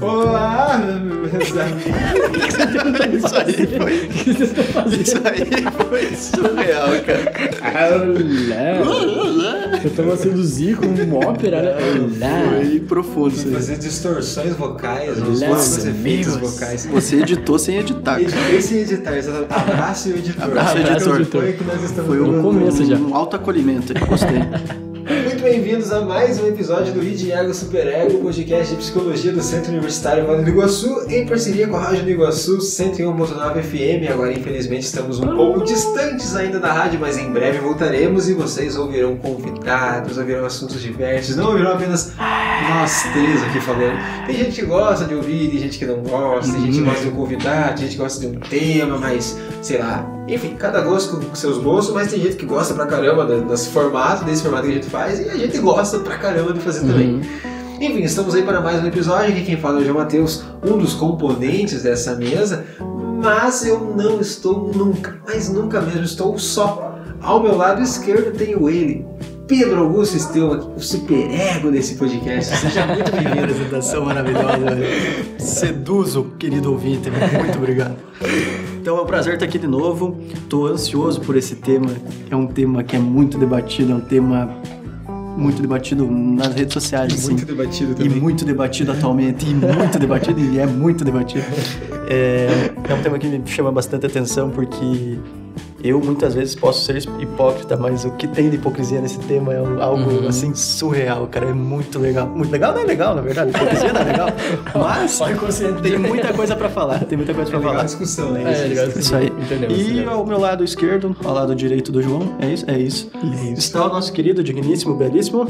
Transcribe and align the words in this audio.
Olá, 0.00 0.78
meus 0.78 1.56
amigos. 1.58 2.54
Isso 3.24 3.36
aí 3.36 3.66
foi. 3.66 3.94
Isso 5.00 5.16
aí 5.24 5.46
foi 5.88 6.14
surreal, 6.16 6.88
cara. 7.04 7.32
Olá! 8.84 9.80
Eu 9.82 9.90
tava 9.90 10.16
seduzir 10.16 10.76
com 10.76 10.86
uma 10.86 11.26
ópera, 11.28 11.62
né? 11.62 11.72
Olá! 12.00 12.56
Foi 12.62 12.80
profundo 12.80 13.34
isso 13.34 13.48
aí. 13.48 13.54
Fazer 13.54 13.76
distorções 13.78 14.54
vocais, 14.56 15.18
os 15.22 15.40
meus 15.40 15.84
efeitos 15.84 16.36
vocais. 16.36 16.86
Você 16.86 17.16
editou 17.16 17.58
sem 17.58 17.78
editar, 17.78 18.20
cara. 18.20 18.22
Editei 18.22 18.62
sem 18.62 18.78
editar, 18.78 19.16
exatamente. 19.16 19.52
Abraço 19.54 20.08
e 20.08 20.12
editor. 20.12 20.44
Abraço, 20.44 20.78
editor. 20.78 21.20
editor. 21.20 21.42
Foi 21.42 21.52
que 21.52 21.64
nós 21.64 21.82
estamos 21.82 22.06
Foi 22.08 22.18
No 22.18 22.32
dando. 22.32 22.42
começo 22.42 22.84
já. 22.84 22.96
um 22.96 23.14
alto 23.14 23.36
acolhimento 23.36 23.94
gostei. 24.06 24.38
Bem-vindos 25.44 25.92
a 25.92 26.00
mais 26.00 26.40
um 26.40 26.46
episódio 26.46 26.94
do 26.94 27.04
Id 27.04 27.30
Ego 27.30 27.52
Super 27.52 27.86
Ego, 27.86 28.22
podcast 28.22 28.74
de 28.74 28.80
psicologia 28.80 29.30
do 29.30 29.42
Centro 29.42 29.72
Universitário 29.72 30.26
Vale 30.26 30.42
do 30.42 30.48
Iguaçu, 30.48 31.04
em 31.06 31.26
parceria 31.26 31.68
com 31.68 31.76
a 31.76 31.80
Rádio 31.80 32.04
do 32.04 32.10
Iguaçu 32.10 32.56
101.9 32.56 33.62
FM. 33.62 34.10
Agora, 34.10 34.32
infelizmente, 34.32 34.84
estamos 34.84 35.20
um 35.20 35.36
pouco 35.36 35.62
distantes 35.62 36.34
ainda 36.34 36.58
da 36.58 36.72
rádio, 36.72 36.98
mas 36.98 37.18
em 37.18 37.30
breve 37.30 37.58
voltaremos 37.58 38.26
e 38.26 38.32
vocês 38.32 38.74
ouvirão 38.74 39.18
convidados, 39.18 40.16
ouvirão 40.16 40.46
assuntos 40.46 40.80
diversos, 40.80 41.36
não 41.36 41.48
ouvirão 41.48 41.72
apenas 41.72 42.14
nós 42.68 43.02
três 43.12 43.42
aqui 43.44 43.60
falando. 43.60 44.26
Tem 44.26 44.36
gente 44.36 44.60
que 44.60 44.66
gosta 44.66 45.04
de 45.04 45.14
ouvir, 45.14 45.50
tem 45.50 45.58
gente 45.58 45.78
que 45.78 45.86
não 45.86 45.98
gosta, 46.02 46.52
tem 46.52 46.62
gente 46.62 46.78
que 46.78 46.84
gosta 46.84 47.02
de 47.02 47.08
um 47.08 47.14
convidado, 47.14 47.68
tem 47.68 47.84
gente 47.84 47.92
que 47.92 48.02
gosta 48.02 48.20
de 48.20 48.26
um 48.26 48.40
tema, 48.40 48.98
mas 48.98 49.38
sei 49.62 49.78
lá. 49.78 50.10
Enfim, 50.26 50.56
cada 50.56 50.80
gosto 50.80 51.16
com 51.18 51.34
seus 51.34 51.58
gostos, 51.58 51.94
mas 51.94 52.10
tem 52.10 52.20
gente 52.20 52.36
que 52.36 52.46
gosta 52.46 52.72
pra 52.74 52.86
caramba 52.86 53.26
desse 53.42 53.68
formato, 53.70 54.24
desse 54.24 54.42
formato 54.42 54.64
que 54.66 54.72
a 54.72 54.74
gente 54.74 54.88
faz, 54.88 55.20
e 55.20 55.28
a 55.28 55.36
gente 55.36 55.58
gosta 55.58 55.98
pra 55.98 56.16
caramba 56.16 56.52
de 56.52 56.60
fazer 56.60 56.80
também. 56.80 57.14
Uhum. 57.14 57.22
Enfim, 57.80 58.02
estamos 58.02 58.34
aí 58.34 58.42
para 58.42 58.60
mais 58.60 58.82
um 58.82 58.86
episódio. 58.86 59.30
Aqui 59.32 59.44
quem 59.44 59.56
fala 59.58 59.84
é 59.84 59.90
o 59.90 59.94
Matheus, 59.94 60.44
um 60.64 60.78
dos 60.78 60.94
componentes 60.94 61.82
dessa 61.82 62.14
mesa, 62.14 62.64
mas 63.22 63.66
eu 63.66 63.80
não 63.80 64.20
estou 64.20 64.72
nunca, 64.74 65.18
mas 65.26 65.48
nunca 65.48 65.80
mesmo 65.80 66.04
estou 66.04 66.38
só. 66.38 66.94
Ao 67.20 67.42
meu 67.42 67.56
lado 67.56 67.82
esquerdo 67.82 68.36
tenho 68.36 68.68
ele, 68.68 69.04
Pedro 69.46 69.80
Augusto 69.80 70.16
Estevam, 70.16 70.72
o 70.74 70.80
superego 70.80 71.70
desse 71.70 71.96
podcast. 71.96 72.56
Seja 72.56 72.86
muito 72.86 73.12
bem-vindo. 73.12 73.40
apresentação 73.40 74.04
maravilhosa, 74.06 74.58
velho. 74.74 74.86
Seduz 75.38 76.16
o 76.16 76.24
querido 76.38 76.72
ouvinte, 76.72 77.10
muito 77.10 77.58
obrigado. 77.58 77.96
Então 78.80 78.96
é 78.96 79.02
um 79.02 79.06
prazer 79.06 79.34
estar 79.34 79.44
aqui 79.44 79.58
de 79.58 79.66
novo. 79.66 80.18
Tô 80.48 80.66
ansioso 80.66 81.20
por 81.20 81.36
esse 81.36 81.56
tema. 81.56 81.90
É 82.30 82.34
um 82.36 82.46
tema 82.46 82.82
que 82.82 82.96
é 82.96 82.98
muito 82.98 83.36
debatido, 83.36 83.92
é 83.92 83.94
um 83.96 84.00
tema 84.00 84.48
muito 85.36 85.60
debatido 85.60 86.10
nas 86.10 86.54
redes 86.54 86.72
sociais, 86.72 87.12
assim. 87.12 87.32
Muito 87.32 87.44
debatido 87.44 87.92
E 87.92 87.94
também. 87.96 88.20
muito 88.20 88.44
debatido 88.46 88.92
atualmente, 88.92 89.44
e 89.46 89.52
muito 89.52 89.98
debatido, 89.98 90.40
e 90.40 90.58
é 90.58 90.66
muito 90.66 91.04
debatido. 91.04 91.44
É, 92.08 92.70
é 92.88 92.94
um 92.94 93.02
tema 93.02 93.18
que 93.18 93.26
me 93.26 93.42
chama 93.46 93.70
bastante 93.72 94.06
atenção 94.06 94.48
porque 94.50 95.18
eu 95.84 96.00
muitas 96.00 96.34
vezes 96.34 96.54
posso 96.54 96.84
ser 96.84 96.96
hipócrita, 97.20 97.76
mas 97.76 98.04
o 98.04 98.10
que 98.12 98.26
tem 98.26 98.48
de 98.50 98.56
hipocrisia 98.56 99.00
nesse 99.00 99.18
tema 99.20 99.52
é 99.52 99.58
algo 99.58 100.10
Uhum. 100.10 100.28
assim 100.28 100.54
surreal, 100.54 101.26
cara. 101.26 101.46
É 101.46 101.52
muito 101.52 101.98
legal. 101.98 102.26
Muito 102.26 102.50
legal 102.50 102.72
não 102.72 102.80
é 102.80 102.84
legal, 102.84 103.14
na 103.14 103.20
verdade. 103.22 103.50
Hipocrisia 103.50 103.92
não 103.92 104.00
é 104.00 104.04
legal. 104.04 104.28
Mas 104.74 105.20
tem 105.82 105.98
muita 105.98 106.32
coisa 106.32 106.56
pra 106.56 106.68
falar. 106.68 107.00
Tem 107.04 107.16
muita 107.18 107.34
coisa 107.34 107.48
É 107.48 107.52
pra 107.52 107.58
legal 107.58 107.72
a 107.72 107.76
falar. 107.76 107.86
discussão, 107.86 108.32
né? 108.32 108.42
É, 108.42 108.66
legal. 108.68 108.88
Isso 108.88 109.14
aí. 109.16 109.26
Entendemos, 109.26 109.78
E 109.78 110.04
ao 110.04 110.24
meu 110.26 110.38
lado 110.38 110.64
esquerdo, 110.64 111.16
ao 111.24 111.34
lado 111.34 111.54
direito 111.54 111.92
do 111.92 112.02
João, 112.02 112.34
é 112.40 112.48
isso? 112.48 112.64
É 112.68 112.78
isso. 112.78 113.10
Está 113.56 113.84
o 113.86 113.88
nosso 113.88 114.12
querido, 114.12 114.42
digníssimo, 114.42 114.94
belíssimo. 114.94 115.46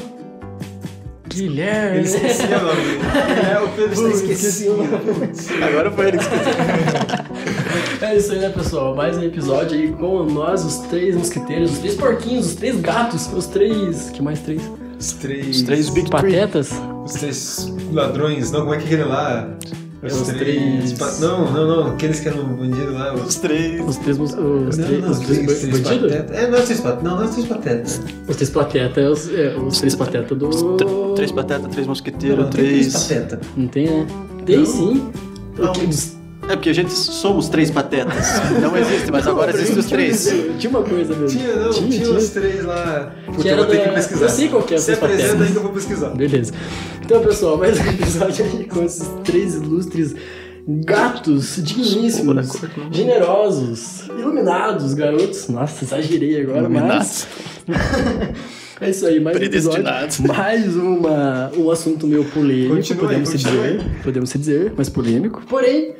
Guilherme! 1.26 1.96
Ele 1.98 2.06
esqueceu 2.06 2.58
o 2.58 2.62
nome 2.62 2.80
dele. 2.82 3.00
É, 3.52 3.58
o 3.60 3.68
Pedro 3.70 4.08
esquecido. 4.10 4.76
Agora 5.66 5.90
foi 5.90 6.08
ele 6.08 6.18
que 6.18 6.24
esqueceu. 6.24 6.52
É 8.04 8.16
isso 8.16 8.32
aí, 8.32 8.38
né, 8.38 8.48
pessoal? 8.50 8.94
Mais 8.94 9.16
um 9.16 9.22
episódio 9.22 9.78
aí 9.78 9.90
com 9.92 10.24
nós, 10.24 10.64
os 10.64 10.76
três 10.88 11.16
mosqueteiros, 11.16 11.72
os 11.72 11.78
três 11.78 11.94
porquinhos, 11.94 12.46
os 12.46 12.54
três 12.54 12.78
gatos, 12.80 13.28
os 13.32 13.46
três. 13.46 14.10
que 14.10 14.22
mais 14.22 14.40
três? 14.40 14.60
Os 15.00 15.12
três. 15.12 15.48
Os 15.56 15.62
três 15.62 15.88
Big. 15.90 16.10
Patetas? 16.10 16.70
Os 17.04 17.12
três 17.14 17.72
ladrões, 17.92 18.50
não, 18.50 18.60
como 18.60 18.74
é 18.74 18.76
que 18.78 18.82
é 18.84 18.86
aquele 18.86 19.04
lá? 19.04 19.48
Os 20.02 20.20
três- 20.28 20.92
pa- 20.98 21.14
Não, 21.18 21.50
não, 21.50 21.66
não, 21.66 21.86
aqueles 21.94 22.20
que 22.20 22.28
eram 22.28 22.44
bandidos 22.44 22.92
lá. 22.92 23.14
Os 23.14 23.36
três. 23.36 23.80
Os 23.88 23.96
três. 23.96 24.18
Os 24.20 24.34
não, 24.34 24.68
três, 24.70 25.02
não, 25.02 25.10
os 25.10 25.18
três, 25.20 25.38
três, 25.46 25.60
três 25.62 25.80
bandidos? 25.80 26.12
É, 26.12 26.46
não 26.46 26.58
é 26.58 26.60
os 26.60 26.64
três 26.66 26.80
patetas. 26.80 27.02
Não, 27.04 27.14
não 27.16 27.22
é 27.22 27.24
os 27.24 27.30
três 27.30 27.48
patetas. 27.48 28.00
Os 28.28 28.36
três 28.36 28.50
patetas 28.50 28.98
é 28.98 29.08
os, 29.08 29.32
é, 29.32 29.56
os 29.56 29.78
três 29.80 29.94
patetas 29.94 30.36
do. 30.38 30.48
Os 30.50 30.62
tr- 30.76 31.14
Três 31.16 31.32
patetas, 31.32 31.70
três 31.70 31.86
mosqueteiros, 31.86 32.38
Não, 32.44 32.50
tem 32.50 32.64
três 32.64 32.92
três. 32.92 33.02
patetas. 33.24 33.48
Não 33.56 33.66
tem, 33.68 33.86
né? 33.86 34.06
Tem 34.44 34.58
Não. 34.58 34.66
sim. 34.66 35.10
Não. 35.56 35.72
Os- 35.88 36.13
É 36.48 36.56
porque 36.56 36.68
a 36.70 36.72
gente 36.74 36.92
somos 36.92 37.48
três 37.48 37.70
patetas. 37.70 38.26
Não 38.60 38.76
existe, 38.76 39.10
mas 39.10 39.26
agora 39.26 39.50
existem 39.52 39.78
os 39.78 39.86
três. 39.86 40.32
Tinha 40.58 40.70
uma 40.70 40.82
coisa 40.82 41.14
mesmo. 41.16 41.38
Tinha, 41.38 41.56
não, 41.56 41.70
tinha, 41.70 42.10
os 42.10 42.28
três 42.30 42.64
lá. 42.64 43.14
Puta, 43.26 43.42
Que 43.42 43.48
eu 43.48 43.56
vou 43.56 43.66
ter 43.66 43.78
da- 43.78 43.84
que 43.84 43.90
pesquisar. 43.94 44.24
eu 44.26 44.28
sei 44.28 44.48
qual 44.48 44.62
que 44.62 44.74
é 44.74 44.78
Se 44.78 44.92
apresenta 44.92 45.42
aí 45.42 45.50
que 45.50 45.56
eu 45.56 45.62
vou 45.62 45.72
pesquisar. 45.72 46.10
Beleza. 46.10 46.52
Então, 47.02 47.22
pessoal, 47.22 47.56
mais 47.56 47.78
um 47.80 47.88
episódio 47.90 48.44
aí 48.44 48.64
com 48.64 48.82
esses 48.84 49.08
três 49.24 49.54
ilustres 49.54 50.14
gatos 50.66 51.56
digníssimos, 51.62 52.52
generosos, 52.90 54.08
iluminados, 54.18 54.94
garotos. 54.94 55.48
Nossa, 55.48 55.84
exagerei 55.84 56.40
agora, 56.42 56.60
Iluminados. 56.60 57.26
mas... 57.66 57.76
é 58.80 58.90
isso 58.90 59.06
aí, 59.06 59.20
mais 59.20 59.36
um 59.38 59.42
episódio. 59.42 59.84
Mais 60.26 60.74
uma, 60.76 61.50
um 61.56 61.70
assunto 61.70 62.06
meio 62.06 62.24
polêmico, 62.26 62.76
Continua 62.76 63.02
aí, 63.02 63.08
podemos 63.08 63.28
se 63.28 63.36
continua 63.44 63.66
dizer. 63.68 63.84
Podemos 64.02 64.30
se 64.30 64.38
dizer, 64.38 64.72
mas 64.76 64.88
polêmico. 64.88 65.42
Porém, 65.48 65.94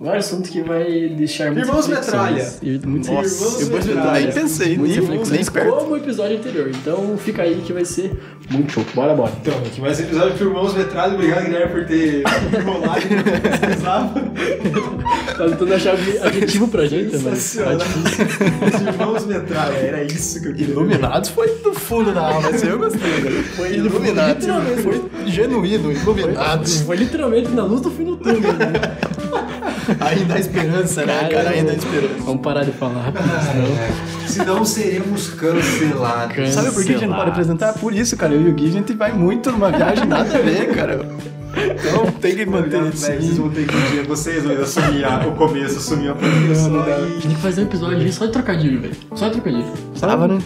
um 0.00 0.10
assunto 0.10 0.48
que 0.48 0.62
vai 0.62 1.10
deixar 1.10 1.52
muitas 1.52 1.68
Irmãos. 1.68 1.88
Metralha. 1.88 2.52
Muitas 2.86 3.10
Nossa, 3.10 3.44
Irmãos 3.44 3.60
Irmãos 3.60 3.86
Metralha. 3.86 4.20
Nem 4.24 4.32
pensei, 4.32 4.78
nem, 4.78 5.00
nem 5.00 5.44
perto. 5.44 5.72
como 5.74 5.92
o 5.92 5.96
episódio 5.98 6.38
anterior. 6.38 6.70
Então 6.70 7.18
fica 7.18 7.42
aí 7.42 7.56
que 7.66 7.70
vai 7.70 7.84
ser 7.84 8.18
muito 8.50 8.72
show. 8.72 8.84
Bora, 8.94 9.14
bora. 9.14 9.30
Então, 9.42 9.58
aqui 9.58 9.78
mais 9.78 10.00
um 10.00 10.02
episódio 10.04 10.38
pro 10.38 10.46
Irmãos 10.48 10.74
Metralha. 10.74 11.14
Obrigado, 11.14 11.44
Guilherme, 11.44 11.72
por 11.72 11.84
ter 11.86 12.22
enrolado 12.58 13.00
e 13.00 13.50
pesquisava. 13.50 14.14
Tá 15.40 15.48
tentando 15.48 15.72
achar 15.72 15.94
adjetivo 15.94 16.68
pra 16.68 16.84
gente, 16.86 17.16
mas 17.18 17.54
tá 17.54 17.74
difícil. 17.74 18.26
Os 18.66 18.80
Irmãos 18.82 19.26
Metralha, 19.26 19.72
era 19.74 20.04
isso 20.04 20.40
que 20.40 20.48
eu 20.48 20.52
queria. 20.54 20.74
Iluminados 20.74 21.30
foi 21.30 21.48
do 21.58 21.72
fundo 21.72 22.12
da 22.12 22.26
alma, 22.26 22.50
assim, 22.50 22.66
eu 22.66 22.78
gostei. 22.78 23.00
velho. 23.00 23.42
Foi 23.44 23.72
iluminados. 23.72 24.44
literalmente. 24.44 24.82
Foi 24.82 25.30
genuíno, 25.30 25.92
iluminados. 25.92 26.82
Foi 26.82 26.96
literalmente 26.96 27.48
na 27.50 27.64
luz 27.64 27.80
do 27.80 27.90
fim 27.90 28.04
do 28.04 28.16
túnel. 28.18 28.40
Né? 28.40 28.98
Ainda 30.00 30.34
há 30.34 30.38
esperança, 30.38 31.04
né, 31.06 31.28
cara? 31.30 31.50
Ainda 31.50 31.72
há 31.72 31.74
esperança. 31.74 32.14
Vamos 32.24 32.42
parar 32.42 32.64
de 32.64 32.72
falar 32.72 33.02
rápido, 33.02 33.24
senão... 33.50 34.00
Senão 34.26 34.64
seremos 34.64 35.28
cancelados. 35.30 36.36
Can- 36.36 36.46
Sabe 36.52 36.70
por 36.72 36.84
que 36.84 36.90
a 36.90 36.98
gente 36.98 37.06
não 37.06 37.16
pode 37.16 37.30
apresentar? 37.30 37.72
Por 37.74 37.92
isso, 37.94 38.16
cara. 38.16 38.32
Eu 38.34 38.42
e 38.42 38.48
o 38.50 38.54
Gui, 38.54 38.68
a 38.68 38.72
gente 38.72 38.92
vai 38.92 39.12
muito 39.12 39.50
numa 39.50 39.70
viagem 39.72 40.06
nada 40.06 40.36
a 40.36 40.40
ver, 40.40 40.72
cara. 40.72 41.04
Então 41.56 42.06
tem 42.20 42.36
que 42.36 42.46
manter 42.46 42.80
isso. 42.92 43.06
Vocês 43.06 43.36
vão 43.38 43.50
ter 43.50 43.66
que 43.66 43.76
um 43.76 43.80
dia, 43.90 44.04
vocês 44.04 44.44
vão 44.44 44.52
assumir 44.60 45.04
a- 45.04 45.26
o 45.26 45.32
começo, 45.34 45.78
assumir 45.78 46.08
a 46.10 46.14
produção 46.14 46.80
A 46.82 46.88
e... 47.00 47.12
gente 47.14 47.22
tem 47.26 47.30
que 47.36 47.42
fazer 47.42 47.60
um 47.62 47.64
episódio 47.64 48.12
só 48.12 48.26
de 48.26 48.32
trocadilho, 48.32 48.80
velho. 48.80 48.94
Só 49.14 49.26
de 49.26 49.32
trocadilho. 49.32 49.64
Tava, 49.98 50.28
né? 50.28 50.38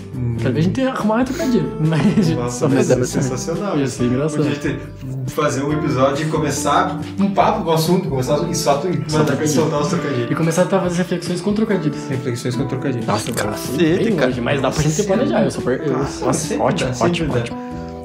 Talvez 0.42 0.64
a 0.64 0.68
gente 0.68 0.82
arrumar 0.82 1.20
um 1.20 1.24
trocadilho. 1.24 1.72
Mas 1.80 2.00
a 2.00 2.22
gente 2.22 2.34
Nossa, 2.36 2.58
só 2.58 2.68
mas 2.68 2.90
é 2.90 3.04
sensacional. 3.04 3.78
Ia 3.78 3.86
ser 3.86 4.04
engraçado. 4.04 4.42
Podia 4.42 4.56
ter, 4.56 4.80
fazer 5.28 5.62
um 5.62 5.72
episódio 5.72 6.26
e 6.26 6.30
começar 6.30 7.00
um 7.20 7.30
papo 7.30 7.62
com 7.64 7.70
o 7.70 7.72
assunto, 7.72 8.08
começar 8.08 8.38
e 8.50 8.54
só 8.54 8.78
tu 8.78 8.88
mandar 8.88 9.24
trocadilho. 9.24 9.48
soltar 9.48 9.80
os 9.80 9.86
E 9.86 9.90
trocadilhos. 9.90 10.36
começar 10.36 10.62
a 10.62 10.66
fazer 10.66 10.96
reflexões 10.98 11.40
com 11.40 11.52
trocadilhos. 11.52 11.98
Reflexões 12.08 12.56
com 12.56 12.66
trocadilhos. 12.66 13.06
Nossa, 13.06 13.32
Cacete, 13.32 14.12
cara. 14.12 14.26
longe, 14.26 14.40
mas 14.40 14.60
dá 14.60 14.70
pra 14.70 14.82
gente 14.82 15.02
planejar. 15.04 15.44
Eu 15.44 15.50
sou 15.50 15.62
per... 15.62 15.88
Nossa, 15.88 16.24
ótimo, 16.26 16.62
ótimo, 17.00 17.34
ótimo. 17.34 17.58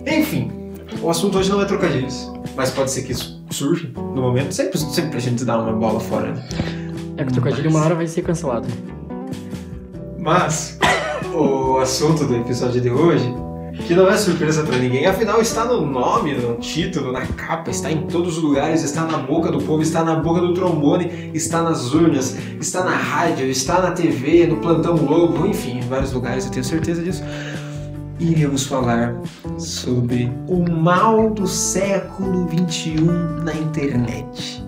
Enfim, 0.06 0.52
o 1.02 1.10
assunto 1.10 1.38
hoje 1.38 1.50
não 1.50 1.62
é 1.62 1.66
trocadilhos, 1.66 2.32
mas 2.56 2.72
pode 2.72 2.92
ser 2.92 3.04
que 3.04 3.12
isso 3.12 3.44
surja 3.50 3.90
no 3.96 4.22
momento. 4.22 4.54
Sempre, 4.54 4.78
sempre 4.78 5.18
a 5.18 5.22
gente 5.22 5.46
dá 5.46 5.58
uma 5.58 5.74
bola 5.74 6.00
fora, 6.00 6.34
né? 6.34 6.50
É 7.18 7.24
que 7.24 7.32
o 7.32 7.34
trocadilho 7.34 7.70
uma 7.70 7.84
hora 7.84 7.96
vai 7.96 8.08
ser 8.08 8.22
cancelado. 8.22 8.68
Mas 10.18 10.78
o 11.34 11.78
assunto 11.78 12.26
do 12.26 12.36
episódio 12.36 12.82
de 12.82 12.90
hoje 12.90 13.34
Que 13.88 13.96
não 13.96 14.10
é 14.10 14.18
surpresa 14.18 14.64
pra 14.64 14.78
ninguém. 14.78 15.06
Afinal, 15.06 15.42
está 15.42 15.66
no 15.66 15.86
nome, 15.86 16.34
no 16.36 16.56
título, 16.56 17.12
na 17.12 17.26
capa, 17.26 17.72
está 17.72 17.92
em 17.92 18.02
todos 18.08 18.38
os 18.38 18.44
lugares, 18.44 18.84
está 18.84 19.06
na 19.06 19.18
boca 19.18 19.52
do 19.52 19.60
povo, 19.60 19.82
está 19.82 20.04
na 20.04 20.16
boca 20.16 20.42
do 20.42 20.54
trombone, 20.54 21.32
está 21.34 21.64
nas 21.64 21.94
urnas, 21.94 22.38
está 22.60 22.84
na 22.84 22.96
rádio, 22.96 23.46
está 23.46 23.82
na 23.82 23.92
TV, 23.92 24.48
no 24.48 24.58
plantão 24.58 24.96
Globo, 24.98 25.48
enfim, 25.48 25.80
em 25.80 25.88
vários 25.88 26.12
lugares, 26.12 26.46
eu 26.46 26.52
tenho 26.52 26.66
certeza 26.66 27.02
disso. 27.02 27.24
Iremos 28.20 28.66
falar 28.66 29.16
sobre 29.58 30.30
o 30.48 30.70
mal 30.70 31.30
do 31.30 31.48
século 31.48 32.50
XXI 32.50 32.96
na 33.44 33.54
internet. 33.54 34.62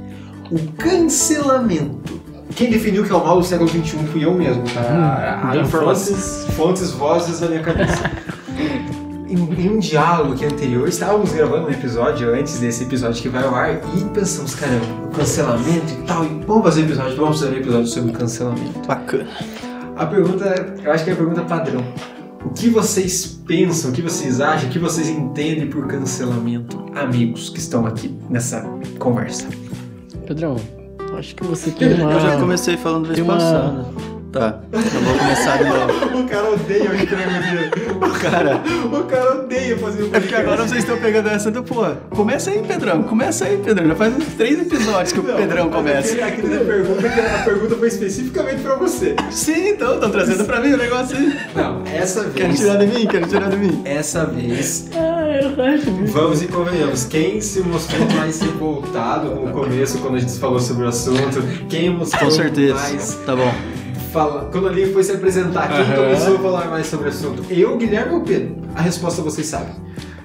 O 0.50 0.72
cancelamento. 0.78 2.22
Quem 2.56 2.70
definiu 2.70 3.04
que 3.04 3.12
é 3.12 3.16
o 3.16 3.24
mal 3.24 3.40
do 3.40 3.46
século 3.46 3.70
XXI 3.70 3.98
fui 4.12 4.24
eu 4.24 4.34
mesmo, 4.34 4.64
tá? 4.64 5.52
Hum, 5.54 5.60
informação. 5.60 6.16
fontes, 6.16 6.46
fontes, 6.56 6.92
vozes 6.92 7.42
na 7.42 7.48
minha 7.48 7.62
cabeça. 7.62 8.10
em, 9.28 9.36
em 9.36 9.70
um 9.70 9.80
diálogo 9.80 10.36
que 10.36 10.46
é 10.46 10.48
anterior, 10.48 10.88
estávamos 10.88 11.34
gravando 11.34 11.68
um 11.68 11.72
episódio 11.72 12.34
antes 12.34 12.60
desse 12.60 12.84
episódio 12.84 13.22
que 13.22 13.30
vai 13.30 13.44
ao 13.44 13.54
ar 13.54 13.82
e 13.98 14.04
pensamos, 14.14 14.56
caramba, 14.56 14.86
o 15.06 15.10
cancelamento 15.10 15.94
e 15.94 16.06
tal, 16.06 16.24
e 16.24 16.30
vamos 16.46 16.64
fazer 16.64 16.82
um 16.82 16.86
episódio, 16.86 17.18
vamos 17.18 17.40
fazer 17.40 17.54
um 17.54 17.58
episódio 17.58 17.88
sobre 17.88 18.12
cancelamento. 18.14 18.80
Bacana. 18.88 19.28
A 19.98 20.06
pergunta, 20.06 20.74
eu 20.84 20.92
acho 20.92 21.04
que 21.04 21.10
é 21.10 21.14
a 21.14 21.16
pergunta 21.18 21.42
padrão. 21.42 21.84
O 22.46 22.50
que 22.50 22.70
vocês 22.70 23.40
pensam, 23.48 23.92
o 23.92 23.94
que 23.94 24.02
vocês 24.02 24.42
acham, 24.42 24.68
o 24.68 24.72
que 24.72 24.80
vocês 24.80 25.08
entendem 25.10 25.68
por 25.68 25.88
cancelamento, 25.88 26.86
amigos 26.96 27.50
que 27.50 27.60
estão 27.60 27.86
aqui 27.86 28.16
nessa 28.30 28.62
conversa? 29.00 29.48
Pedrão, 30.26 30.56
acho 31.18 31.36
que 31.36 31.44
você 31.44 31.70
tem 31.78 31.94
uma. 31.94 32.12
Eu 32.14 32.20
já 32.20 32.38
comecei 32.40 32.78
falando 32.78 33.08
vez 33.08 33.20
uma- 33.20 33.34
passada. 33.36 33.86
Tá, 34.32 34.62
eu 34.72 34.80
vou 34.80 35.18
começar 35.18 35.58
de 35.58 35.64
novo. 35.66 36.11
O 36.32 36.34
cara 36.34 36.50
odeia 36.52 36.90
o 36.90 36.96
entrevista. 36.96 37.82
O 38.02 38.20
cara. 38.22 38.62
O 38.92 39.04
cara 39.04 39.32
odeia 39.44 39.78
fazer 39.78 40.04
o 40.04 40.16
É 40.16 40.20
porque 40.20 40.36
agora 40.36 40.68
vocês 40.68 40.80
estão 40.84 40.98
pegando 40.98 41.30
essa 41.30 41.50
do 41.52 41.64
pô. 41.64 41.84
Começa 42.12 42.50
aí, 42.52 42.60
Pedrão. 42.60 43.04
Começa 43.04 43.46
aí, 43.46 43.58
Pedrão. 43.58 43.88
Já 43.88 43.96
faz 43.96 44.16
uns 44.16 44.26
três 44.38 44.60
episódios 44.60 45.12
que 45.12 45.20
o 45.20 45.24
Pedrão 45.24 45.70
começa. 45.70 46.14
Aquele, 46.14 46.24
aquele 46.24 46.58
da 46.58 46.66
pergunta, 46.66 47.10
que 47.10 47.20
a 47.20 47.44
pergunta 47.44 47.76
foi 47.76 47.88
especificamente 47.88 48.62
pra 48.62 48.76
você. 48.76 49.16
Sim, 49.32 49.70
então, 49.70 49.96
estão 49.96 50.10
trazendo 50.12 50.46
pra 50.46 50.60
mim 50.62 50.74
o 50.74 50.78
negócio 50.78 51.16
aí. 51.18 51.36
Não, 51.56 51.84
essa 51.86 52.24
vez. 52.24 52.60
tirar 52.60 52.78
de 52.78 52.88
mim? 52.88 53.08
Querem 53.08 53.28
tirar 53.28 53.50
de 53.50 53.58
mim? 53.58 53.82
Essa 53.86 54.26
vez, 54.26 54.90
Ah, 54.96 55.40
eu 55.42 55.64
acho. 55.64 55.92
vamos 56.12 56.42
e 56.42 56.48
convenhamos. 56.48 57.06
Quem 57.06 57.40
se 57.42 57.60
mostrou 57.62 58.08
mais 58.16 58.40
revoltado 58.42 59.30
no 59.36 59.52
começo, 59.52 60.00
quando 60.00 60.16
a 60.16 60.20
gente 60.20 60.38
falou 60.40 60.60
sobre 60.60 60.86
o 60.86 60.88
assunto, 60.88 61.42
quem 61.70 61.90
mostrou 61.92 62.26
Com 62.30 62.32
certeza. 62.32 62.74
mais. 62.76 63.16
Tá 63.26 63.36
bom. 63.36 63.54
Fala, 64.12 64.50
quando 64.52 64.68
a 64.68 64.72
Lívia 64.72 64.92
foi 64.94 65.04
se 65.04 65.12
apresentar, 65.14 65.70
quem 65.70 65.80
Aham. 65.80 65.96
começou 65.96 66.36
a 66.36 66.40
falar 66.40 66.70
mais 66.70 66.88
sobre 66.88 67.06
o 67.06 67.10
assunto? 67.10 67.46
Eu, 67.50 67.78
Guilherme 67.78 68.14
ou 68.16 68.22
Pedro? 68.22 68.58
A 68.76 68.82
resposta 68.82 69.22
vocês 69.22 69.48
sabem. 69.48 69.74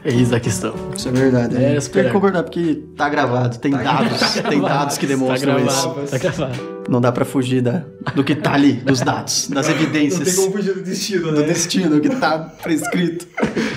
Eis 0.05 0.33
a 0.33 0.41
questão. 0.41 0.75
Isso 0.97 1.09
é 1.09 1.13
verdade. 1.13 1.57
É, 1.57 1.75
né? 1.75 1.81
Tem 1.81 2.05
que 2.05 2.11
concordar 2.11 2.43
porque 2.45 2.83
tá 2.97 3.09
gravado. 3.09 3.59
Tem 3.59 3.73
Tá 3.73 3.83
dados. 3.83 4.21
Tem 4.49 4.61
dados 4.61 4.99
que 4.99 5.07
Tá 5.07 5.13
demonstram 5.13 5.59
isso. 5.65 5.89
gravado. 5.89 6.09
Tá 6.11 6.19
gravado. 6.19 6.77
Não 6.89 7.01
dá 7.01 7.11
pra 7.13 7.25
fugir 7.25 7.61
da, 7.61 7.85
do 8.15 8.23
que 8.25 8.35
tá 8.37 8.53
ali, 8.55 8.75
dos 8.75 9.01
dados, 9.01 9.49
das 9.51 9.67
Não 9.69 9.75
tem 9.75 9.83
evidências. 9.85 10.37
como 10.37 10.53
fugir 10.53 10.75
do 10.75 10.83
destino, 10.83 11.33
do 11.33 11.41
né? 11.41 11.47
destino 11.47 12.01
que 12.01 12.09
tá 12.09 12.39
prescrito. 12.63 13.27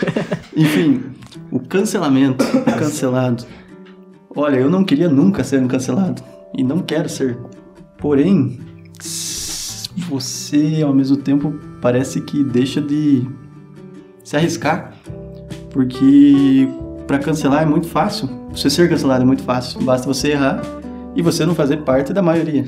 Enfim, 0.55 1.03
o 1.51 1.59
cancelamento, 1.59 2.43
o 2.45 2.63
cancelado. 2.77 3.43
Olha, 4.35 4.57
eu 4.57 4.69
não 4.69 4.83
queria 4.83 5.09
nunca 5.09 5.43
ser 5.43 5.59
um 5.59 5.67
cancelado 5.67 6.21
e 6.55 6.63
não 6.63 6.79
quero 6.79 7.09
ser. 7.09 7.35
Porém, 7.97 8.59
você 9.99 10.81
ao 10.83 10.93
mesmo 10.93 11.17
tempo 11.17 11.53
parece 11.81 12.21
que 12.21 12.43
deixa 12.43 12.81
de 12.81 13.27
se 14.23 14.35
arriscar, 14.37 14.93
porque 15.71 16.67
para 17.07 17.19
cancelar 17.19 17.63
é 17.63 17.65
muito 17.65 17.87
fácil. 17.87 18.29
Você 18.51 18.69
ser 18.69 18.89
cancelado 18.89 19.23
é 19.23 19.25
muito 19.25 19.43
fácil. 19.43 19.81
Basta 19.81 20.07
você 20.07 20.29
errar 20.31 20.61
e 21.15 21.21
você 21.21 21.45
não 21.45 21.55
fazer 21.55 21.77
parte 21.77 22.13
da 22.13 22.21
maioria. 22.21 22.65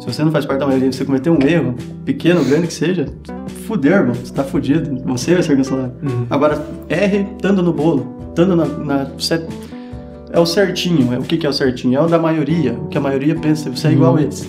Se 0.00 0.06
você 0.06 0.24
não 0.24 0.32
faz 0.32 0.46
parte 0.46 0.60
da 0.60 0.66
maioria, 0.66 0.90
você 0.90 1.04
cometer 1.04 1.30
um 1.30 1.38
erro, 1.42 1.74
pequeno 2.04 2.40
ou 2.40 2.46
grande 2.46 2.66
que 2.68 2.72
seja, 2.72 3.06
fudeu, 3.66 3.92
irmão. 3.92 4.14
Você 4.14 4.32
tá 4.32 4.42
fudido. 4.42 4.98
Você 5.04 5.34
vai 5.34 5.42
ser 5.42 5.56
cancelado. 5.56 5.92
Agora, 6.30 6.64
erre 6.88 7.26
estando 7.36 7.62
no 7.62 7.72
bolo. 7.72 8.16
Estando 8.30 8.56
na. 8.56 8.64
na- 8.66 9.10
é 10.32 10.38
o 10.38 10.46
certinho. 10.46 11.12
É, 11.12 11.18
o 11.18 11.22
que, 11.22 11.36
que 11.36 11.46
é 11.46 11.50
o 11.50 11.52
certinho? 11.52 11.98
É 11.98 12.02
o 12.02 12.06
da 12.06 12.18
maioria. 12.18 12.72
O 12.74 12.86
que 12.88 12.96
a 12.96 13.00
maioria 13.00 13.34
pensa. 13.34 13.68
Você 13.70 13.88
é 13.88 13.92
igual 13.92 14.16
a 14.16 14.22
eles. 14.22 14.48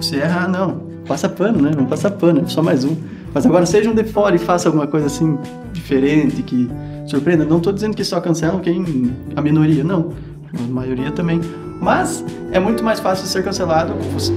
Você 0.00 0.16
erra, 0.16 0.44
ah, 0.44 0.48
não. 0.48 0.80
Passa 1.06 1.28
pano, 1.28 1.60
né? 1.62 1.70
Vamos 1.74 1.88
passar 1.90 2.10
pano. 2.10 2.42
É 2.44 2.46
só 2.48 2.62
mais 2.62 2.84
um. 2.84 2.96
Mas 3.34 3.44
agora 3.46 3.66
seja 3.66 3.90
um 3.90 3.94
de 3.94 4.04
fora 4.04 4.34
e 4.36 4.38
faça 4.38 4.68
alguma 4.68 4.86
coisa 4.86 5.06
assim 5.06 5.38
diferente, 5.72 6.42
que 6.42 6.68
surpreenda. 7.06 7.44
Não 7.44 7.60
tô 7.60 7.72
dizendo 7.72 7.94
que 7.96 8.04
só 8.04 8.20
cancelam 8.20 8.60
quem. 8.60 9.12
a 9.36 9.40
minoria, 9.42 9.82
não. 9.84 10.10
A 10.58 10.62
maioria 10.70 11.10
também. 11.10 11.40
Mas 11.80 12.24
é 12.50 12.58
muito 12.58 12.82
mais 12.82 12.98
fácil 13.00 13.26
ser 13.26 13.42
cancelado 13.44 13.92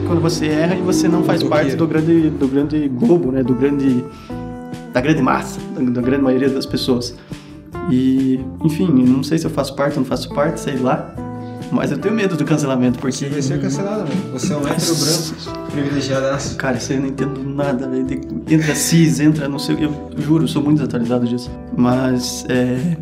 quando 0.07 0.21
você 0.21 0.45
erra 0.47 0.75
e 0.75 0.81
você 0.81 1.07
não 1.07 1.23
faz 1.23 1.41
Do 1.41 1.49
parte 1.49 1.71
que- 1.71 1.75
do 1.75 1.87
grande, 1.87 2.29
do 2.29 2.47
grande 2.47 2.87
globo, 2.87 3.31
né? 3.31 3.43
Do 3.43 3.53
grande. 3.55 4.03
da 4.93 4.99
grande 5.01 5.21
massa, 5.21 5.59
da, 5.75 5.81
da 5.89 6.01
grande 6.01 6.21
maioria 6.23 6.49
das 6.49 6.65
pessoas. 6.65 7.15
E, 7.89 8.39
enfim, 8.63 8.87
não 8.91 9.23
sei 9.23 9.37
se 9.37 9.45
eu 9.45 9.49
faço 9.51 9.75
parte 9.75 9.93
ou 9.93 9.99
não 10.01 10.05
faço 10.05 10.29
parte, 10.33 10.59
sei 10.59 10.75
lá. 10.77 11.13
Mas 11.71 11.89
eu 11.89 11.97
tenho 11.97 12.13
medo 12.13 12.35
do 12.35 12.43
cancelamento, 12.43 12.99
porque. 12.99 13.17
Você 13.17 13.29
vai 13.29 13.41
ser 13.41 13.61
cancelado, 13.61 13.99
mano. 13.99 14.33
Você 14.33 14.53
é 14.53 14.57
um 14.57 14.67
hétero 14.67 14.95
branco, 14.95 15.71
privilegiadaço. 15.71 16.55
Cara, 16.57 16.77
isso 16.77 16.91
aí 16.91 16.97
eu 16.97 17.01
não 17.01 17.09
entendo 17.09 17.43
nada, 17.43 17.87
velho. 17.87 18.05
Entra 18.49 18.75
cis, 18.75 19.19
entra, 19.19 19.47
não 19.47 19.57
sei, 19.57 19.77
eu 19.79 20.11
juro, 20.17 20.43
eu 20.43 20.47
sou 20.47 20.61
muito 20.61 20.77
desatualizado 20.77 21.25
disso. 21.25 21.49
Mas, 21.75 22.45
é. 22.49 22.97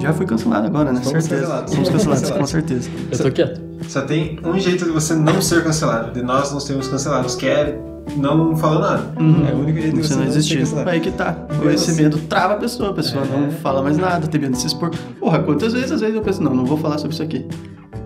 Já 0.00 0.12
fui 0.12 0.26
cancelado 0.26 0.66
agora, 0.66 0.92
né? 0.92 1.00
Fomos 1.00 1.24
certeza. 1.24 1.42
cancelados. 1.42 1.74
Fomos 1.74 1.88
cancelados, 1.90 2.30
com 2.30 2.46
certeza. 2.46 2.90
Eu 3.10 3.18
tô 3.18 3.30
quieto. 3.30 3.60
Só 3.88 4.00
tem 4.02 4.38
um 4.44 4.58
jeito 4.58 4.84
de 4.84 4.90
você 4.90 5.14
não 5.14 5.40
ser 5.40 5.62
cancelado. 5.62 6.12
De 6.12 6.22
nós 6.22 6.50
não 6.50 6.58
sermos 6.58 6.88
cancelados, 6.88 7.36
que 7.36 7.46
é 7.46 7.78
não 8.16 8.56
falar 8.56 8.80
nada. 8.80 9.12
Uhum. 9.20 9.46
É 9.48 9.52
o 9.52 9.58
único 9.58 9.80
jeito 9.80 9.96
de 9.96 10.02
Você 10.02 10.14
você 10.14 10.20
não 10.20 10.26
existir. 10.26 10.64
Aí 10.86 11.00
que 11.00 11.10
tá. 11.10 11.36
Mesmo 11.50 11.70
Esse 11.70 11.90
assim. 11.90 12.02
medo 12.02 12.18
trava 12.28 12.54
a 12.54 12.56
pessoa, 12.56 12.90
a 12.90 12.92
pessoa 12.92 13.24
É. 13.24 13.36
não 13.40 13.50
fala 13.50 13.82
mais 13.82 13.96
nada, 13.96 14.26
tem 14.26 14.40
medo 14.40 14.52
de 14.52 14.58
se 14.58 14.66
expor. 14.66 14.90
Porra, 15.18 15.38
quantas 15.40 15.72
vezes 15.72 15.92
às 15.92 16.00
vezes 16.00 16.14
eu 16.16 16.22
penso, 16.22 16.42
não, 16.42 16.54
não 16.54 16.64
vou 16.64 16.76
falar 16.76 16.98
sobre 16.98 17.14
isso 17.14 17.22
aqui. 17.22 17.46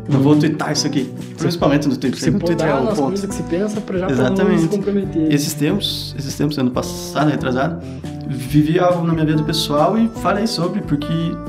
Não 0.08 0.20
vou 0.20 0.36
twittar 0.36 0.70
isso 0.70 0.86
aqui. 0.86 1.12
Principalmente 1.36 1.88
no 1.88 1.96
Twitter. 1.96 2.18
Se 2.18 2.26
Sempre 2.26 2.40
no 2.40 2.46
Twitter 2.46 2.66
é 2.68 2.74
o 2.74 2.84
nas 2.84 2.94
ponto. 2.94 3.08
coisas 3.08 3.26
que 3.28 3.34
se 3.34 3.42
pensa 3.42 3.80
pra 3.80 3.98
já 3.98 4.06
pra 4.06 4.14
não 4.14 4.24
Exatamente. 4.24 4.62
se 4.62 4.68
comprometer. 4.68 5.32
Esses 5.32 5.52
tempos, 5.54 6.14
esses 6.16 6.32
tempos, 6.36 6.56
ano 6.58 6.70
passado, 6.70 7.28
retrasado, 7.28 7.82
vivi 8.28 8.78
algo 8.78 9.04
na 9.04 9.12
minha 9.14 9.26
vida 9.26 9.42
pessoal 9.42 9.98
e 9.98 10.08
falei 10.22 10.46
sobre, 10.46 10.80
porque 10.82 11.08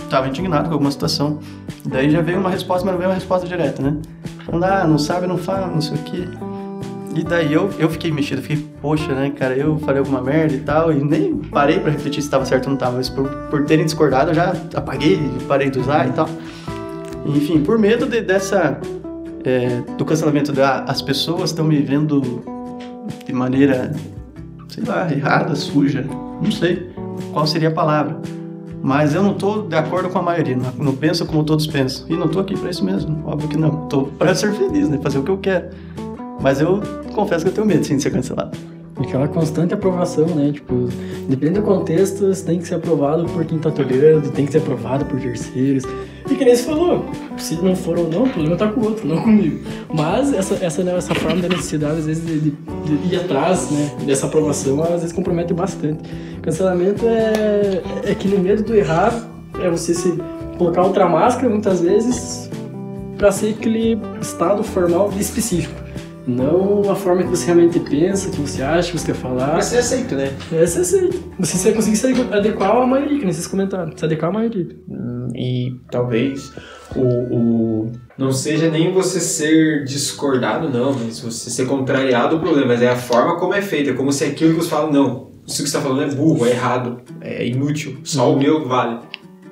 tava 0.10 0.28
indignado 0.28 0.70
com 0.70 0.74
alguma 0.74 0.90
situação. 0.90 1.38
Daí 1.86 2.10
já 2.10 2.22
veio 2.22 2.40
uma 2.40 2.50
resposta, 2.50 2.84
mas 2.84 2.94
não 2.94 2.98
veio 2.98 3.10
uma 3.12 3.16
resposta 3.16 3.48
direta, 3.48 3.80
né? 3.84 3.96
Falando, 4.44 4.64
ah, 4.64 4.88
não 4.88 4.98
sabe, 4.98 5.28
não 5.28 5.38
fala, 5.38 5.68
não 5.68 5.80
sei 5.82 5.96
o 5.96 6.00
quê. 6.00 6.28
E 7.18 7.24
daí 7.24 7.52
eu, 7.52 7.70
eu 7.80 7.90
fiquei 7.90 8.12
mexido, 8.12 8.42
fiquei, 8.44 8.64
poxa, 8.82 9.12
né, 9.14 9.32
cara, 9.32 9.56
eu 9.56 9.80
falei 9.80 10.00
alguma 10.00 10.22
merda 10.22 10.54
e 10.54 10.60
tal, 10.60 10.92
e 10.94 11.04
nem 11.04 11.36
parei 11.38 11.80
pra 11.80 11.90
refletir 11.92 12.22
se 12.22 12.30
tava 12.30 12.46
certo 12.46 12.66
ou 12.66 12.72
não 12.72 12.78
tava, 12.78 12.98
mas 12.98 13.10
por, 13.10 13.28
por 13.50 13.66
terem 13.66 13.86
discordado 13.86 14.30
eu 14.32 14.36
já 14.36 14.54
apaguei, 14.76 15.20
parei 15.48 15.70
de 15.72 15.80
usar 15.80 16.08
e 16.08 16.12
tal. 16.12 16.30
Enfim, 17.26 17.64
por 17.64 17.80
medo 17.80 18.06
de- 18.06 18.22
dessa. 18.22 18.80
é, 19.44 19.82
do 19.98 20.06
cancelamento 20.06 20.52
da 20.52 20.84
as 20.84 21.02
pessoas 21.02 21.50
estão 21.50 21.66
me 21.66 21.80
vendo 21.80 22.22
de 23.26 23.34
maneira, 23.34 23.92
sei 24.70 24.84
lá, 24.86 25.12
errada, 25.12 25.56
suja, 25.56 26.06
não 26.42 26.52
sei 26.52 26.92
qual 27.34 27.48
seria 27.48 27.70
a 27.70 27.72
palavra. 27.72 28.18
Mas 28.84 29.16
eu 29.16 29.24
não 29.24 29.34
tô 29.34 29.64
de 29.64 29.76
acordo 29.76 30.10
com 30.10 30.20
a 30.20 30.22
maioria, 30.22 30.56
não, 30.56 30.72
não 30.86 30.96
penso 30.96 31.26
como 31.26 31.44
todos 31.44 31.66
pensam. 31.66 32.06
E 32.10 32.16
não 32.16 32.28
tô 32.28 32.40
aqui 32.40 32.56
pra 32.58 32.70
isso 32.70 32.86
mesmo, 32.86 33.24
óbvio 33.26 33.50
que 33.50 33.58
não. 33.58 33.88
Tô 33.88 34.04
pra 34.04 34.36
ser 34.36 34.54
feliz, 34.54 34.88
né, 34.88 35.00
fazer 35.02 35.18
o 35.18 35.24
que 35.24 35.32
eu 35.32 35.38
quero. 35.40 35.66
Mas 36.40 36.60
eu 36.62 36.82
confesso 37.14 37.44
que 37.46 37.50
eu 37.52 37.56
tenho 37.56 37.68
medo, 37.68 37.84
sim, 37.86 37.98
de 37.98 38.04
ser 38.04 38.12
cancelado. 38.12 38.58
Aquela 39.00 39.28
constante 39.28 39.74
aprovação, 39.76 40.26
né? 40.26 40.52
Tipo, 40.52 40.88
dependendo 41.30 41.62
do 41.62 41.66
contexto, 41.68 42.28
você 42.34 42.44
tem 42.44 42.58
que 42.60 42.68
ser 42.68 42.76
aprovado 42.76 43.26
por 43.26 43.46
quem 43.46 43.60
tá 43.60 43.70
tolerando, 43.70 44.30
tem 44.32 44.46
que 44.46 44.52
ser 44.52 44.58
aprovado 44.58 45.06
por 45.06 45.20
terceiros. 45.20 45.84
E 46.30 46.34
que 46.36 46.44
nem 46.44 46.56
você 46.56 46.64
falou, 46.64 47.06
se 47.38 47.56
não 47.64 47.76
for 47.76 47.98
ou 47.98 48.10
não, 48.10 48.24
o 48.24 48.30
problema 48.30 48.56
tá 48.56 48.68
com 48.68 48.82
o 48.82 48.86
outro, 48.86 49.08
não 49.08 49.22
comigo. 49.22 49.60
Mas 49.94 50.34
essa, 50.34 50.56
essa, 50.66 50.84
né, 50.84 50.98
essa 50.98 51.14
forma 51.14 51.40
da 51.42 51.48
necessidade, 51.48 52.00
às 52.00 52.06
vezes, 52.08 52.26
de, 52.26 52.40
de- 52.40 52.52
de 53.08 53.14
ir 53.16 53.20
atrás, 53.20 53.70
né, 53.72 53.92
dessa 54.06 54.26
aprovação, 54.26 54.82
às 54.84 54.90
vezes 55.02 55.14
compromete 55.14 55.54
bastante. 55.54 56.00
Cancelamento 56.42 57.06
é, 57.06 57.82
é 58.04 58.16
que 58.16 58.28
no 58.28 58.40
medo 58.40 58.64
do 58.64 58.76
errar, 58.76 59.14
é 59.62 59.70
você 59.70 59.94
se 59.94 60.18
colocar 60.58 60.82
outra 60.82 61.08
máscara, 61.08 61.50
muitas 61.50 61.82
vezes, 61.82 62.50
para 63.16 63.32
ser 63.32 63.52
aquele 63.52 63.98
estado 64.20 64.64
formal 64.64 65.12
específico. 65.20 65.87
Não 66.28 66.92
a 66.92 66.96
forma 66.96 67.24
que 67.24 67.30
você 67.30 67.46
realmente 67.46 67.80
pensa, 67.80 68.30
que 68.30 68.42
você 68.42 68.62
acha, 68.62 68.92
que 68.92 69.00
você 69.00 69.06
quer 69.14 69.16
falar. 69.18 69.54
Mas 69.54 69.66
você 69.66 69.78
aceita, 69.78 70.16
né? 70.16 70.34
É 70.52 70.62
aceito. 70.64 71.24
Você 71.40 71.58
vai 71.70 71.74
conseguir 71.74 71.96
se 71.96 72.08
adequar 72.32 72.76
à 72.76 72.86
maioria, 72.86 73.18
que 73.18 73.24
nem 73.24 73.34
vocês 73.34 73.48
comentaram. 73.48 73.96
Se 73.96 74.04
adequar 74.04 74.30
à 74.30 74.34
maioria. 74.34 74.68
E 75.34 75.74
talvez 75.90 76.52
o, 76.96 77.02
o- 77.02 77.92
não 78.18 78.32
seja 78.32 78.70
nem 78.70 78.92
você 78.92 79.20
ser 79.22 79.86
discordado, 79.86 80.70
não, 80.70 80.94
mas 80.94 81.20
você 81.20 81.50
ser 81.50 81.66
contrariado 81.66 82.36
o 82.36 82.40
problema, 82.40 82.68
mas 82.68 82.82
é 82.82 82.90
a 82.90 82.96
forma 82.96 83.38
como 83.38 83.54
é 83.54 83.62
feito, 83.62 83.90
é 83.90 83.94
como 83.94 84.12
se 84.12 84.24
aquilo 84.26 84.54
que 84.56 84.62
você 84.64 84.70
fala, 84.70 84.92
não, 84.92 85.30
se 85.46 85.62
o 85.62 85.64
que 85.64 85.70
você 85.70 85.78
está 85.78 85.82
falando 85.82 86.02
é 86.12 86.16
burro, 86.16 86.46
é 86.46 86.50
errado, 86.52 87.02
é 87.22 87.46
inútil, 87.48 87.98
só 88.04 88.34
o 88.34 88.38
meu 88.40 88.68
vale. 88.68 89.00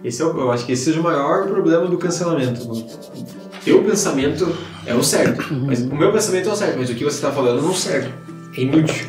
Esse 0.04 0.22
é, 0.22 0.26
o- 0.26 0.38
eu 0.38 0.52
acho 0.52 0.66
que 0.66 0.72
esse 0.74 0.86
seja 0.86 1.00
o 1.00 1.04
maior 1.04 1.48
problema 1.48 1.88
do 1.88 1.98
cancelamento. 1.98 2.62
O 2.72 2.86
teu 3.64 3.84
pensamento 3.84 4.48
é 4.86 4.94
o 4.94 5.04
certo, 5.04 5.54
mas 5.54 5.82
o 5.82 5.96
meu 5.96 6.12
pensamento 6.12 6.50
é 6.50 6.52
o 6.52 6.56
certo, 6.56 6.78
mas 6.78 6.90
o 6.90 6.96
que 6.96 7.04
você 7.04 7.16
está 7.16 7.32
falando 7.32 7.62
não 7.62 7.74
serve, 7.74 8.10
é 8.58 8.62
inútil. 8.62 9.08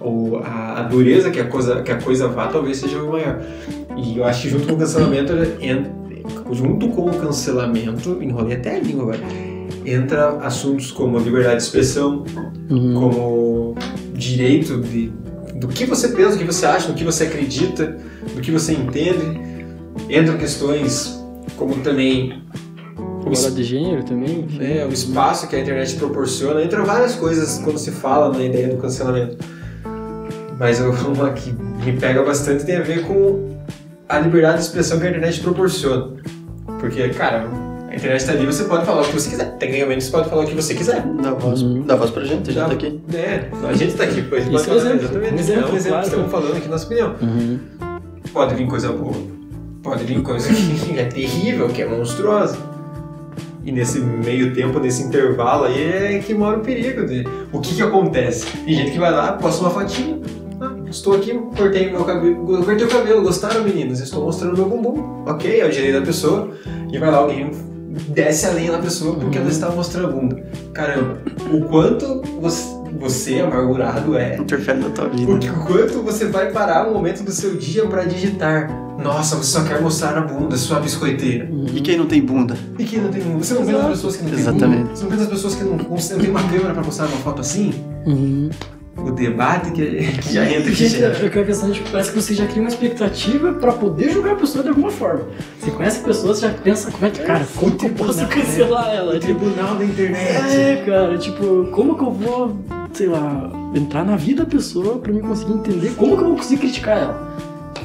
Ou 0.00 0.38
a, 0.38 0.80
a 0.80 0.82
dureza 0.82 1.30
que 1.30 1.38
a, 1.38 1.44
coisa, 1.46 1.80
que 1.82 1.92
a 1.92 1.98
coisa 2.00 2.26
vá 2.28 2.48
talvez 2.48 2.78
seja 2.78 3.00
o 3.02 3.12
maior. 3.12 3.40
E 3.96 4.18
eu 4.18 4.24
acho 4.24 4.42
que 4.42 4.50
junto 4.50 4.66
com 4.66 4.74
o 4.74 4.78
cancelamento, 4.78 5.32
en- 5.60 5.86
junto 6.52 6.88
com 6.88 7.08
o 7.10 7.14
cancelamento, 7.14 8.18
enrolei 8.20 8.56
até 8.56 8.76
a 8.76 8.80
língua 8.80 9.02
agora, 9.14 9.20
entra 9.86 10.30
assuntos 10.38 10.90
como 10.90 11.18
liberdade 11.18 11.56
de 11.58 11.62
expressão, 11.62 12.24
Uhum. 12.70 12.94
como 12.94 13.74
direito 14.14 14.80
de, 14.80 15.12
do 15.56 15.68
que 15.68 15.84
você 15.84 16.08
pensa, 16.08 16.30
do 16.32 16.38
que 16.38 16.44
você 16.44 16.64
acha, 16.66 16.88
do 16.88 16.94
que 16.94 17.04
você 17.04 17.24
acredita, 17.24 17.96
do 18.34 18.40
que 18.40 18.50
você 18.50 18.72
entende. 18.72 19.40
Entram 20.08 20.36
questões 20.38 21.22
como 21.56 21.74
também 21.76 22.42
es- 23.30 23.54
de 23.54 23.62
gênero 23.62 24.02
também. 24.04 24.40
enfim. 24.40 24.58
é, 24.64 24.84
o 24.86 24.92
espaço 24.92 25.46
que 25.48 25.54
a 25.56 25.60
internet 25.60 25.94
proporciona. 25.96 26.62
Entram 26.62 26.84
várias 26.84 27.14
coisas 27.14 27.58
quando 27.62 27.78
se 27.78 27.90
fala 27.90 28.36
na 28.36 28.42
ideia 28.44 28.68
do 28.68 28.76
cancelamento. 28.78 29.36
Mas 30.58 30.80
eu- 30.80 30.92
uma 31.14 31.30
que 31.32 31.52
me 31.52 31.92
pega 31.98 32.22
bastante 32.22 32.64
tem 32.64 32.76
a 32.76 32.82
ver 32.82 33.02
com 33.06 33.56
a 34.08 34.18
liberdade 34.18 34.58
de 34.58 34.64
expressão 34.64 34.98
que 34.98 35.06
a 35.06 35.10
internet 35.10 35.40
proporciona. 35.40 36.12
Porque, 36.80 37.08
cara, 37.10 37.46
a 37.88 37.94
internet 37.94 38.24
tá 38.26 38.32
ali, 38.32 38.44
você 38.46 38.64
pode 38.64 38.84
falar 38.84 39.02
o 39.02 39.04
que 39.04 39.12
você 39.12 39.30
quiser. 39.30 39.56
Tecnicamente 39.58 40.04
você 40.04 40.10
pode 40.10 40.28
falar 40.28 40.42
o 40.44 40.46
que 40.46 40.54
você 40.54 40.74
quiser. 40.74 41.02
Dá 41.22 41.32
voz, 41.32 41.62
Uhum. 41.62 41.82
dá 41.82 41.94
voz 41.96 42.10
pra 42.10 42.24
gente, 42.24 42.50
a 42.50 42.52
gente 42.52 42.54
Dá- 42.54 42.66
tá 42.66 42.72
aqui. 42.72 43.00
É, 43.14 43.48
a 43.68 43.72
gente 43.72 43.94
tá 43.94 44.04
aqui, 44.04 44.22
pô, 44.22 44.34
a 44.36 44.40
gente 44.40 44.54
Isso 44.54 44.64
pode 44.66 44.78
é 44.78 44.80
falar, 44.80 44.94
exemplo, 44.94 45.04
exatamente. 45.04 45.34
um 45.34 45.38
exemplo, 45.38 45.62
é 45.68 45.72
um 45.72 45.76
exemplo, 45.76 45.90
claro. 45.98 46.06
estamos 46.06 46.30
falando 46.30 46.56
aqui 46.56 46.68
nossa 46.68 46.86
opinião. 46.86 47.14
Uhum. 47.22 47.58
Pode 48.32 48.54
vir 48.54 48.66
coisa 48.66 48.92
boa, 48.92 49.14
pode 49.82 50.04
vir 50.04 50.22
coisa 50.22 50.48
que 50.52 50.98
é 50.98 51.04
terrível, 51.04 51.68
que 51.68 51.82
é 51.82 51.86
monstruosa. 51.88 52.56
E 53.64 53.70
nesse 53.70 54.00
meio 54.00 54.52
tempo, 54.54 54.78
nesse 54.80 55.02
intervalo 55.02 55.64
aí, 55.64 56.16
é 56.16 56.18
que 56.18 56.34
mora 56.34 56.58
o 56.58 56.60
perigo. 56.60 57.06
De... 57.06 57.24
O 57.52 57.60
que 57.60 57.74
que 57.74 57.82
acontece? 57.82 58.46
Tem 58.64 58.74
gente 58.74 58.92
que 58.92 58.98
vai 58.98 59.10
lá, 59.10 59.32
posta 59.34 59.62
uma 59.62 59.70
fotinha. 59.70 60.18
Ah, 60.60 60.74
estou 60.88 61.16
aqui, 61.16 61.32
cortei 61.56 61.90
meu 61.90 62.04
cabelo, 62.04 62.64
cortei 62.64 62.86
o 62.86 62.88
cabelo, 62.88 63.22
gostaram 63.22 63.64
meninos? 63.64 64.00
Estou 64.00 64.24
mostrando 64.24 64.56
meu 64.56 64.68
bumbum. 64.68 65.24
Ok, 65.26 65.60
é 65.60 65.66
o 65.66 65.70
direito 65.70 66.00
da 66.00 66.06
pessoa. 66.06 66.50
E 66.92 66.98
vai 66.98 67.10
lá 67.10 67.18
alguém 67.18 67.50
desce 68.08 68.46
a 68.46 68.50
lenha 68.50 68.72
na 68.72 68.78
pessoa 68.78 69.16
porque 69.16 69.38
ela 69.38 69.48
está 69.48 69.70
mostrando 69.70 70.08
a 70.08 70.10
bunda. 70.10 70.42
Caramba, 70.72 71.20
o 71.52 71.62
quanto 71.68 72.22
você, 72.40 72.71
você 73.02 73.40
amargurado 73.40 74.16
é 74.16 74.36
Interfere 74.36 74.78
na 74.78 74.90
tua 74.90 75.08
vida. 75.08 75.32
o 75.32 75.66
quanto 75.66 76.02
você 76.02 76.26
vai 76.26 76.50
parar 76.50 76.88
um 76.88 76.94
momento 76.94 77.24
do 77.24 77.32
seu 77.32 77.56
dia 77.56 77.84
pra 77.86 78.04
digitar? 78.04 78.70
Nossa, 79.02 79.36
você 79.36 79.58
só 79.58 79.64
quer 79.64 79.80
mostrar 79.80 80.16
a 80.16 80.20
bunda, 80.20 80.56
sua 80.56 80.78
biscoiteira. 80.78 81.48
E 81.74 81.80
quem 81.80 81.96
não 81.98 82.06
tem 82.06 82.22
bunda? 82.22 82.56
E 82.78 82.84
quem 82.84 83.00
não 83.00 83.10
tem 83.10 83.20
bunda? 83.22 83.44
Você 83.44 83.54
não 83.54 83.64
vê 83.64 83.74
as 83.74 83.86
pessoas 83.88 84.16
que 84.16 84.22
não 84.22 84.30
têm 84.30 84.38
Exatamente. 84.38 84.82
bunda? 84.82 84.96
Você 84.96 85.02
não 85.04 85.10
vê 85.10 85.22
as 85.22 85.28
pessoas 85.28 85.54
que 85.56 85.64
não, 85.64 85.76
não 85.76 86.18
tem 86.20 86.30
uma 86.30 86.42
câmera 86.44 86.74
pra 86.74 86.82
postar 86.84 87.06
uma 87.06 87.16
foto 87.18 87.40
assim? 87.40 87.74
Uhum. 88.06 88.50
O 88.96 89.10
debate 89.10 89.70
que, 89.72 89.86
que 90.18 90.32
já 90.34 90.44
entra 90.44 90.60
aqui 90.60 90.74
Gente, 90.74 90.98
já. 91.00 91.06
eu 91.08 91.30
quero 91.30 91.46
pensar, 91.46 91.70
tipo, 91.70 91.90
parece 91.90 92.10
que 92.12 92.20
você 92.20 92.34
já 92.34 92.46
cria 92.46 92.60
uma 92.62 92.68
expectativa 92.68 93.52
pra 93.54 93.72
poder 93.72 94.10
julgar 94.10 94.32
a 94.34 94.36
pessoa 94.36 94.62
de 94.62 94.68
alguma 94.68 94.90
forma. 94.90 95.24
Você 95.58 95.70
conhece 95.70 96.00
a 96.00 96.04
pessoa, 96.04 96.34
você 96.34 96.46
já 96.46 96.52
pensa, 96.52 96.90
como 96.90 97.06
é 97.06 97.10
que, 97.10 97.20
cara, 97.22 97.46
como 97.56 97.72
que 97.76 97.86
eu 97.86 97.90
posso 97.90 98.26
tribunal, 98.26 98.28
cancelar 98.46 98.94
ela? 98.94 99.16
O 99.16 99.18
Tipo, 99.18 99.40
tribunal 99.40 99.76
da 99.76 99.84
internet. 99.84 100.56
é, 100.56 100.82
cara, 100.86 101.16
tipo, 101.18 101.64
como 101.72 101.96
que 101.96 102.02
eu 102.04 102.10
vou, 102.12 102.56
sei 102.92 103.06
lá, 103.08 103.50
entrar 103.74 104.04
na 104.04 104.16
vida 104.16 104.44
da 104.44 104.50
pessoa 104.50 104.98
pra 104.98 105.12
mim 105.12 105.20
conseguir 105.20 105.54
entender 105.54 105.94
como 105.96 106.16
que 106.16 106.22
eu 106.22 106.28
vou 106.28 106.36
conseguir 106.36 106.58
criticar 106.60 106.98
ela? 106.98 107.32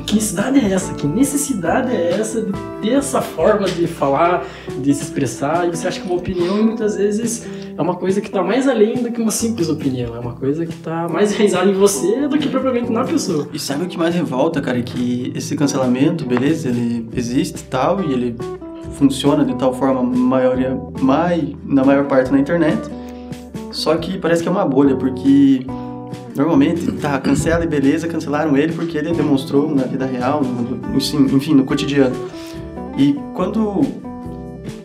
Que 0.07 0.15
necessidade 0.15 0.57
é 0.57 0.71
essa? 0.71 0.93
Que 0.93 1.05
necessidade 1.05 1.93
é 1.93 2.11
essa 2.11 2.41
de 2.41 2.53
ter 2.81 2.93
essa 2.93 3.21
forma 3.21 3.67
de 3.67 3.85
falar, 3.87 4.45
de 4.81 4.93
se 4.93 5.03
expressar? 5.03 5.67
E 5.67 5.75
você 5.75 5.85
acha 5.85 5.99
que 5.99 6.07
uma 6.07 6.15
opinião 6.15 6.63
muitas 6.63 6.95
vezes 6.95 7.45
é 7.77 7.81
uma 7.81 7.93
coisa 7.93 8.21
que 8.21 8.31
tá 8.31 8.41
mais 8.41 8.69
além 8.69 9.03
do 9.03 9.11
que 9.11 9.21
uma 9.21 9.31
simples 9.31 9.67
opinião. 9.67 10.15
É 10.15 10.19
uma 10.19 10.31
coisa 10.31 10.65
que 10.65 10.73
tá 10.77 11.09
mais 11.09 11.33
enraizada 11.33 11.69
em 11.69 11.73
você 11.73 12.25
do 12.25 12.37
que 12.37 12.47
propriamente 12.47 12.89
na 12.89 13.03
pessoa. 13.03 13.49
E 13.51 13.59
sabe 13.59 13.83
o 13.83 13.87
que 13.87 13.97
mais 13.97 14.15
revolta, 14.15 14.61
cara? 14.61 14.81
Que 14.81 15.33
esse 15.35 15.57
cancelamento, 15.57 16.25
beleza, 16.25 16.69
ele 16.69 17.09
existe 17.13 17.59
e 17.59 17.65
tal, 17.65 18.01
e 18.01 18.13
ele 18.13 18.37
funciona 18.93 19.43
de 19.43 19.55
tal 19.55 19.73
forma 19.73 20.01
maioria, 20.01 20.79
mai, 21.01 21.53
na 21.65 21.83
maior 21.83 22.05
parte 22.05 22.31
na 22.31 22.39
internet. 22.39 22.79
Só 23.73 23.93
que 23.97 24.17
parece 24.17 24.41
que 24.41 24.47
é 24.47 24.51
uma 24.51 24.65
bolha, 24.65 24.95
porque 24.95 25.67
normalmente, 26.38 26.91
tá, 26.94 27.20
cancela 27.20 27.63
e 27.63 27.67
beleza, 27.67 28.08
cancelaram 28.08 28.56
ele 28.56 28.72
porque 28.72 28.98
ele 28.98 29.12
demonstrou 29.12 29.74
na 29.74 29.84
vida 29.84 30.06
real, 30.06 30.41
no, 30.44 30.96
enfim, 30.96 31.24
enfim, 31.36 31.56
no 31.56 31.63
cotidiano. 31.63 32.15
E 32.96 33.13
quando, 33.34 33.82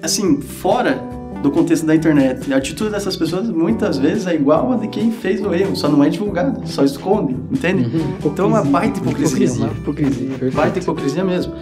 assim, 0.03 0.41
fora 0.41 0.99
do 1.43 1.51
contexto 1.51 1.85
da 1.85 1.95
internet, 1.95 2.53
a 2.53 2.57
atitude 2.57 2.91
dessas 2.91 3.17
pessoas 3.17 3.51
muitas 3.51 3.99
vezes 3.99 4.27
é 4.27 4.35
igual 4.35 4.73
a 4.73 4.77
de 4.77 4.89
quem 4.89 5.11
fez 5.11 5.45
o 5.45 5.53
erro, 5.53 5.77
só 5.77 5.89
não 5.89 6.03
é 6.03 6.09
divulgada, 6.09 6.65
só 6.67 6.85
esconde, 6.85 7.37
entende? 7.51 7.91
Então 8.25 8.47
é 8.47 8.49
uma 8.49 8.65
baita 8.65 9.01
hipocrisia. 9.01 9.47
Hipocrisia, 9.47 9.67
hipocrisia, 9.67 10.29
verdade. 10.29 10.55
Baita 10.55 10.79
hipocrisia 10.79 11.25
mesmo. 11.25 11.53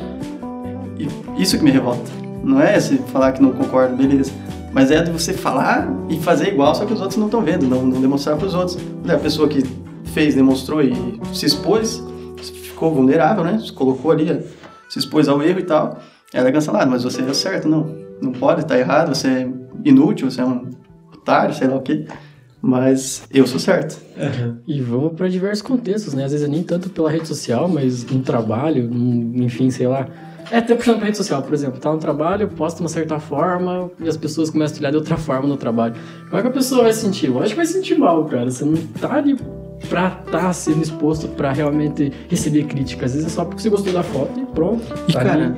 E 0.99 1.43
isso 1.43 1.59
que 1.59 1.65
me 1.65 1.71
revolta. 1.71 2.11
Não 2.45 2.61
é 2.61 2.79
se 2.79 2.99
falar 3.13 3.33
que 3.33 3.43
não 3.43 3.53
concordo, 3.53 3.97
beleza. 3.97 4.31
Mas 4.73 4.91
é 4.91 5.03
de 5.03 5.11
você 5.11 5.33
falar 5.33 5.91
e 6.09 6.17
fazer 6.19 6.49
igual, 6.49 6.75
só 6.75 6.85
que 6.85 6.93
os 6.93 7.01
outros 7.01 7.19
não 7.19 7.27
estão 7.27 7.43
vendo, 7.43 7.67
não, 7.67 7.85
não 7.85 8.01
demonstrar 8.01 8.37
para 8.37 8.47
os 8.47 8.55
outros. 8.55 8.79
A 9.09 9.19
pessoa 9.19 9.49
que 9.49 9.65
fez, 10.13 10.35
demonstrou 10.35 10.83
e 10.83 10.93
se 11.33 11.47
expôs, 11.47 12.03
ficou 12.81 12.95
vulnerável, 12.95 13.45
né? 13.45 13.59
Se 13.59 13.73
colocou 13.73 14.11
ali, 14.11 14.27
se 14.89 14.99
expôs 14.99 15.29
ao 15.29 15.43
erro 15.43 15.61
e 15.61 15.65
tal. 15.65 15.99
Ela 16.33 16.49
é 16.49 16.53
cancelada, 16.53 16.91
mas 16.91 17.05
você 17.05 17.23
é 17.23 17.35
certo, 17.35 17.69
não. 17.69 17.95
Não 18.21 18.33
pode, 18.33 18.65
tá 18.65 18.79
errado, 18.79 19.15
você 19.15 19.29
é 19.29 19.49
inútil, 19.85 20.31
você 20.31 20.41
é 20.41 20.45
um 20.45 20.71
otário, 21.13 21.55
sei 21.55 21.69
lá 21.69 21.77
o 21.77 21.83
quê. 21.83 22.07
Mas 22.63 23.23
eu 23.33 23.47
sou 23.47 23.59
certo. 23.59 23.99
E 24.67 24.81
vamos 24.81 25.15
para 25.15 25.29
diversos 25.29 25.63
contextos, 25.63 26.13
né? 26.13 26.25
Às 26.25 26.33
vezes 26.33 26.49
nem 26.49 26.63
tanto 26.63 26.91
pela 26.91 27.11
rede 27.11 27.27
social, 27.27 27.69
mas 27.69 28.05
no 28.05 28.21
trabalho, 28.21 28.91
enfim, 29.35 29.71
sei 29.71 29.87
lá. 29.87 30.07
É 30.51 30.59
até 30.59 30.75
puxando 30.75 30.97
pra 30.97 31.07
rede 31.07 31.17
social, 31.17 31.43
por 31.43 31.55
exemplo, 31.55 31.79
tá 31.79 31.93
no 31.93 31.99
trabalho, 31.99 32.49
posta 32.49 32.79
de 32.79 32.83
uma 32.83 32.89
certa 32.89 33.19
forma 33.21 33.91
e 34.01 34.09
as 34.09 34.17
pessoas 34.17 34.51
começam 34.51 34.77
a 34.77 34.81
olhar 34.81 34.91
de 34.91 34.97
outra 34.97 35.17
forma 35.17 35.49
no 35.49 35.57
trabalho. 35.57 35.95
Como 36.25 36.39
é 36.39 36.43
que 36.43 36.49
a 36.49 36.51
pessoa 36.51 36.83
vai 36.83 36.93
se 36.93 37.01
sentir? 37.01 37.29
Lógico 37.29 37.51
que 37.51 37.57
vai 37.57 37.67
se 37.67 37.75
sentir 37.75 37.97
mal, 37.99 38.25
cara. 38.27 38.51
Você 38.51 38.65
não 38.65 38.77
tá 39.01 39.15
ali 39.15 39.39
pra 39.89 40.21
estar 40.27 40.53
sendo 40.53 40.83
exposto 40.83 41.29
pra 41.29 41.53
realmente 41.53 42.13
receber 42.29 42.65
crítica. 42.65 43.07
Às 43.07 43.13
vezes 43.15 43.27
é 43.29 43.31
só 43.31 43.45
porque 43.45 43.63
você 43.63 43.71
gostou 43.71 43.93
da 43.93 44.03
foto 44.03 44.39
e 44.41 44.47
pronto. 44.47 44.83
E 45.09 45.13
tá 45.13 45.25
cara, 45.25 45.45
ali. 45.47 45.55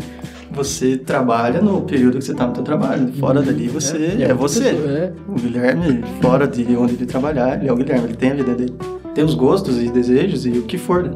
você 0.50 0.96
trabalha 0.96 1.60
no 1.60 1.82
período 1.82 2.18
que 2.18 2.24
você 2.24 2.34
tá 2.34 2.46
no 2.46 2.54
seu 2.54 2.64
trabalho. 2.64 3.12
Fora 3.14 3.42
dali 3.42 3.68
você 3.68 3.96
E 4.18 4.22
é, 4.22 4.28
outra 4.32 4.34
você. 4.36 4.68
É, 4.68 5.12
O 5.28 5.34
Guilherme, 5.34 6.02
fora 6.20 6.46
de 6.46 6.62
onde 6.76 6.94
ele 6.94 7.06
trabalhar, 7.06 7.58
ele 7.58 7.68
é 7.68 7.72
o 7.72 7.76
Guilherme, 7.76 8.04
ele 8.06 8.16
tem 8.16 8.30
a 8.30 8.34
vida 8.34 8.54
dele. 8.54 8.74
Tem 9.14 9.24
os 9.24 9.34
gostos 9.34 9.78
e 9.82 9.88
desejos 9.90 10.46
e 10.46 10.50
o 10.50 10.62
que 10.62 10.78
for. 10.78 11.02
né? 11.04 11.10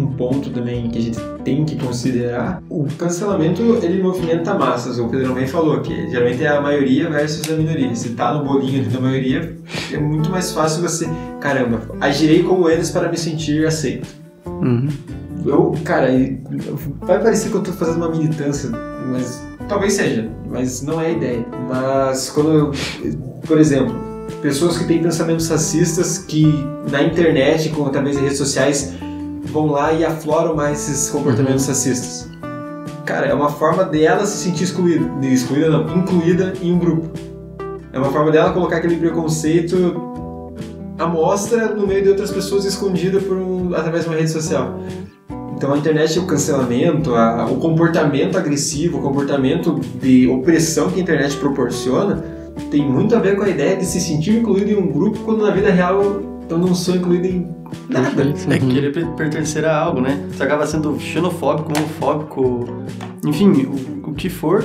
Um 0.00 0.06
ponto 0.12 0.50
também 0.50 0.88
que 0.88 0.98
a 0.98 1.02
gente 1.02 1.18
tem 1.44 1.64
que 1.64 1.76
considerar, 1.76 2.62
o 2.68 2.84
cancelamento 2.98 3.62
ele 3.82 4.02
movimenta 4.02 4.54
massas, 4.54 4.98
o 4.98 5.08
Pedrão 5.08 5.34
bem 5.34 5.46
falou, 5.46 5.80
que 5.80 6.08
geralmente 6.10 6.42
é 6.42 6.48
a 6.48 6.60
maioria 6.60 7.08
versus 7.08 7.50
a 7.50 7.54
minoria. 7.54 7.94
Se 7.94 8.10
tá 8.10 8.34
no 8.34 8.44
bolinho 8.44 8.88
da 8.88 9.00
maioria, 9.00 9.56
é 9.92 9.98
muito 9.98 10.30
mais 10.30 10.52
fácil 10.52 10.82
você, 10.82 11.08
caramba, 11.40 11.82
agirei 12.00 12.42
como 12.42 12.68
eles 12.68 12.90
para 12.90 13.10
me 13.10 13.16
sentir 13.16 13.66
aceito. 13.66 14.08
Uhum. 14.46 14.88
Eu, 15.44 15.74
cara, 15.84 16.08
vai 17.00 17.22
parecer 17.22 17.50
que 17.50 17.56
eu 17.56 17.62
tô 17.62 17.72
fazendo 17.72 17.96
uma 17.96 18.10
militância, 18.10 18.70
mas 19.10 19.42
talvez 19.68 19.94
seja, 19.94 20.28
mas 20.48 20.82
não 20.82 21.00
é 21.00 21.06
a 21.06 21.10
ideia. 21.10 21.46
Mas 21.68 22.28
quando, 22.30 22.50
eu, 22.50 22.72
por 23.46 23.58
exemplo, 23.58 23.94
pessoas 24.42 24.76
que 24.76 24.84
têm 24.84 25.02
pensamentos 25.02 25.48
racistas 25.48 26.18
que 26.18 26.46
na 26.90 27.02
internet, 27.02 27.70
com 27.70 27.86
através 27.86 28.16
de 28.16 28.22
redes 28.22 28.38
sociais, 28.38 28.94
vão 29.44 29.66
lá 29.66 29.92
e 29.92 30.04
afloram 30.04 30.54
mais 30.54 30.88
esses 30.88 31.10
comportamentos 31.10 31.66
racistas. 31.66 32.28
Cara, 33.04 33.26
é 33.26 33.34
uma 33.34 33.48
forma 33.48 33.84
dela 33.84 34.24
se 34.24 34.36
sentir 34.44 34.64
excluída, 34.64 35.04
excluída 35.26 35.68
não, 35.68 35.96
incluída 35.96 36.52
em 36.62 36.72
um 36.72 36.78
grupo. 36.78 37.08
É 37.92 37.98
uma 37.98 38.10
forma 38.12 38.30
dela 38.30 38.52
colocar 38.52 38.76
aquele 38.76 38.96
preconceito 38.96 40.52
à 40.98 41.06
mostra 41.06 41.74
no 41.74 41.86
meio 41.86 42.02
de 42.02 42.08
outras 42.10 42.30
pessoas 42.30 42.64
escondida 42.64 43.18
por 43.20 43.36
um, 43.36 43.74
através 43.74 44.04
de 44.04 44.10
uma 44.10 44.16
rede 44.16 44.30
social. 44.30 44.78
Então 45.56 45.74
a 45.74 45.78
internet, 45.78 46.18
o 46.18 46.26
cancelamento, 46.26 47.14
a- 47.14 47.46
o 47.50 47.56
comportamento 47.56 48.38
agressivo, 48.38 48.98
o 48.98 49.02
comportamento 49.02 49.80
de 50.00 50.28
opressão 50.28 50.88
que 50.90 51.00
a 51.00 51.02
internet 51.02 51.36
proporciona, 51.36 52.22
tem 52.70 52.86
muito 52.88 53.16
a 53.16 53.18
ver 53.18 53.36
com 53.36 53.42
a 53.42 53.48
ideia 53.48 53.76
de 53.76 53.84
se 53.84 54.00
sentir 54.00 54.36
incluído 54.38 54.70
em 54.70 54.76
um 54.76 54.92
grupo 54.92 55.18
quando 55.20 55.42
na 55.44 55.50
vida 55.50 55.70
real 55.70 56.00
eu 56.50 56.58
não 56.58 56.74
sou 56.74 56.96
incluído 56.96 57.26
em 57.26 57.48
nada. 57.88 58.10
perfeito. 58.10 58.52
É 58.52 58.58
querer 58.58 58.92
per- 58.92 59.06
pertencer 59.12 59.64
a 59.64 59.76
algo, 59.78 60.00
né? 60.00 60.18
Você 60.32 60.42
acaba 60.42 60.66
sendo 60.66 60.98
xenofóbico, 60.98 61.72
homofóbico, 61.76 62.82
enfim, 63.24 63.50
o, 64.04 64.10
o 64.10 64.14
que 64.14 64.28
for, 64.28 64.64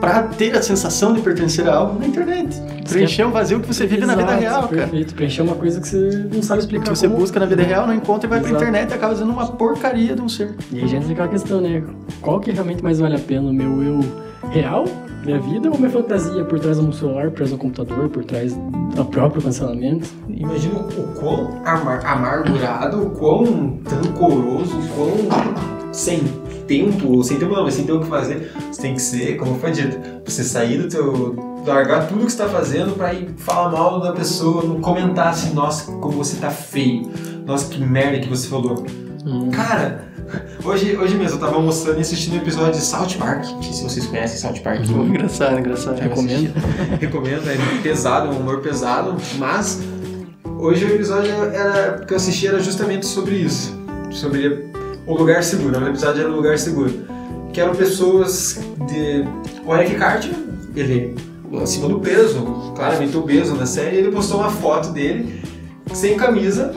pra 0.00 0.22
ter 0.24 0.56
a 0.56 0.62
sensação 0.62 1.12
de 1.14 1.20
pertencer 1.20 1.68
a 1.68 1.74
algo 1.76 1.98
na 1.98 2.06
internet. 2.06 2.60
Preencher 2.88 3.24
um 3.24 3.30
vazio 3.30 3.58
que 3.60 3.66
você 3.66 3.86
vive 3.86 4.06
na 4.06 4.14
vida 4.14 4.28
Exato, 4.30 4.40
real, 4.40 4.62
cara. 4.68 4.76
Perfeito. 4.82 5.14
Preencher 5.14 5.42
uma 5.42 5.54
coisa 5.56 5.80
que 5.80 5.88
você 5.88 6.28
não 6.32 6.42
sabe 6.42 6.60
explicar. 6.60 6.84
Que 6.84 6.90
você 6.90 7.08
como. 7.08 7.18
busca 7.20 7.40
na 7.40 7.46
vida 7.46 7.62
real, 7.62 7.86
não 7.86 7.94
encontra 7.94 8.26
e 8.26 8.30
vai 8.30 8.38
pra 8.40 8.48
Exato. 8.48 8.62
internet 8.64 8.90
e 8.90 8.94
acaba 8.94 9.16
sendo 9.16 9.32
uma 9.32 9.46
porcaria 9.48 10.14
de 10.14 10.22
um 10.22 10.28
ser. 10.28 10.54
E 10.72 10.80
aí 10.80 10.88
já 10.88 10.96
entra 10.98 11.12
aquela 11.12 11.28
questão, 11.28 11.60
né? 11.60 11.82
Qual 12.20 12.38
que 12.40 12.50
realmente 12.52 12.82
mais 12.82 12.98
vale 13.00 13.16
a 13.16 13.18
pena? 13.18 13.48
O 13.48 13.52
meu 13.52 13.82
eu 13.82 14.00
real, 14.50 14.84
minha 15.24 15.38
vida, 15.40 15.70
ou 15.70 15.76
minha 15.76 15.90
fantasia 15.90 16.44
por 16.44 16.58
trás 16.60 16.78
de 16.78 16.84
um 16.84 16.92
celular, 16.92 17.24
por 17.30 17.36
trás 17.36 17.50
de 17.50 17.56
um 17.56 17.58
computador, 17.58 18.08
por 18.08 18.24
trás 18.24 18.54
do 18.54 19.04
próprio 19.06 19.42
cancelamento? 19.42 20.08
Imagina 20.28 20.78
o 20.78 21.14
quão 21.18 21.60
amar- 21.64 22.04
amargurado, 22.06 23.02
o 23.02 23.10
quão 23.10 23.80
rancoroso, 23.84 24.76
o 24.76 24.88
quão 24.94 25.92
sem 25.92 26.20
tempo, 26.66 27.22
sem 27.22 27.38
tempo 27.38 27.54
não, 27.54 27.70
sem 27.70 27.84
ter 27.86 27.92
o 27.92 28.00
que 28.00 28.06
fazer, 28.06 28.52
você 28.70 28.82
tem 28.82 28.94
que 28.94 29.02
ser, 29.02 29.36
como 29.36 29.56
foi 29.58 29.70
dito, 29.72 29.98
você 30.24 30.42
sair 30.44 30.78
do 30.78 30.88
teu. 30.88 31.34
largar 31.66 32.06
tudo 32.06 32.24
que 32.26 32.30
você 32.32 32.38
tá 32.38 32.48
fazendo 32.48 32.94
pra 32.96 33.12
ir 33.12 33.28
falar 33.38 33.70
mal 33.72 34.00
da 34.00 34.12
pessoa, 34.12 34.62
não 34.64 34.80
comentar 34.80 35.28
assim, 35.28 35.52
nossa, 35.54 35.90
como 35.92 36.12
você 36.12 36.36
tá 36.36 36.50
feio, 36.50 37.10
nossa, 37.44 37.68
que 37.68 37.80
merda 37.80 38.18
que 38.20 38.28
você 38.28 38.46
falou. 38.48 38.84
Hum. 39.24 39.50
Cara, 39.50 40.04
hoje, 40.64 40.96
hoje 40.96 41.16
mesmo 41.16 41.36
eu 41.36 41.40
tava 41.40 41.56
almoçando 41.56 41.98
e 41.98 42.00
assistindo 42.00 42.34
um 42.34 42.36
episódio 42.36 42.72
de 42.72 42.80
South 42.80 43.16
Park, 43.18 43.44
não 43.44 43.62
sei 43.62 43.72
se 43.72 43.82
vocês 43.82 44.06
conhecem 44.06 44.38
South 44.38 44.60
Park. 44.62 44.88
Engraçado, 44.88 45.58
engraçado. 45.58 45.98
Recomendo. 45.98 46.52
Recomendo, 47.00 47.50
é 47.50 47.82
pesado, 47.82 48.28
é 48.28 48.30
um 48.30 48.40
humor 48.40 48.60
pesado, 48.60 49.16
mas 49.38 49.80
hoje 50.58 50.84
o 50.84 50.94
episódio 50.94 51.32
era, 51.32 52.04
que 52.04 52.12
eu 52.12 52.16
assisti 52.16 52.46
era 52.46 52.60
justamente 52.60 53.06
sobre 53.06 53.36
isso. 53.36 53.76
Sobre 54.10 54.70
o 55.06 55.14
lugar 55.14 55.42
seguro. 55.42 55.78
O 55.78 55.88
episódio 55.88 56.22
era 56.22 56.30
o 56.30 56.34
lugar 56.34 56.58
seguro. 56.58 56.92
Que 57.52 57.60
eram 57.60 57.74
pessoas 57.74 58.60
de. 58.88 59.24
O 59.64 59.74
Eric 59.74 59.96
Cartman, 59.96 60.46
ele 60.74 61.14
acima 61.62 61.88
do 61.88 62.00
peso, 62.00 62.72
claramente 62.74 63.16
obeso 63.16 63.54
na 63.54 63.66
série, 63.66 63.96
ele 63.96 64.10
postou 64.10 64.40
uma 64.40 64.50
foto 64.50 64.90
dele 64.90 65.42
sem 65.92 66.16
camisa, 66.16 66.72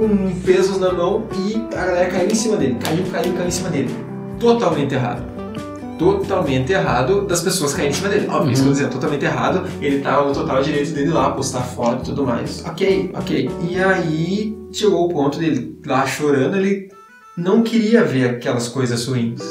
com 0.00 0.40
pesos 0.40 0.78
na 0.78 0.92
mão 0.94 1.26
e 1.46 1.56
a 1.76 1.84
galera 1.84 2.10
caiu 2.10 2.30
em 2.30 2.34
cima 2.34 2.56
dele. 2.56 2.78
Caiu, 2.82 3.04
caiu, 3.12 3.34
caiu 3.34 3.48
em 3.48 3.50
cima 3.50 3.68
dele. 3.68 3.94
Totalmente 4.38 4.94
errado 4.94 5.30
totalmente 5.98 6.72
errado 6.72 7.26
das 7.26 7.42
pessoas 7.42 7.74
caírem 7.74 7.90
em 7.90 7.94
cima 7.94 8.08
dele. 8.08 8.26
Óbvio, 8.26 8.52
isso 8.52 8.62
que 8.62 8.68
eu 8.68 8.72
tô 8.72 8.78
dizendo, 8.78 8.92
totalmente 8.92 9.24
errado. 9.26 9.68
Ele 9.82 10.00
tá 10.00 10.24
no 10.24 10.32
total 10.32 10.62
direito 10.62 10.92
dele 10.92 11.10
lá, 11.10 11.30
postar 11.32 11.60
foto 11.60 12.00
e 12.00 12.04
tudo 12.06 12.24
mais. 12.24 12.64
Ok, 12.64 13.10
ok. 13.12 13.50
E 13.68 13.78
aí 13.78 14.56
chegou 14.72 15.04
o 15.04 15.08
ponto 15.10 15.38
dele 15.38 15.78
lá 15.84 16.06
chorando, 16.06 16.56
ele 16.56 16.90
não 17.36 17.62
queria 17.62 18.02
ver 18.02 18.30
aquelas 18.30 18.66
coisas 18.66 19.04
ruins 19.06 19.42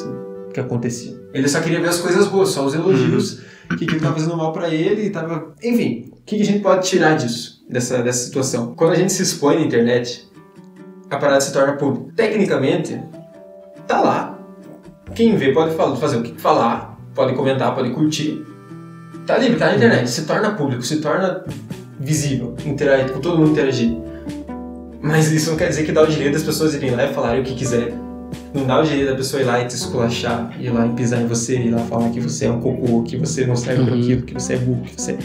que 0.51 0.59
aconteciam. 0.59 1.19
Ele 1.35 1.47
só 1.47 1.59
queria 1.59 1.79
ver 1.79 1.89
as 1.89 1.99
coisas 1.99 2.25
boas, 2.27 2.49
só 2.49 2.65
os 2.65 2.73
elogios, 2.73 3.41
que 3.77 3.85
aquilo 3.85 3.99
tava 3.99 4.15
fazendo 4.15 4.35
mal 4.35 4.51
pra 4.51 4.73
ele 4.73 5.03
e 5.03 5.09
tava. 5.11 5.53
Enfim, 5.63 6.11
o 6.13 6.23
que 6.25 6.35
que 6.37 6.41
a 6.41 6.45
gente 6.45 6.63
pode 6.63 6.87
tirar 6.87 7.15
disso, 7.15 7.63
dessa, 7.69 8.01
dessa 8.01 8.25
situação? 8.25 8.73
Quando 8.75 8.93
a 8.93 8.95
gente 8.95 9.13
se 9.13 9.21
expõe 9.21 9.59
na 9.59 9.61
internet, 9.61 10.27
a 11.09 11.17
parada 11.17 11.41
se 11.41 11.51
torna 11.51 11.73
pública. 11.73 12.11
Tecnicamente, 12.15 12.99
tá 13.87 13.99
lá, 14.01 14.39
quem 15.15 15.35
vê 15.35 15.51
pode 15.53 15.75
fazer 15.99 16.17
o 16.17 16.21
que 16.23 16.39
falar, 16.39 16.97
pode 17.15 17.33
comentar, 17.33 17.73
pode 17.75 17.89
curtir. 17.91 18.45
Tá 19.25 19.37
livre, 19.37 19.57
tá 19.57 19.67
na 19.67 19.75
internet. 19.75 20.09
Se 20.09 20.25
torna 20.25 20.51
público, 20.51 20.81
se 20.83 20.97
torna 21.01 21.43
visível, 21.99 22.55
interagir, 22.65 23.11
com 23.11 23.19
todo 23.19 23.37
mundo 23.37 23.51
interagir. 23.51 23.95
Mas 25.01 25.31
isso 25.31 25.51
não 25.51 25.57
quer 25.57 25.69
dizer 25.69 25.83
que 25.83 25.91
dá 25.91 26.01
o 26.03 26.07
direito 26.07 26.33
das 26.33 26.43
pessoas 26.43 26.73
irem 26.73 26.91
lá 26.91 27.05
e 27.05 27.13
falarem 27.13 27.41
o 27.41 27.43
que 27.43 27.53
quiser. 27.55 27.93
Não 28.53 28.65
dá 28.65 28.79
o 28.79 28.83
direito 28.83 29.09
da 29.09 29.15
pessoa 29.15 29.41
ir 29.41 29.45
lá 29.45 29.61
e 29.61 29.65
te 29.65 29.75
esculachar, 29.75 30.51
ir 30.59 30.69
lá 30.71 30.85
e 30.85 30.89
pisar 30.89 31.21
em 31.21 31.27
você, 31.27 31.55
ir 31.57 31.69
lá 31.71 31.79
falar 31.79 32.09
que 32.09 32.19
você 32.19 32.45
é 32.45 32.51
um 32.51 32.59
cocô, 32.59 33.03
que 33.03 33.15
você 33.17 33.45
não 33.45 33.55
serve 33.55 33.89
Uhum. 33.89 33.97
aquilo, 33.99 34.21
que 34.23 34.33
você 34.33 34.53
é 34.53 34.57
burro, 34.57 34.81
que 34.83 34.99
você. 35.01 35.17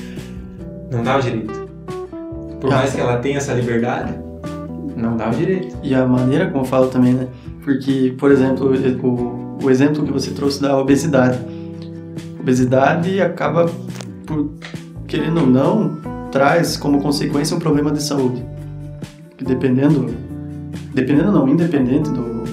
Não 0.90 1.02
dá 1.02 1.16
o 1.16 1.20
direito. 1.20 1.52
Por 2.60 2.72
Ah. 2.72 2.76
mais 2.76 2.92
que 2.94 3.00
ela 3.00 3.16
tenha 3.18 3.38
essa 3.38 3.52
liberdade, 3.52 4.14
não 4.96 5.16
dá 5.16 5.28
o 5.28 5.32
direito. 5.32 5.76
E 5.82 5.94
a 5.94 6.06
maneira 6.06 6.48
como 6.48 6.64
eu 6.64 6.68
falo 6.68 6.88
também, 6.88 7.14
né? 7.14 7.28
Porque, 7.62 8.14
por 8.18 8.30
exemplo, 8.30 8.72
o, 9.02 9.64
o 9.64 9.70
exemplo 9.70 10.04
que 10.04 10.12
você 10.12 10.30
trouxe 10.30 10.60
da 10.60 10.78
obesidade. 10.78 11.38
Obesidade 12.40 13.20
acaba, 13.20 13.70
por, 14.26 14.50
querendo 15.06 15.40
ou 15.40 15.46
não, 15.46 15.96
traz 16.30 16.76
como 16.76 17.00
consequência 17.00 17.56
um 17.56 17.60
problema 17.60 17.90
de 17.90 18.02
saúde. 18.02 18.44
Que 19.36 19.44
dependendo, 19.44 20.14
dependendo 20.92 21.32
não, 21.32 21.48
independente 21.48 22.10
do, 22.10 22.44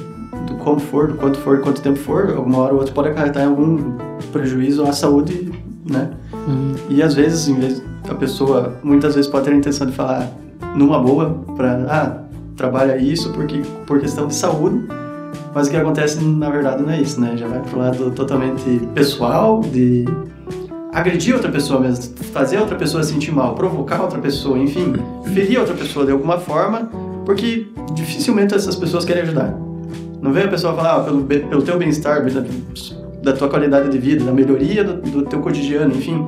do 0.48 0.56
como 0.60 0.80
for, 0.80 1.08
do 1.08 1.16
quanto 1.16 1.38
for, 1.40 1.60
quanto 1.62 1.82
tempo 1.82 2.00
for, 2.00 2.32
alguma 2.36 2.60
hora 2.60 2.74
ou 2.74 2.80
outra 2.80 2.94
pode 2.94 3.10
acarretar 3.10 3.44
em 3.44 3.48
algum 3.48 3.98
prejuízo 4.32 4.84
à 4.84 4.94
saúde, 4.94 5.52
né? 5.90 6.12
Hum. 6.34 6.74
E 6.90 7.04
às 7.04 7.14
vezes, 7.14 7.48
em 7.48 7.56
vez 7.56 7.84
a 8.10 8.16
pessoa 8.16 8.78
muitas 8.84 9.16
vezes 9.16 9.30
pode 9.30 9.46
ter 9.46 9.54
a 9.54 9.56
intenção 9.56 9.88
de 9.88 9.94
falar 9.94 10.30
numa 10.76 11.00
boa 11.00 11.44
para 11.56 11.86
ah, 11.90 12.24
trabalha 12.56 12.98
isso 12.98 13.32
porque 13.34 13.62
por 13.86 14.00
questão 14.00 14.28
de 14.28 14.36
saúde, 14.36 14.86
mas 15.54 15.68
o 15.68 15.72
que 15.72 15.78
acontece 15.78 16.24
na 16.24 16.50
verdade 16.50 16.82
não 16.82 16.92
é 16.92 17.02
isso, 17.02 17.20
né? 17.20 17.36
Já 17.36 17.48
vai 17.48 17.60
pro 17.60 17.80
lado 17.80 18.12
totalmente 18.12 18.64
pessoal 18.94 19.62
de 19.62 20.06
agredir 20.94 21.34
outra 21.34 21.52
pessoa 21.52 21.80
mesmo, 21.80 22.14
fazer 22.34 22.58
outra 22.58 22.76
pessoa 22.76 23.04
se 23.04 23.14
sentir 23.14 23.32
mal, 23.32 23.56
provocar 23.56 24.02
outra 24.02 24.20
pessoa, 24.20 24.58
enfim, 24.58 24.94
ferir 25.34 25.60
outra 25.60 25.74
pessoa 25.74 26.06
de 26.06 26.12
alguma 26.12 26.38
forma, 26.38 26.90
porque 27.26 27.68
dificilmente 27.94 28.54
essas 28.54 28.76
pessoas 28.76 29.06
querem 29.06 29.24
ajudar. 29.24 29.56
Não 30.22 30.32
vem 30.32 30.44
a 30.44 30.48
pessoa 30.48 30.74
falar, 30.74 30.98
ah, 30.98 31.04
pelo, 31.04 31.24
pelo 31.24 31.62
teu 31.62 31.78
bem-estar, 31.78 32.24
da, 33.24 33.34
tua 33.34 33.50
qualidade 33.50 33.90
de 33.90 33.98
vida, 33.98 34.24
da 34.24 34.32
melhoria 34.32 34.84
do, 34.84 35.02
do 35.02 35.22
teu 35.24 35.40
cotidiano, 35.40 35.96
enfim, 35.96 36.24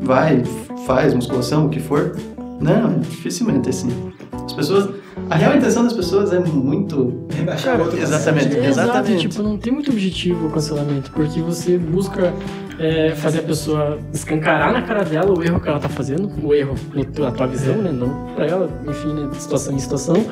vai, 0.00 0.42
faz 0.86 1.12
musculação, 1.12 1.66
o 1.66 1.68
que 1.68 1.80
for. 1.80 2.16
Não, 2.60 2.92
é 2.92 2.98
dificilmente 3.00 3.68
assim. 3.68 3.90
As 4.32 4.52
pessoas. 4.52 5.03
A 5.30 5.36
real 5.36 5.56
intenção 5.56 5.84
das 5.84 5.92
pessoas 5.92 6.32
é 6.32 6.40
muito. 6.40 7.26
Rebaixar 7.32 7.78
Cara, 7.78 7.96
exatamente. 7.96 8.56
É, 8.58 8.66
exatamente. 8.66 9.28
tipo, 9.28 9.42
não 9.42 9.56
tem 9.56 9.72
muito 9.72 9.90
objetivo 9.90 10.46
o 10.46 10.50
cancelamento, 10.50 11.10
porque 11.12 11.40
você 11.40 11.78
busca 11.78 12.32
é, 12.78 13.10
fazer 13.14 13.38
a 13.38 13.42
pessoa 13.42 13.98
escancarar 14.12 14.72
na 14.72 14.82
cara 14.82 15.04
dela 15.04 15.32
o 15.36 15.42
erro 15.42 15.60
que 15.60 15.68
ela 15.68 15.78
tá 15.78 15.88
fazendo, 15.88 16.30
o 16.44 16.52
erro 16.54 16.74
na 17.18 17.30
tua 17.30 17.46
visão, 17.46 17.76
né? 17.76 17.90
Não 17.92 18.34
pra 18.34 18.46
ela, 18.46 18.68
enfim, 18.86 19.14
né? 19.14 19.28
De 19.30 19.36
situação 19.36 19.74
em 19.74 19.78
situação. 19.78 20.24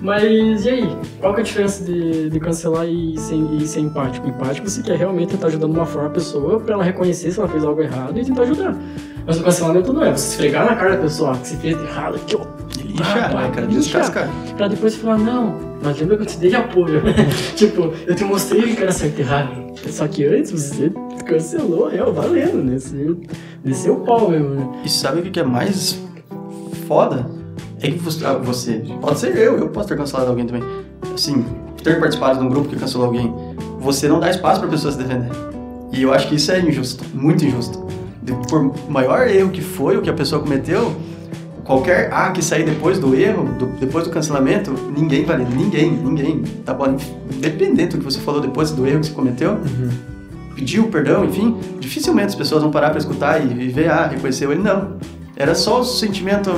Mas 0.00 0.64
e 0.64 0.68
aí? 0.70 0.96
Qual 1.20 1.34
que 1.34 1.40
é 1.40 1.42
a 1.42 1.46
diferença 1.46 1.82
de, 1.84 2.30
de 2.30 2.38
cancelar 2.40 2.86
e 2.86 3.18
ser, 3.18 3.34
e 3.34 3.66
ser 3.66 3.80
empático? 3.80 4.28
Empático 4.28 4.68
você 4.68 4.82
quer 4.82 4.96
realmente 4.96 5.30
tentar 5.30 5.48
ajudar 5.48 5.66
de 5.66 5.72
uma 5.72 5.86
forma 5.86 6.08
a 6.08 6.12
pessoa 6.12 6.60
pra 6.60 6.74
ela 6.74 6.84
reconhecer 6.84 7.32
se 7.32 7.38
ela 7.40 7.48
fez 7.48 7.64
algo 7.64 7.80
errado 7.82 8.16
e 8.18 8.24
tentar 8.24 8.42
ajudar. 8.42 8.76
Mas 9.26 9.40
o 9.40 9.42
cancelamento 9.42 9.92
não 9.92 10.04
é 10.04 10.10
você 10.12 10.30
esfregar 10.32 10.66
na 10.66 10.76
cara 10.76 10.92
da 10.92 11.02
pessoa 11.02 11.32
"Ah, 11.32 11.38
que 11.38 11.48
você 11.48 11.56
fez 11.56 11.76
errado, 11.82 12.18
que 12.26 12.36
ó, 13.00 13.14
Lixar, 13.14 13.34
né, 13.34 13.50
cara? 13.54 13.66
Descascar. 13.66 14.28
Pra 14.56 14.68
depois 14.68 14.94
você 14.94 15.00
falar, 15.00 15.18
não, 15.18 15.54
mas 15.82 15.98
lembra 15.98 16.16
que 16.16 16.22
eu 16.22 16.26
te 16.26 16.38
dei 16.38 16.54
apoio. 16.54 17.02
tipo, 17.56 17.92
eu 18.06 18.14
te 18.14 18.24
mostrei 18.24 18.72
o 18.72 18.76
que 18.76 18.82
era 18.82 18.92
certo 18.92 19.18
e 19.18 19.22
errado. 19.22 19.50
Só 19.90 20.06
que 20.08 20.24
antes 20.24 20.50
você 20.50 20.92
cancelou, 21.26 21.90
é, 21.90 21.98
valendo, 21.98 22.62
né? 22.64 22.78
Você 22.78 23.14
desceu 23.64 23.94
o 23.94 24.00
pau 24.00 24.30
mesmo, 24.30 24.50
né? 24.50 24.68
E 24.84 24.88
sabe 24.88 25.20
o 25.20 25.22
que 25.22 25.38
é 25.38 25.44
mais 25.44 25.98
foda? 26.86 27.26
É 27.80 27.90
que 27.90 27.98
você, 27.98 28.24
ah, 28.24 28.32
você- 28.34 28.82
Pode 29.00 29.18
ser 29.20 29.36
eu, 29.36 29.56
eu 29.58 29.68
posso 29.68 29.88
ter 29.88 29.96
cancelado 29.96 30.30
alguém 30.30 30.46
também. 30.46 30.62
Assim, 31.14 31.44
ter 31.82 31.98
participado 32.00 32.40
de 32.40 32.44
um 32.44 32.48
grupo 32.48 32.68
que 32.68 32.76
cancelou 32.76 33.06
alguém. 33.06 33.32
Você 33.78 34.08
não 34.08 34.18
dá 34.18 34.28
espaço 34.30 34.60
pra 34.60 34.68
pessoa 34.68 34.90
se 34.92 34.98
defender. 34.98 35.30
E 35.92 36.02
eu 36.02 36.12
acho 36.12 36.28
que 36.28 36.34
isso 36.34 36.50
é 36.50 36.60
injusto, 36.60 37.04
muito 37.14 37.44
injusto. 37.44 37.86
Por 38.48 38.74
maior 38.90 39.26
erro 39.28 39.50
que 39.50 39.60
foi 39.62 39.96
o 39.96 40.02
que 40.02 40.10
a 40.10 40.12
pessoa 40.12 40.42
cometeu, 40.42 40.94
qualquer 41.68 42.12
A 42.12 42.30
que 42.30 42.42
sair 42.42 42.64
depois 42.64 42.98
do 42.98 43.14
erro, 43.14 43.44
do- 43.58 43.66
depois 43.78 44.04
do 44.04 44.10
cancelamento, 44.10 44.72
ninguém 44.96 45.24
vale, 45.24 45.44
ninguém, 45.44 45.92
ninguém, 45.92 46.42
tá 46.64 46.72
bom? 46.74 46.96
Independente 47.32 47.92
do 47.92 47.98
que 47.98 48.04
você 48.04 48.18
falou 48.18 48.40
depois 48.40 48.70
do 48.72 48.84
erro 48.86 49.00
que 49.00 49.06
você 49.06 49.12
cometeu, 49.12 49.58
pediu 50.54 50.88
perdão, 50.88 51.24
enfim, 51.24 51.56
dificilmente 51.78 52.28
as 52.28 52.34
pessoas 52.34 52.62
vão 52.62 52.70
parar 52.72 52.90
pra 52.90 52.98
escutar 52.98 53.40
e, 53.44 53.64
e 53.64 53.68
ver, 53.68 53.90
ah, 53.90 54.06
reconheceu 54.08 54.50
ele, 54.50 54.62
não. 54.62 54.96
Era 55.36 55.54
só 55.54 55.80
o 55.80 55.84
sentimento 55.84 56.50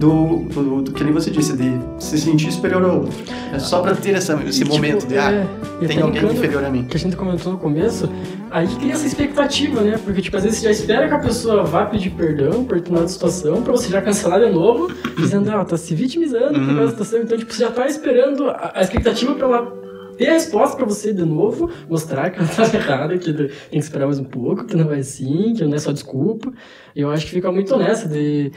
do, 0.00 0.38
do, 0.48 0.82
do 0.82 0.92
que 0.92 1.04
nem 1.04 1.12
você 1.12 1.30
disse, 1.30 1.54
de 1.56 1.78
se 1.98 2.18
sentir 2.18 2.50
superior 2.50 2.82
ao 2.84 3.00
outro. 3.00 3.12
É 3.52 3.58
só 3.58 3.80
pra 3.82 3.94
ter 3.94 4.14
essa, 4.14 4.32
esse 4.46 4.60
E, 4.62 4.64
tipo, 4.64 4.74
momento 4.74 5.06
de, 5.06 5.14
é, 5.14 5.20
ah, 5.20 5.46
e 5.82 5.86
tem 5.86 6.00
alguém 6.00 6.24
inferior 6.24 6.64
a 6.64 6.70
mim. 6.70 6.84
que 6.84 6.96
a 6.96 7.00
gente 7.00 7.14
comentou 7.16 7.52
no 7.52 7.58
começo, 7.58 8.08
aí 8.50 8.66
cria 8.76 8.94
essa 8.94 9.06
expectativa, 9.06 9.82
né? 9.82 10.00
Porque, 10.02 10.22
tipo, 10.22 10.36
às 10.36 10.42
vezes 10.44 10.58
você 10.60 10.64
já 10.64 10.70
espera 10.70 11.06
que 11.06 11.14
a 11.14 11.18
pessoa 11.18 11.62
vá 11.64 11.84
pedir 11.84 12.10
perdão 12.10 12.64
por 12.64 12.76
determinada 12.76 13.08
situação, 13.08 13.60
pra 13.62 13.72
você 13.72 13.90
já 13.90 14.00
cancelar 14.00 14.40
de 14.40 14.50
novo, 14.50 14.90
dizendo, 15.18 15.50
ah, 15.50 15.64
tá 15.64 15.76
se 15.76 15.94
vitimizando 15.94 16.54
por 16.54 16.60
Uhum. 16.60 16.66
causa 16.68 16.80
da 16.82 16.90
situação. 16.90 17.18
Então, 17.20 17.36
tipo, 17.38 17.52
você 17.52 17.62
já 17.62 17.70
tá 17.70 17.86
esperando 17.86 18.48
a, 18.48 18.72
a 18.76 18.80
expectativa 18.80 19.34
pra 19.34 19.46
ela 19.46 19.80
ter 20.16 20.28
a 20.28 20.32
resposta 20.32 20.76
pra 20.76 20.86
você 20.86 21.12
de 21.12 21.24
novo, 21.24 21.70
mostrar 21.88 22.30
que 22.30 22.38
ela 22.38 22.48
tá 22.48 22.64
errada, 22.76 23.18
que 23.18 23.32
tem 23.32 23.48
que 23.70 23.76
esperar 23.78 24.06
mais 24.06 24.18
um 24.18 24.24
pouco, 24.24 24.64
que 24.64 24.76
não 24.76 24.90
é 24.92 24.98
assim, 24.98 25.52
que 25.54 25.64
não 25.64 25.74
é 25.74 25.78
só 25.78 25.92
desculpa. 25.92 26.50
Eu 26.96 27.10
acho 27.10 27.26
que 27.26 27.32
fica 27.32 27.52
muito 27.52 27.76
nessa 27.76 28.08
de... 28.08 28.50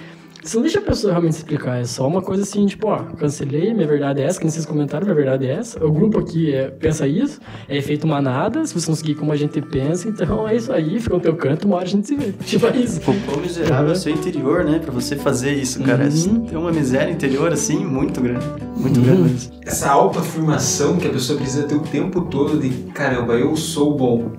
Você 0.44 0.58
não 0.58 0.64
deixa 0.64 0.80
a 0.80 0.82
pessoa 0.82 1.12
realmente 1.14 1.34
explicar, 1.38 1.78
é 1.80 1.86
só 1.86 2.06
uma 2.06 2.22
coisa 2.22 2.44
assim, 2.44 2.66
tipo, 2.66 2.88
ó, 2.88 2.98
cancelei, 2.98 3.74
minha 3.74 3.88
verdade 3.88 4.22
é 4.22 4.26
essa, 4.26 4.40
que 4.40 4.50
vocês 4.50 4.66
comentaram, 4.66 5.06
minha 5.06 5.16
verdade 5.16 5.46
é 5.48 5.52
essa. 5.54 5.84
O 5.86 5.90
grupo 5.92 6.20
aqui 6.20 6.54
é, 6.54 6.70
pensa 6.70 7.08
isso, 7.08 7.40
é 7.70 7.78
efeito 7.78 8.06
manada, 8.06 8.66
se 8.66 8.74
você 8.74 8.90
não 8.90 8.96
seguir 8.96 9.16
como 9.16 9.32
a 9.32 9.36
gente 9.38 9.62
pensa, 9.62 10.10
então 10.10 10.46
é 10.48 10.56
isso 10.56 10.72
aí, 10.74 11.00
fica 11.00 11.16
no 11.16 11.22
teu 11.22 11.36
canto, 11.36 11.66
uma 11.66 11.78
hora 11.78 11.86
a 11.86 11.88
gente 11.88 12.08
se 12.08 12.16
vê. 12.16 12.34
Tipo, 12.46 12.68
é 12.68 12.76
isso. 12.78 13.00
O 13.00 13.14
quão 13.26 13.40
miserável 13.42 13.90
é 13.90 13.94
o 13.94 13.96
seu 13.96 14.14
interior, 14.14 14.66
né? 14.66 14.80
Pra 14.80 14.92
você 14.92 15.16
fazer 15.16 15.54
isso, 15.54 15.82
cara. 15.82 16.04
Uhum. 16.10 16.42
Tem 16.46 16.58
uma 16.58 16.72
miséria 16.72 17.12
interior, 17.12 17.52
assim, 17.54 17.78
muito 17.86 18.20
grande. 18.20 18.46
Muito 18.76 19.00
Uhum. 19.00 19.06
grande. 19.06 19.50
Essa 19.66 19.92
autoafirmação 19.92 20.98
que 20.98 21.08
a 21.08 21.10
pessoa 21.12 21.40
precisa 21.40 21.64
ter 21.64 21.76
o 21.76 21.80
tempo 21.82 22.22
todo 22.24 22.60
de 22.60 22.70
caramba, 22.92 23.34
eu 23.36 23.56
sou 23.56 23.96
bom. 23.96 24.32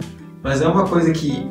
Mas 0.43 0.61
é 0.61 0.69
uma 0.69 0.85
coisa 0.87 1.11
que 1.13 1.47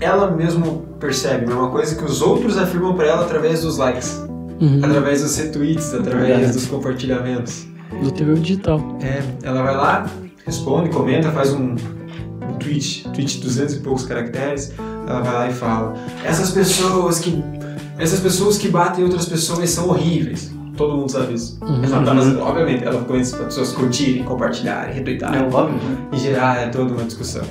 ela 0.00 0.30
mesmo 0.30 0.86
percebe, 1.00 1.50
é 1.50 1.54
uma 1.54 1.70
coisa 1.70 1.94
que 1.94 2.04
os 2.04 2.20
outros 2.22 2.56
afirmam 2.58 2.94
pra 2.94 3.06
ela 3.06 3.24
através 3.24 3.62
dos 3.62 3.76
likes, 3.78 4.22
Uhum. 4.60 4.80
através 4.82 5.22
dos 5.22 5.36
retweets, 5.36 5.94
através 5.94 6.28
Verdade. 6.28 6.52
dos 6.52 6.66
compartilhamentos. 6.66 7.66
Do 8.02 8.10
teu 8.10 8.28
eu 8.28 8.34
digital. 8.34 8.80
É, 9.00 9.22
ela 9.42 9.62
vai 9.62 9.76
lá, 9.76 10.10
responde, 10.44 10.90
comenta, 10.90 11.30
faz 11.30 11.52
um, 11.52 11.74
um 11.74 12.52
tweet, 12.58 13.04
tweet 13.14 13.36
de 13.38 13.42
200 13.44 13.74
e 13.76 13.80
poucos 13.80 14.04
caracteres, 14.04 14.72
ela 15.06 15.20
vai 15.22 15.32
lá 15.34 15.48
e 15.48 15.52
fala: 15.52 15.94
essas 16.24 16.50
pessoas 16.50 17.18
que 17.20 17.42
essas 17.98 18.20
pessoas 18.20 18.58
que 18.58 18.68
batem 18.68 19.02
outras 19.04 19.26
pessoas 19.26 19.70
são 19.70 19.88
horríveis. 19.88 20.52
Todo 20.76 20.96
mundo 20.96 21.10
sabe 21.10 21.34
isso. 21.34 21.58
Uhum. 21.60 21.82
Ela 21.82 22.04
tá 22.04 22.14
obviamente, 22.44 22.84
ela 22.84 23.02
isso 23.16 23.34
para 23.36 23.46
pessoas 23.46 23.72
curtirem, 23.72 24.22
compartilharem, 24.22 24.90
É 24.92 24.94
retweetarem 24.94 25.42
óbvio, 25.52 25.74
né? 25.76 25.96
e 26.12 26.16
gerar 26.18 26.70
toda 26.70 26.94
uma 26.94 27.02
discussão. 27.02 27.42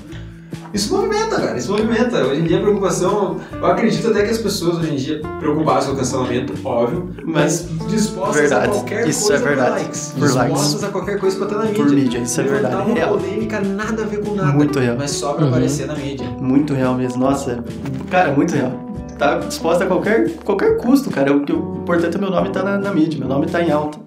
Isso 0.74 0.94
movimenta, 0.94 1.36
cara, 1.40 1.58
isso 1.58 1.72
movimenta. 1.72 2.18
Hoje 2.26 2.42
em 2.42 2.44
dia 2.44 2.58
a 2.58 2.62
preocupação. 2.62 3.38
Eu 3.52 3.66
acredito 3.66 4.08
até 4.10 4.24
que 4.24 4.32
as 4.32 4.38
pessoas 4.38 4.78
hoje 4.78 4.92
em 4.92 4.96
dia 4.96 5.22
preocupadas 5.40 5.86
com 5.86 5.94
o 5.94 5.96
cancelamento, 5.96 6.54
óbvio, 6.68 7.10
mas 7.26 7.68
dispostas 7.88 8.36
Verdade, 8.42 8.66
a 8.68 8.70
qualquer 8.72 9.08
isso 9.08 9.28
coisa 9.28 9.44
é 9.44 9.48
verdade. 9.48 9.70
por 9.72 9.80
likes. 9.82 10.14
Por 10.18 10.34
likes. 10.34 10.54
dispostas 10.54 10.84
a 10.84 10.88
qualquer 10.90 11.20
coisa 11.20 11.36
pra 11.38 11.46
estar 11.46 11.58
na 11.60 11.66
mídia. 11.66 11.84
Por 11.84 11.92
mídia, 11.94 12.18
isso 12.20 12.42
é 12.42 12.44
verdade, 12.44 12.76
uma 12.76 12.94
real. 12.94 13.18
polêmica 13.18 13.60
nada 13.62 14.04
a 14.04 14.06
ver 14.06 14.24
com 14.24 14.36
nada. 14.36 14.52
Muito 14.52 14.80
real. 14.80 14.96
Mas 14.98 15.12
só 15.12 15.34
pra 15.34 15.44
Uhum. 15.46 15.50
aparecer 15.52 15.88
na 15.88 15.96
mídia. 15.96 16.28
Muito 16.40 16.74
real 16.74 16.96
mesmo. 16.96 17.20
Nossa, 17.24 17.64
cara, 18.10 18.32
muito 18.34 18.54
real. 18.54 18.72
Tá 19.18 19.40
disposta 19.40 19.84
a 19.84 19.88
qualquer, 19.88 20.30
qualquer 20.44 20.78
custo, 20.78 21.10
cara. 21.10 21.34
O, 21.34 21.38
o 21.38 21.78
importante 21.82 22.18
é 22.18 22.20
meu 22.20 22.30
nome 22.30 22.50
tá 22.50 22.62
na, 22.62 22.78
na 22.78 22.94
mídia, 22.94 23.18
meu 23.18 23.28
nome 23.28 23.48
tá 23.48 23.64
em 23.64 23.72
alta. 23.72 23.98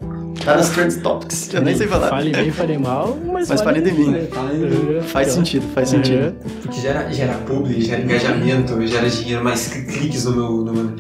Tá 0.45 0.57
nas 0.57 0.71
trend 0.71 0.97
topics. 1.01 1.53
Eu 1.53 1.63
nem 1.63 1.77
sei 1.77 1.87
falar. 1.87 2.09
Fale 2.09 2.31
bem, 2.31 2.51
fale 2.51 2.79
mal, 2.79 3.17
mas, 3.27 3.49
Mas 3.49 3.61
fale 3.61 3.81
de 3.81 3.93
mim. 3.93 4.09
Uhum. 4.15 5.03
Faz 5.03 5.29
Então, 5.29 5.39
sentido, 5.45 5.67
faz 5.75 5.93
uhum. 5.93 6.03
sentido. 6.05 6.35
Porque 6.63 6.81
gera, 6.81 7.11
gera 7.13 7.35
publi, 7.47 7.81
gera 7.83 8.03
engajamento, 8.03 8.87
gera 8.87 9.09
dinheiro, 9.09 9.45
mais 9.45 9.61
cl- 9.61 9.87
cliques 9.87 10.25
no 10.25 10.33
meu. 10.33 10.51
No 10.65 10.73
meu- 10.73 10.97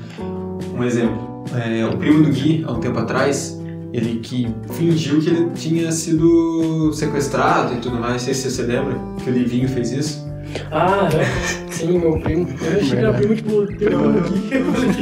Um 0.76 0.84
exemplo. 0.84 1.44
É, 1.54 1.84
o 1.84 1.96
primo 1.96 2.22
do 2.22 2.30
Gui, 2.30 2.64
há 2.66 2.72
um 2.72 2.80
tempo 2.80 2.98
atrás, 2.98 3.58
ele 3.92 4.20
que 4.20 4.48
fingiu 4.74 5.20
que 5.20 5.30
ele 5.30 5.50
tinha 5.54 5.90
sido 5.90 6.92
sequestrado 6.92 7.74
e 7.74 7.76
tudo 7.78 7.96
mais. 7.96 8.12
Não 8.12 8.18
sei 8.20 8.34
se 8.34 8.50
você 8.50 8.62
lembra 8.62 8.94
que 9.22 9.28
o 9.28 9.32
Livinho 9.32 9.68
fez 9.68 9.90
isso. 9.90 10.29
Ah, 10.70 11.08
é. 11.12 11.70
sim, 11.72 11.98
meu 11.98 12.18
primo. 12.20 12.48
Eu 12.60 12.80
achei 12.80 12.90
que 12.90 12.96
era 12.96 13.12
primo, 13.14 13.34
tipo, 13.36 13.66
teu 13.66 13.76
primo 13.76 14.18
aqui. 14.18 14.48
Eu 14.54 14.64
falei, 14.72 14.92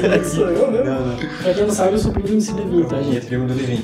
será 0.00 0.18
que 0.18 0.24
sou 0.26 0.48
eu 0.48 0.70
mesmo? 0.70 0.84
Não, 0.86 1.06
não. 1.08 1.16
Pra 1.42 1.54
quem 1.54 1.62
não 1.66 1.70
sabe, 1.74 1.92
eu 1.92 1.98
sou 1.98 2.12
primo 2.12 2.28
do 2.28 2.32
MC 2.34 2.52
tá, 2.88 2.96
E 2.96 3.00
é 3.00 3.12
gente? 3.14 3.26
primo 3.26 3.46
do 3.46 3.54
Livinho. 3.54 3.82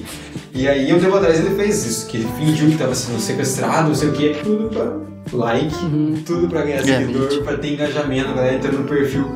E 0.55 0.69
aí, 0.69 0.93
um 0.93 0.99
tempo 1.01 1.17
atrás, 1.17 1.39
ele 1.39 1.55
fez 1.55 1.85
isso, 1.87 2.07
que 2.09 2.17
ele 2.19 2.29
fingiu 2.39 2.71
que 2.71 2.79
tava 2.79 2.95
sendo 2.95 3.19
sequestrado, 3.21 3.89
não 3.89 3.95
sei 3.95 4.09
o 4.09 4.13
que, 4.13 4.35
tudo 4.43 4.69
pra 4.71 4.93
like, 5.33 5.75
Uhum. 5.85 6.23
tudo 6.25 6.49
pra 6.49 6.63
ganhar 6.63 6.77
É, 6.79 6.83
seguidor, 6.83 7.43
pra 7.43 7.57
ter 7.59 7.75
engajamento, 7.75 8.31
a 8.31 8.33
galera 8.35 8.57
entrando 8.57 8.79
no 8.79 8.85
perfil. 8.89 9.27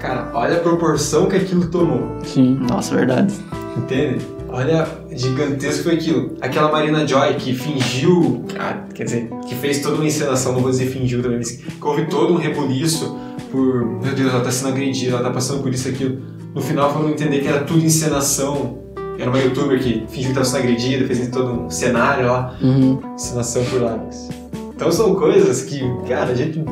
Cara, 0.00 0.30
olha 0.34 0.56
a 0.56 0.60
proporção 0.60 1.26
que 1.26 1.36
aquilo 1.36 1.66
tomou, 1.68 2.18
Sim. 2.24 2.58
Nossa, 2.68 2.94
verdade. 2.94 3.32
entende? 3.76 4.18
Olha 4.50 4.86
gigantesco 5.12 5.84
foi 5.84 5.94
aquilo. 5.94 6.36
Aquela 6.40 6.70
Marina 6.72 7.06
Joy 7.06 7.34
que 7.34 7.54
fingiu, 7.54 8.44
ah, 8.58 8.78
quer 8.94 9.04
dizer, 9.04 9.30
que 9.46 9.54
fez 9.54 9.80
toda 9.80 9.96
uma 9.96 10.06
encenação, 10.06 10.52
não 10.52 10.60
vou 10.60 10.70
dizer 10.70 10.86
fingiu 10.86 11.22
também, 11.22 11.38
mas 11.38 11.50
que 11.52 11.64
houve 11.82 12.06
todo 12.06 12.32
um 12.32 12.36
rebuliço 12.36 13.16
por, 13.50 13.84
meu 13.86 14.14
Deus, 14.14 14.32
ela 14.32 14.42
tá 14.42 14.50
sendo 14.50 14.68
agredida, 14.68 15.12
ela 15.16 15.22
tá 15.24 15.30
passando 15.30 15.62
por 15.62 15.72
isso 15.72 15.88
e 15.88 15.92
aquilo. 15.92 16.18
No 16.54 16.60
final 16.62 16.92
foram 16.92 17.10
entender 17.10 17.40
que 17.40 17.48
era 17.48 17.60
tudo 17.64 17.84
encenação. 17.84 18.78
Era 19.18 19.28
uma 19.30 19.38
youtuber 19.38 19.78
que 19.82 20.04
fingiu 20.08 20.28
que 20.30 20.34
tava 20.34 20.44
sendo 20.46 20.60
agredida, 20.60 21.06
fez 21.06 21.28
todo 21.28 21.50
um 21.52 21.70
cenário 21.70 22.26
lá, 22.26 22.56
Uhum. 22.62 23.00
encenação 23.14 23.64
por 23.64 23.82
likes. 23.82 24.28
Então 24.74 24.90
são 24.92 25.14
coisas 25.14 25.62
que, 25.62 25.80
cara, 26.08 26.30
a 26.30 26.34
gente 26.34 26.62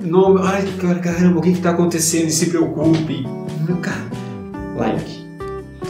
não. 0.00 0.34
Olha, 0.36 0.62
cara, 0.80 0.98
caramba, 1.00 1.38
o 1.40 1.42
que 1.42 1.52
que 1.52 1.60
tá 1.60 1.70
acontecendo? 1.70 2.28
E 2.28 2.30
se 2.30 2.46
preocupe. 2.46 3.26
Cara, 3.82 4.06
like. 4.76 5.19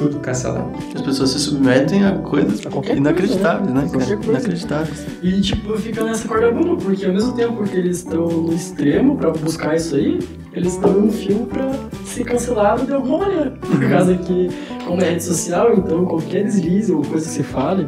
Tudo 0.01 0.19
caça 0.21 0.51
like. 0.51 0.97
As 0.97 1.03
pessoas 1.03 1.29
se 1.29 1.39
submetem 1.39 2.07
a 2.07 2.13
coisas 2.13 2.63
A 2.67 2.93
inacreditáveis, 2.95 3.71
né? 3.71 3.83
coisa, 3.83 3.83
né? 3.83 3.91
cara? 3.91 3.91
Qualquer 3.91 4.17
coisa. 4.17 4.31
Inacreditáveis. 4.31 5.07
E, 5.23 5.41
tipo, 5.43 5.77
fica 5.77 6.03
nessa 6.05 6.27
corda 6.27 6.51
bamba, 6.51 6.75
porque 6.77 7.05
ao 7.05 7.13
mesmo 7.13 7.33
tempo 7.35 7.63
que 7.65 7.77
eles 7.77 7.99
estão 7.99 8.27
no 8.27 8.55
extremo 8.55 9.19
pra 9.19 9.31
buscar 9.31 9.77
isso 9.77 9.97
aí, 9.97 10.19
eles 10.55 10.73
estão 10.73 10.91
no 10.93 11.13
fio 11.13 11.41
pra 11.45 11.71
ser 12.07 12.25
cancelado 12.25 12.87
de 12.87 12.95
alguma 12.95 13.19
maneira. 13.19 13.51
Por 13.51 13.91
causa 13.91 14.15
que, 14.17 14.49
como 14.87 15.03
é 15.03 15.11
rede 15.11 15.23
social, 15.23 15.75
então 15.77 16.07
qualquer 16.07 16.45
deslize 16.45 16.91
ou 16.91 17.03
coisa 17.03 17.27
que 17.27 17.33
você 17.35 17.43
fale, 17.43 17.87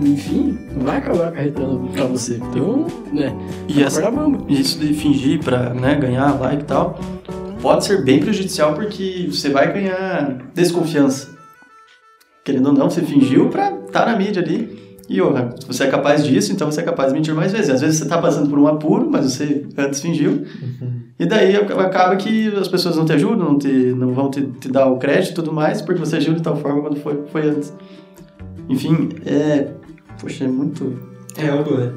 enfim, 0.00 0.56
vai 0.76 0.98
acabar 0.98 1.28
acarretando 1.30 1.80
pra 1.92 2.04
você. 2.04 2.36
Então, 2.36 2.86
né, 3.12 3.34
E 3.66 3.82
essa-. 3.82 4.08
E 4.48 4.60
isso 4.60 4.78
de 4.78 4.94
fingir 4.94 5.42
pra 5.42 5.74
né, 5.74 5.96
ganhar 5.96 6.40
like 6.40 6.62
e 6.62 6.66
tal, 6.66 6.96
pode 7.60 7.84
ser 7.86 8.04
bem 8.04 8.20
prejudicial 8.20 8.72
porque 8.74 9.28
você 9.28 9.50
vai 9.50 9.72
ganhar 9.72 10.38
desconfiança. 10.54 11.39
Querendo 12.50 12.66
ou 12.66 12.72
não, 12.72 12.90
você 12.90 13.00
fingiu 13.02 13.48
pra 13.48 13.70
estar 13.86 14.06
na 14.06 14.16
mídia 14.16 14.42
ali. 14.42 14.76
E 15.08 15.14
se 15.14 15.66
você 15.66 15.84
é 15.84 15.86
capaz 15.86 16.24
disso, 16.24 16.52
então 16.52 16.70
você 16.70 16.80
é 16.80 16.82
capaz 16.82 17.12
de 17.12 17.14
mentir 17.14 17.32
mais 17.32 17.52
vezes. 17.52 17.70
Às 17.70 17.80
vezes 17.80 17.98
você 17.98 18.08
tá 18.08 18.18
passando 18.18 18.50
por 18.50 18.58
um 18.58 18.66
apuro, 18.66 19.08
mas 19.08 19.26
você 19.26 19.64
antes 19.78 20.00
fingiu. 20.00 20.44
E 21.16 21.26
daí 21.26 21.54
acaba 21.54 22.16
que 22.16 22.48
as 22.56 22.66
pessoas 22.66 22.96
não 22.96 23.04
te 23.04 23.12
ajudam, 23.12 23.52
não, 23.52 23.58
te, 23.58 23.68
não 23.68 24.12
vão 24.12 24.30
te, 24.30 24.42
te 24.42 24.68
dar 24.68 24.86
o 24.86 24.98
crédito 24.98 25.30
e 25.30 25.34
tudo 25.34 25.52
mais, 25.52 25.80
porque 25.80 26.00
você 26.00 26.16
agiu 26.16 26.34
de 26.34 26.42
tal 26.42 26.56
forma 26.56 26.80
quando 26.80 26.96
foi, 26.96 27.22
foi 27.30 27.48
antes. 27.48 27.72
Enfim, 28.68 29.10
é. 29.24 29.68
Poxa, 30.20 30.44
é 30.44 30.48
muito. 30.48 30.98
É 31.36 31.48
amplo, 31.48 31.78
né? 31.78 31.92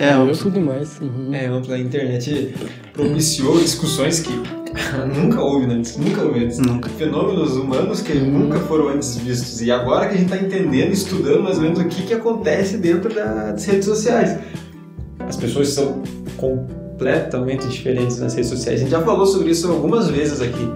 É, 0.00 0.14
Eu 0.14 0.32
tudo 0.32 0.54
demais. 0.54 1.00
Uhum. 1.00 1.32
É 1.32 1.46
amplo. 1.46 1.72
A 1.72 1.78
internet 1.78 2.54
propiciou 2.92 3.58
discussões 3.58 4.20
que 4.20 4.32
nunca 5.14 5.40
houve 5.40 5.66
antes. 5.66 5.96
Nunca 5.96 6.22
houve 6.22 6.44
antes. 6.44 6.58
Nunca. 6.58 6.88
Fenômenos 6.90 7.56
humanos 7.56 8.00
que 8.00 8.14
nunca 8.14 8.58
foram 8.60 8.88
antes 8.88 9.16
vistos. 9.16 9.60
E 9.60 9.70
agora 9.70 10.08
que 10.08 10.14
a 10.14 10.18
gente 10.18 10.28
tá 10.30 10.36
entendendo, 10.36 10.92
estudando 10.92 11.42
mais 11.42 11.56
ou 11.56 11.62
menos 11.62 11.78
o 11.78 11.84
que, 11.84 12.02
que 12.02 12.14
acontece 12.14 12.76
dentro 12.78 13.12
das 13.14 13.64
redes 13.64 13.84
sociais. 13.84 14.38
As 15.20 15.36
pessoas 15.36 15.68
são 15.68 16.02
completamente 16.36 17.66
diferentes 17.68 18.18
nas 18.18 18.34
redes 18.34 18.50
sociais. 18.50 18.80
A 18.80 18.82
gente 18.82 18.90
já 18.92 19.02
falou 19.02 19.26
sobre 19.26 19.50
isso 19.50 19.70
algumas 19.70 20.08
vezes 20.08 20.40
aqui. 20.40 20.68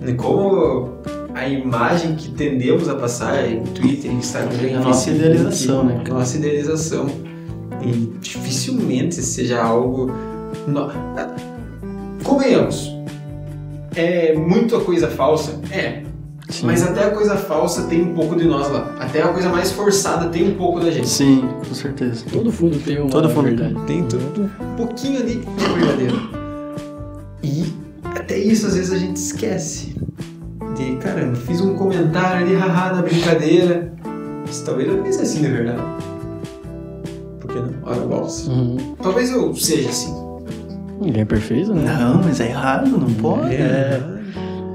né? 0.00 0.12
Como 0.14 0.98
a 1.34 1.48
imagem 1.48 2.14
que 2.14 2.30
tendemos 2.30 2.88
a 2.88 2.94
passar 2.94 3.48
em 3.50 3.62
Twitter, 3.64 4.10
Instagram, 4.12 4.68
É 4.68 4.74
a 4.74 4.80
nossa 4.80 5.10
idealização, 5.10 5.84
né, 5.84 6.02
cara? 6.04 6.18
Nossa 6.18 6.36
idealização. 6.36 7.06
E 7.82 8.12
dificilmente 8.20 9.16
seja 9.16 9.62
algo. 9.62 10.10
No... 10.66 10.90
Convenhamos. 12.32 12.90
É 13.94 14.34
muita 14.34 14.80
coisa 14.80 15.06
falsa? 15.06 15.60
É. 15.70 16.02
Sim. 16.48 16.64
Mas 16.64 16.82
até 16.82 17.04
a 17.04 17.10
coisa 17.10 17.36
falsa 17.36 17.82
tem 17.88 18.00
um 18.00 18.14
pouco 18.14 18.34
de 18.34 18.46
nós 18.46 18.70
lá. 18.70 18.96
Até 18.98 19.22
a 19.22 19.28
coisa 19.28 19.50
mais 19.50 19.70
forçada 19.70 20.30
tem 20.30 20.48
um 20.50 20.54
pouco 20.54 20.80
da 20.80 20.90
gente. 20.90 21.10
Sim, 21.10 21.46
com 21.58 21.74
certeza. 21.74 22.24
Todo 22.32 22.50
fundo 22.50 22.78
tem 22.78 22.98
uma 22.98 23.10
Todo 23.10 23.28
fundo 23.28 23.48
verdade. 23.48 23.74
Tem 23.86 24.02
tudo 24.04 24.50
um 24.58 24.76
pouquinho 24.76 25.20
ali 25.20 25.44
de 25.44 25.74
verdadeiro. 25.74 26.30
E 27.42 27.70
até 28.02 28.38
isso 28.38 28.66
às 28.66 28.76
vezes 28.76 28.92
a 28.92 28.98
gente 28.98 29.16
esquece. 29.16 29.94
De 30.74 30.96
caramba, 30.96 31.36
fiz 31.36 31.60
um 31.60 31.74
comentário 31.74 32.46
ali, 32.46 32.54
haha, 32.54 32.94
na 32.94 33.02
brincadeira. 33.02 33.92
Mas 34.46 34.62
talvez 34.62 34.88
eu 34.88 35.02
pense 35.02 35.20
assim 35.20 35.42
de 35.42 35.48
verdade. 35.48 35.82
Por 37.40 37.52
que 37.52 37.58
não? 37.58 37.74
Ora, 37.82 38.00
bolas. 38.00 38.48
Uhum. 38.48 38.94
Talvez 39.02 39.30
eu 39.30 39.54
seja 39.54 39.90
assim. 39.90 40.21
Ninguém 41.02 41.22
é 41.22 41.24
perfeito, 41.24 41.74
né? 41.74 41.96
Não, 41.98 42.22
mas 42.22 42.40
é 42.40 42.48
errado, 42.48 42.88
não 42.90 43.12
pode. 43.14 43.54
É. 43.54 44.00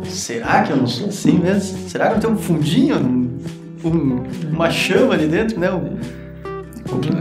Será 0.03 0.61
que 0.63 0.71
eu 0.71 0.77
não 0.77 0.87
sou 0.87 1.07
assim 1.09 1.39
mesmo? 1.39 1.89
Será 1.89 2.09
que 2.09 2.15
eu 2.15 2.19
tenho 2.19 2.33
um 2.33 2.37
fundinho? 2.37 2.95
Um- 2.97 3.37
um- 3.85 4.23
uma 4.53 4.69
chama 4.69 5.13
ali 5.13 5.27
dentro, 5.27 5.59
né? 5.59 5.71
Um- 5.71 5.97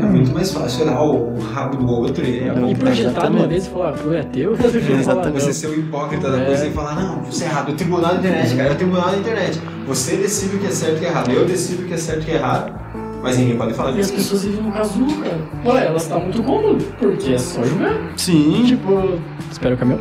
É 0.01 0.07
muito 0.07 0.33
mais 0.33 0.53
fácil 0.53 0.85
olhar 0.85 1.03
o 1.03 1.38
rabo 1.40 1.77
do 1.79 1.90
outro 1.90 2.25
e 2.25 2.38
é 2.38 2.71
E 2.71 2.75
projetar 2.77 3.29
uma 3.29 3.49
vez 3.49 3.66
e 3.66 3.71
falar, 3.71 3.92
tu 3.95 4.12
é 4.14 4.23
teu? 4.23 4.53
Exatamente. 4.97 5.42
Você 5.42 5.53
ser 5.53 5.66
o 5.66 5.75
hipócrita 5.79 6.31
da 6.31 6.40
É. 6.40 6.45
coisa 6.47 6.66
e 6.69 6.71
falar, 6.71 6.95
não, 6.95 7.16
você 7.23 7.45
é 7.45 7.49
errado, 7.49 7.71
o 7.71 7.75
tribunal 7.75 8.12
da 8.12 8.19
internet, 8.21 8.55
cara, 8.55 8.69
é 8.69 8.73
o 8.73 8.77
tribunal 8.77 9.11
da 9.11 9.16
internet. 9.16 9.61
Você 9.88 10.16
decide 10.16 10.55
o 10.57 10.59
que 10.61 10.66
é 10.69 10.71
certo 10.71 10.92
e 10.95 10.97
o 10.97 11.01
que 11.01 11.07
é 11.07 11.09
errado, 11.09 11.31
eu 11.33 11.45
decido 11.45 11.83
o 11.83 11.87
que 11.87 11.95
é 11.95 11.97
certo 11.97 12.19
e 12.21 12.23
o 12.23 12.25
que 12.27 12.31
é 12.31 12.35
errado, 12.37 12.73
mas 13.26 13.38
ninguém 13.38 13.56
pode 13.56 13.74
falar 13.74 13.90
E 13.90 14.00
as 14.00 14.06
disso. 14.06 14.14
pessoas 14.14 14.44
vivem 14.44 14.62
no 14.62 14.72
casulo, 14.72 15.12
cara. 15.20 15.38
Olha, 15.64 15.80
elas 15.80 16.06
tá 16.06 16.18
muito 16.18 16.42
cômodo, 16.44 16.84
porque 16.98 17.32
é 17.32 17.38
só 17.38 17.64
jogar. 17.64 18.12
Sim, 18.16 18.64
Tipo, 18.66 19.18
espera 19.50 19.74
o 19.74 19.78
caminhão. 19.78 20.00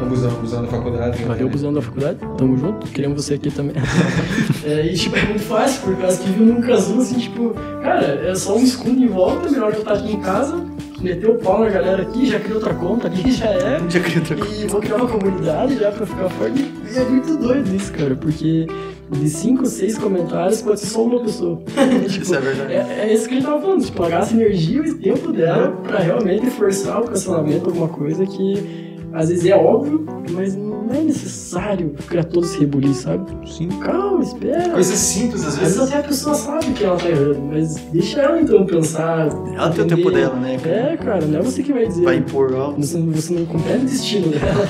Ambusão, 0.00 0.30
ambusão 0.30 0.62
da 0.62 0.68
faculdade. 0.68 1.24
Valeu, 1.24 1.46
né? 1.46 1.50
busão 1.52 1.72
da 1.72 1.82
faculdade. 1.82 2.18
Tamo 2.36 2.56
junto. 2.56 2.86
Queremos 2.86 3.24
você 3.24 3.34
aqui 3.34 3.50
também. 3.50 3.74
é, 4.64 4.86
e, 4.86 4.94
tipo, 4.94 5.16
é 5.16 5.24
muito 5.24 5.42
fácil, 5.42 5.82
por 5.82 5.96
causa 5.96 6.18
que 6.18 6.30
viu 6.30 6.46
num 6.46 6.72
azul, 6.72 7.00
assim, 7.02 7.18
tipo, 7.18 7.50
cara, 7.82 8.04
é 8.06 8.34
só 8.36 8.56
um 8.56 8.62
escudo 8.62 9.02
em 9.02 9.08
volta, 9.08 9.50
melhor 9.50 9.72
eu 9.72 9.80
estar 9.80 9.94
aqui 9.94 10.12
em 10.12 10.20
casa, 10.20 10.64
meter 11.00 11.28
o 11.28 11.34
pau 11.38 11.58
na 11.64 11.68
galera 11.68 12.02
aqui, 12.02 12.26
já 12.26 12.38
cria 12.38 12.54
outra 12.54 12.72
conta 12.74 13.08
ali, 13.08 13.28
já 13.32 13.46
é. 13.46 13.80
Já 13.88 13.98
queria 13.98 14.18
outra 14.20 14.36
coisa. 14.36 14.64
E 14.64 14.68
vou 14.68 14.80
criar 14.80 14.96
uma 14.96 15.08
comunidade 15.08 15.76
já 15.76 15.90
pra 15.90 16.06
ficar 16.06 16.28
forte. 16.30 16.72
E 16.94 16.96
é 16.96 17.04
muito 17.04 17.36
doido 17.36 17.74
isso, 17.74 17.92
cara, 17.92 18.14
porque 18.14 18.68
de 19.10 19.28
5, 19.28 19.64
6 19.66 19.98
comentários 19.98 20.60
pode 20.62 20.80
ser 20.80 20.86
só 20.86 21.02
uma 21.04 21.20
pessoa. 21.20 21.60
Tipo, 22.08 22.22
Isso 22.22 22.34
é 22.34 22.40
verdade. 22.40 22.72
é, 22.72 22.96
é 23.08 23.14
isso 23.14 23.26
que 23.28 23.34
a 23.34 23.36
gente 23.38 23.46
tava 23.46 23.60
falando, 23.60 23.84
tipo, 23.84 24.02
ela 24.02 24.10
gasta 24.10 24.34
energia 24.34 24.82
e 24.86 24.94
tempo 24.94 25.32
dela 25.32 25.70
pra 25.86 25.98
realmente 26.00 26.46
forçar 26.50 27.00
o 27.00 27.04
cancelamento, 27.06 27.66
alguma 27.70 27.88
coisa 27.88 28.26
que 28.26 28.96
às 29.12 29.28
vezes 29.30 29.46
é 29.46 29.56
óbvio, 29.56 30.04
mas 30.32 30.54
não 30.54 30.67
é 30.94 31.02
necessário 31.02 31.94
criar 32.06 32.24
todo 32.24 32.44
esse 32.44 32.58
rebuliço, 32.58 33.02
sabe? 33.02 33.24
Sim. 33.50 33.68
Calma, 33.80 34.22
espera. 34.22 34.70
Coisas 34.70 34.98
simples, 34.98 35.42
às 35.42 35.48
Às 35.54 35.58
vezes 35.58 35.76
vezes. 35.76 35.92
até 35.92 36.00
a 36.00 36.08
pessoa 36.08 36.34
sabe 36.34 36.66
que 36.72 36.84
ela 36.84 36.96
tá 36.96 37.08
errando, 37.08 37.40
mas 37.50 37.76
deixa 37.92 38.20
ela 38.20 38.40
então 38.40 38.64
pensar. 38.66 39.28
Ela 39.54 39.70
tem 39.70 39.84
o 39.84 39.88
tempo 39.88 40.10
dela, 40.10 40.34
né, 40.36 40.56
cara? 40.58 40.76
É, 40.76 40.96
cara, 40.96 41.26
não 41.26 41.38
é 41.38 41.42
você 41.42 41.62
que 41.62 41.72
vai 41.72 41.86
dizer. 41.86 42.04
Vai 42.04 42.16
impor 42.16 42.54
algo. 42.54 42.80
Você, 42.80 42.98
você 43.00 43.34
não 43.34 43.46
compete 43.46 43.76
o 43.76 43.80
destino 43.86 44.28
dela. 44.28 44.64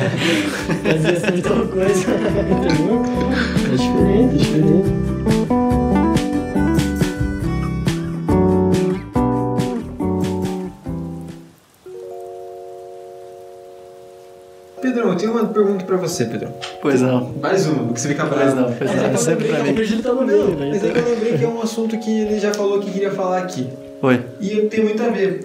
Às 0.95 1.03
vezes 1.03 1.25
é 1.25 1.31
muita 1.31 1.51
coisa. 1.51 2.05
Entendeu? 2.49 3.03
É 3.67 3.77
diferente, 3.77 4.35
é 4.35 4.39
diferente. 4.39 5.88
Tenho 15.19 15.33
uma 15.33 15.45
pergunta 15.47 15.85
pra 15.85 15.97
você, 15.97 16.25
Pedrão. 16.25 16.53
Pois 16.81 17.01
não. 17.03 17.33
Mais 17.41 17.67
uma, 17.67 17.85
porque 17.85 18.01
você 18.01 18.09
fica 18.09 18.25
Pois 18.27 18.41
bravo. 18.55 18.57
não, 18.61 18.73
pois 18.73 18.95
não. 18.97 19.05
É 19.05 19.17
sempre 19.17 19.49
pra 19.49 19.63
mim. 19.65 19.73
Virgílio 19.75 20.03
tá 20.03 20.13
no 20.15 20.25
meio, 20.27 20.49
né? 20.57 20.71
Mas 20.71 20.85
é 20.85 20.91
que 20.91 20.99
eu 20.99 21.05
lembrei 21.09 21.39
que 21.39 21.45
é 21.45 21.49
um 21.49 21.61
assunto 21.61 21.99
que 21.99 22.11
ele 22.21 22.39
já 22.41 22.55
falou 22.55 22.81
que 22.81 22.91
queria 22.91 23.11
falar 23.11 23.39
aqui. 23.39 23.69
Oi. 24.03 24.25
E 24.41 24.49
tem 24.69 24.85
muito 24.85 25.03
a 25.03 25.09
ver. 25.09 25.41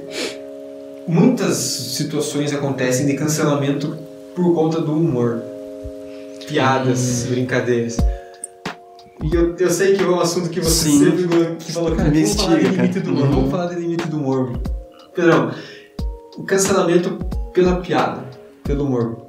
Muitas 1.08 1.56
situações 1.58 2.54
acontecem 2.54 3.06
de 3.06 3.14
cancelamento 3.16 3.98
por 4.36 4.54
conta 4.54 4.80
do 4.80 4.94
humor. 4.94 5.42
Piadas, 6.48 7.26
brincadeiras. 7.30 7.98
E 9.24 9.34
eu, 9.36 9.56
eu 9.58 9.70
sei 9.70 9.96
que 9.96 10.04
é 10.04 10.08
um 10.08 10.20
assunto 10.20 10.50
que 10.50 10.60
você 10.62 10.90
Sim. 10.90 11.00
sempre 11.06 11.56
que 11.58 11.72
falou, 11.72 11.96
cara, 11.96 12.10
vamos 12.12 12.34
falar 12.36 12.58
de 12.60 12.66
limite 12.66 13.00
do 13.00 13.12
humor, 13.12 13.24
Uhum. 13.26 13.32
vamos 13.32 13.52
falar 13.52 13.66
de 13.68 13.76
limite 13.76 14.08
do 14.08 14.18
humor. 14.18 14.60
Pedrão, 15.16 15.52
o 16.38 16.44
cancelamento 16.44 17.18
pela 17.54 17.76
piada, 17.78 18.24
pelo 18.64 18.84
humor. 18.86 19.23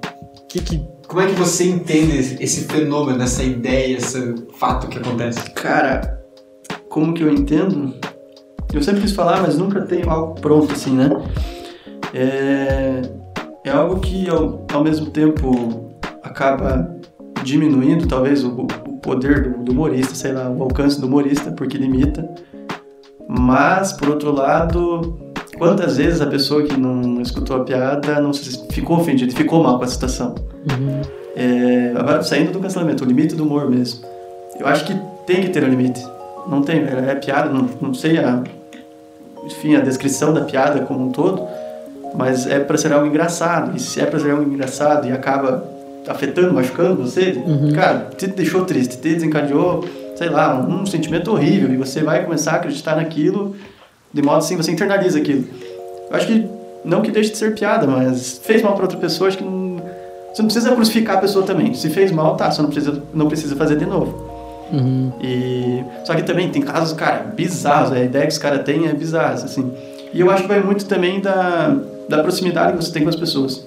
Que 0.54 0.60
que, 0.60 0.86
como 1.08 1.20
é 1.20 1.26
que 1.26 1.32
você 1.32 1.68
entende 1.68 2.16
esse- 2.40 2.64
fenômeno, 2.66 3.20
essa 3.24 3.42
ideia, 3.42 3.96
esse 3.96 4.36
fato 4.56 4.86
que 4.86 4.98
acontece? 4.98 5.50
Cara, 5.50 6.22
como 6.88 7.12
que 7.12 7.24
eu 7.24 7.28
entendo? 7.28 7.92
Eu 8.72 8.80
sempre 8.80 9.00
quis 9.00 9.10
falar, 9.10 9.42
mas 9.42 9.58
nunca 9.58 9.80
tenho 9.82 10.08
algo 10.08 10.40
pronto 10.40 10.72
assim, 10.72 10.92
né? 10.94 11.10
É, 12.14 13.02
é 13.64 13.70
algo 13.72 13.98
que 13.98 14.28
ao, 14.30 14.64
ao 14.72 14.84
mesmo 14.84 15.10
tempo 15.10 15.90
acaba 16.22 16.88
diminuindo 17.42 18.06
talvez 18.06 18.44
o, 18.44 18.50
o 18.60 18.98
poder 19.00 19.42
do, 19.42 19.64
do 19.64 19.72
humorista, 19.72 20.14
sei 20.14 20.30
lá, 20.30 20.48
o 20.48 20.62
alcance 20.62 21.00
do 21.00 21.08
humorista, 21.08 21.50
porque 21.50 21.76
limita. 21.76 22.32
Mas, 23.28 23.92
por 23.92 24.08
outro 24.08 24.30
lado, 24.30 25.18
quantas 25.58 25.96
vezes 25.96 26.20
a 26.20 26.26
pessoa 26.26 26.62
que 26.62 26.76
não, 26.76 26.94
não 26.96 27.20
escutou 27.22 27.56
a 27.56 27.64
piada 27.64 28.20
não 28.20 28.32
ficou 28.70 28.98
ofendida, 28.98 29.32
ficou 29.34 29.62
mal 29.62 29.78
com 29.78 29.84
a 29.84 29.88
situação? 29.88 30.34
Uhum. 30.70 31.00
É, 31.36 32.22
saindo 32.22 32.52
do 32.52 32.60
cancelamento, 32.60 33.04
o 33.04 33.06
limite 33.06 33.34
do 33.34 33.44
humor 33.44 33.68
mesmo. 33.68 34.04
Eu 34.58 34.66
acho 34.66 34.84
que 34.84 34.94
tem 35.26 35.42
que 35.42 35.48
ter 35.50 35.64
um 35.64 35.68
limite. 35.68 36.04
Não 36.48 36.62
tem, 36.62 36.80
é, 36.80 37.10
é 37.10 37.14
piada, 37.16 37.48
não, 37.50 37.68
não 37.80 37.94
sei 37.94 38.18
a, 38.18 38.42
enfim, 39.44 39.74
a 39.74 39.80
descrição 39.80 40.32
da 40.32 40.42
piada 40.42 40.80
como 40.80 41.06
um 41.06 41.10
todo, 41.10 41.42
mas 42.14 42.46
é 42.46 42.60
pra 42.60 42.76
ser 42.78 42.92
algo 42.92 43.06
engraçado. 43.06 43.76
E 43.76 43.80
se 43.80 44.00
é 44.00 44.06
pra 44.06 44.18
ser 44.20 44.30
algo 44.30 44.42
engraçado 44.42 45.08
e 45.08 45.12
acaba 45.12 45.64
afetando, 46.06 46.52
machucando 46.52 46.96
você, 47.02 47.32
Uhum. 47.46 47.72
cara, 47.72 48.10
te 48.16 48.26
deixou 48.26 48.64
triste, 48.64 48.98
te 48.98 49.02
desencadeou, 49.14 49.84
sei 50.14 50.28
lá, 50.28 50.54
um 50.60 50.84
sentimento 50.86 51.32
horrível 51.32 51.72
e 51.72 51.76
você 51.76 52.02
vai 52.02 52.22
começar 52.24 52.52
a 52.52 52.56
acreditar 52.56 52.96
naquilo 52.96 53.56
de 54.14 54.22
modo 54.22 54.38
assim, 54.38 54.56
você 54.56 54.70
internaliza 54.70 55.18
aquilo. 55.18 55.44
Eu 56.08 56.16
acho 56.16 56.26
que, 56.28 56.46
não 56.84 57.02
que 57.02 57.10
deixe 57.10 57.32
de 57.32 57.36
ser 57.36 57.52
piada, 57.54 57.84
mas 57.84 58.40
fez 58.44 58.62
mal 58.62 58.74
pra 58.74 58.84
outra 58.84 58.96
pessoa, 58.96 59.26
acho 59.26 59.38
que 59.38 59.44
não, 59.44 59.82
você 60.32 60.40
não 60.40 60.46
precisa 60.46 60.72
crucificar 60.72 61.16
a 61.16 61.20
pessoa 61.20 61.44
também. 61.44 61.74
Se 61.74 61.90
fez 61.90 62.12
mal, 62.12 62.36
tá, 62.36 62.50
você 62.50 62.62
não 62.62 62.70
precisa, 62.70 63.02
não 63.12 63.26
precisa 63.26 63.56
fazer 63.56 63.76
de 63.76 63.84
novo. 63.84 64.32
Uhum. 64.72 65.12
E 65.20 65.84
só 66.04 66.14
que 66.14 66.22
também 66.22 66.48
tem 66.48 66.62
casos, 66.62 66.92
cara, 66.92 67.24
bizarros. 67.34 67.92
A 67.92 68.00
ideia 68.00 68.26
que 68.26 68.32
os 68.32 68.38
caras 68.38 68.62
têm 68.62 68.86
é 68.86 68.92
bizarra, 68.92 69.34
assim. 69.34 69.70
E 70.12 70.20
eu 70.20 70.30
acho 70.30 70.42
que 70.42 70.48
vai 70.48 70.60
muito 70.60 70.86
também 70.86 71.20
da, 71.20 71.76
da 72.08 72.22
proximidade 72.22 72.76
que 72.76 72.84
você 72.84 72.92
tem 72.92 73.02
com 73.02 73.08
as 73.08 73.16
pessoas. 73.16 73.66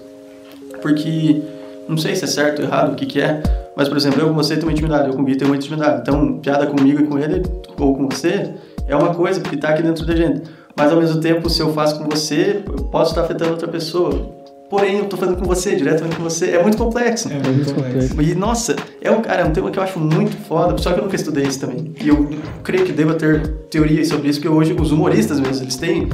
Porque 0.82 1.42
não 1.90 1.98
sei 1.98 2.16
se 2.16 2.24
é 2.24 2.28
certo 2.28 2.62
ou 2.62 2.66
errado, 2.66 2.94
o 2.94 2.96
que 2.96 3.06
que 3.06 3.20
é, 3.20 3.42
mas 3.76 3.88
por 3.90 3.98
exemplo, 3.98 4.22
eu 4.22 4.30
com 4.30 4.34
você 4.34 4.56
tenho 4.56 4.68
uma 4.68 4.72
intimidade, 4.72 5.08
eu 5.08 5.14
com 5.14 5.22
o 5.22 5.26
Gui 5.26 5.36
tenho 5.36 5.52
uma 5.52 5.58
intimidade. 5.58 6.02
Então, 6.02 6.40
piada 6.40 6.66
comigo 6.68 7.02
e 7.02 7.06
com 7.06 7.20
ele 7.20 7.44
ou 7.78 7.96
com 7.96 8.08
você 8.08 8.54
é 8.88 8.96
uma 8.96 9.14
coisa 9.14 9.40
porque 9.40 9.58
tá 9.58 9.70
aqui 9.70 9.84
dentro 9.84 10.06
da 10.06 10.16
gente. 10.16 10.44
Mas 10.76 10.92
ao 10.92 11.00
mesmo 11.00 11.20
tempo, 11.20 11.50
se 11.50 11.60
eu 11.62 11.74
faço 11.74 11.98
com 11.98 12.06
você, 12.06 12.62
eu 12.66 12.84
posso 12.86 13.12
estar 13.12 13.24
afetando 13.24 13.52
outra 13.52 13.68
pessoa. 13.68 14.38
Porém, 14.70 14.98
eu 14.98 15.06
tô 15.06 15.16
fazendo 15.16 15.38
com 15.38 15.46
você, 15.46 15.76
diretamente 15.76 16.18
com 16.18 16.24
você. 16.24 16.52
É 16.52 16.62
muito 16.62 16.78
complexo. 16.78 17.30
É 17.32 17.40
muito 17.40 17.74
complexo. 17.74 18.22
E, 18.22 18.36
nossa, 18.36 18.76
é 19.02 19.10
um, 19.10 19.22
cara, 19.22 19.42
é 19.42 19.46
um 19.46 19.52
tema 19.52 19.72
que 19.72 19.80
eu 19.80 19.84
acho 19.84 19.98
muito 19.98 20.36
foda, 20.46 20.78
só 20.78 20.92
que 20.92 21.00
eu 21.00 21.04
nunca 21.04 21.16
estudei 21.16 21.46
isso 21.46 21.60
também. 21.62 21.94
E 22.02 22.10
eu 22.10 22.30
creio 22.64 22.86
que 22.86 22.92
deva 22.92 23.14
ter 23.14 23.48
teorias 23.72 24.10
sobre 24.10 24.30
isso, 24.30 24.40
porque 24.42 24.54
hoje 24.54 24.76
os 24.80 24.92
humoristas 24.92 25.40
mesmo, 25.40 25.64
eles 25.64 25.78
têm, 25.78 26.10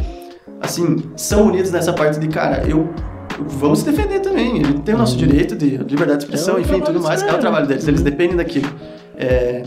assim, 0.61 1.03
são 1.15 1.47
unidos 1.47 1.71
nessa 1.71 1.93
parte 1.93 2.19
de, 2.19 2.27
cara, 2.27 2.63
eu. 2.67 2.89
Vamos 3.39 3.79
se 3.79 3.85
defender 3.85 4.19
também, 4.19 4.57
ele 4.57 4.79
tem 4.81 4.93
o 4.93 4.97
nosso 4.99 5.17
direito 5.17 5.55
de 5.55 5.77
liberdade 5.77 6.19
de 6.19 6.25
expressão, 6.25 6.57
É 6.57 6.61
enfim, 6.61 6.79
tudo 6.79 7.01
mais, 7.01 7.23
é 7.23 7.33
o 7.33 7.39
trabalho 7.39 7.65
deles, 7.65 7.87
eles 7.87 8.01
dependem 8.01 8.37
daquilo. 8.37 8.69
É, 9.17 9.63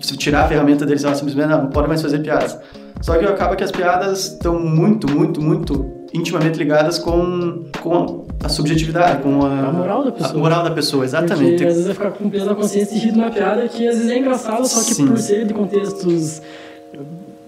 se 0.00 0.16
tirar 0.16 0.44
a 0.44 0.48
ferramenta 0.48 0.84
deles, 0.86 1.04
ela 1.04 1.14
simplesmente 1.14 1.48
não, 1.48 1.62
não 1.64 1.70
pode 1.70 1.88
mais 1.88 2.00
fazer 2.02 2.18
piadas. 2.20 2.58
Só 3.00 3.16
que 3.16 3.24
acaba 3.24 3.56
que 3.56 3.64
as 3.64 3.70
piadas 3.72 4.26
estão 4.32 4.58
muito, 4.60 5.10
muito, 5.10 5.40
muito 5.40 5.86
intimamente 6.12 6.58
ligadas 6.58 6.98
com, 6.98 7.64
com 7.80 8.26
a 8.42 8.48
subjetividade, 8.48 9.22
com 9.22 9.44
a, 9.46 9.68
A 9.68 9.72
moral 9.72 10.04
da 10.04 10.12
pessoa. 10.12 10.34
A 10.34 10.38
moral 10.38 10.62
da 10.64 10.70
pessoa, 10.70 11.04
exatamente. 11.04 11.50
Porque 11.52 11.64
às 11.64 11.74
vezes 11.74 11.86
vai 11.86 11.94
ficar 11.94 12.10
com 12.10 12.28
peso 12.28 12.46
na 12.46 12.54
consciência 12.54 12.98
de 12.98 13.06
rir 13.06 13.12
de 13.12 13.18
uma 13.18 13.30
piada 13.30 13.66
que 13.68 13.86
às 13.88 13.96
vezes 13.96 14.10
é 14.10 14.18
engraçada, 14.18 14.64
só 14.64 14.80
que 14.84 14.94
Sim. 14.94 15.06
por 15.06 15.18
ser 15.18 15.46
de 15.46 15.54
contextos 15.54 16.42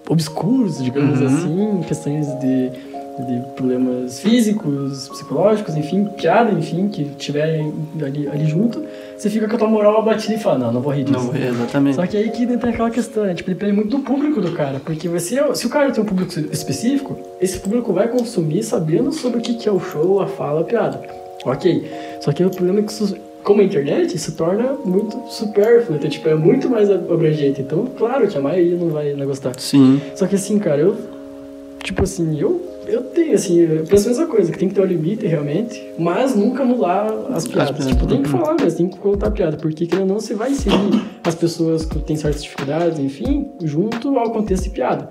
obscuros, 0.09 0.83
digamos 0.83 1.21
Uhum. 1.21 1.27
assim, 1.27 1.81
questões 1.89 2.27
de, 2.39 2.71
de 3.19 3.41
problemas 3.55 4.21
físicos, 4.21 5.09
psicológicos, 5.09 5.77
enfim, 5.77 6.05
piada, 6.17 6.51
enfim, 6.51 6.89
que 6.89 7.05
tiverem 7.19 7.73
ali, 8.01 8.27
ali 8.27 8.47
junto, 8.47 8.83
você 9.17 9.29
fica 9.29 9.47
com 9.47 9.55
a 9.55 9.59
tua 9.59 9.69
moral 9.69 9.99
abatida 9.99 10.35
e 10.35 10.39
fala, 10.39 10.59
não, 10.59 10.73
não 10.73 10.81
vou 10.81 10.93
rir 10.93 11.05
disso. 11.05 11.31
Não, 11.33 11.37
exatamente. 11.37 11.97
Só 11.97 12.07
que 12.07 12.17
aí 12.17 12.31
que 12.31 12.43
entra 12.43 12.71
aquela 12.71 12.91
questão, 12.91 13.25
né? 13.25 13.35
Tipo, 13.35 13.51
depende 13.51 13.73
muito 13.73 13.91
do 13.91 14.01
público 14.01 14.41
do 14.41 14.53
cara. 14.53 14.81
Porque 14.85 15.09
você, 15.09 15.41
se 15.55 15.67
o 15.67 15.71
cara 15.71 15.91
tem 15.91 16.03
um 16.03 16.07
público 16.07 16.33
específico, 16.51 17.17
esse 17.41 17.61
público 17.61 17.93
vai 17.93 18.09
consumir 18.09 18.63
sabendo 18.63 19.13
sobre 19.13 19.39
o 19.39 19.43
que 19.43 19.55
que 19.55 19.69
é 19.69 19.73
o 19.73 19.79
show, 19.79 20.21
a 20.21 20.27
fala, 20.27 20.63
a 20.63 20.65
piada. 20.65 21.01
Ok. 21.45 21.89
Só 22.21 22.33
que 22.33 22.45
o 22.45 22.51
problema 22.51 22.81
é 22.81 22.83
que 22.83 22.93
isso, 22.93 23.17
como 23.45 23.61
a 23.61 23.65
internet, 23.65 24.19
se 24.19 24.33
torna 24.33 24.73
muito 24.85 25.17
supérfluo. 25.29 25.97
Então, 25.97 26.09
tipo, 26.09 26.29
é 26.29 26.35
muito 26.35 26.69
mais 26.69 26.91
abrangente. 26.91 27.61
Então, 27.61 27.87
claro 27.97 28.27
que 28.27 28.39
a 28.39 28.41
maioria 28.41 28.77
não 28.77 28.89
vai 28.89 29.13
não 29.13 29.27
gostar. 29.27 29.53
Sim. 29.59 30.01
Só 30.17 30.27
que 30.27 30.35
assim, 30.35 30.59
cara, 30.59 30.81
eu. 30.81 30.97
Tipo 31.83 32.05
assim, 32.05 32.41
eu. 32.41 32.72
Eu 32.87 33.03
tenho, 33.05 33.35
assim, 33.35 33.59
eu 33.61 33.85
penso 33.85 34.07
a 34.07 34.11
mesma 34.11 34.27
coisa, 34.27 34.51
que 34.53 34.59
tem 34.59 34.69
que 34.69 34.75
ter 34.75 34.81
um 34.81 34.85
limite 34.85 35.27
realmente, 35.27 35.81
mas 35.99 36.35
nunca 36.35 36.63
anular 36.63 37.07
as 37.33 37.47
piadas. 37.47 37.71
piadas, 37.71 37.87
tipo, 37.87 38.07
tem 38.07 38.23
que 38.23 38.31
uhum. 38.33 38.39
falar 38.41 38.55
mesmo, 38.61 38.77
tem 38.79 38.89
que 38.89 38.99
contar 38.99 39.31
piada, 39.31 39.57
porque 39.57 39.87
querendo 39.87 40.03
ou 40.09 40.15
não, 40.15 40.21
você 40.21 40.35
vai 40.35 40.51
inserir 40.51 41.01
as 41.25 41.35
pessoas 41.35 41.85
que 41.85 41.99
têm 42.01 42.17
certas 42.17 42.43
dificuldades, 42.43 42.99
enfim, 42.99 43.49
junto 43.63 44.19
ao 44.19 44.31
contexto 44.33 44.65
de 44.65 44.71
piada. 44.71 45.09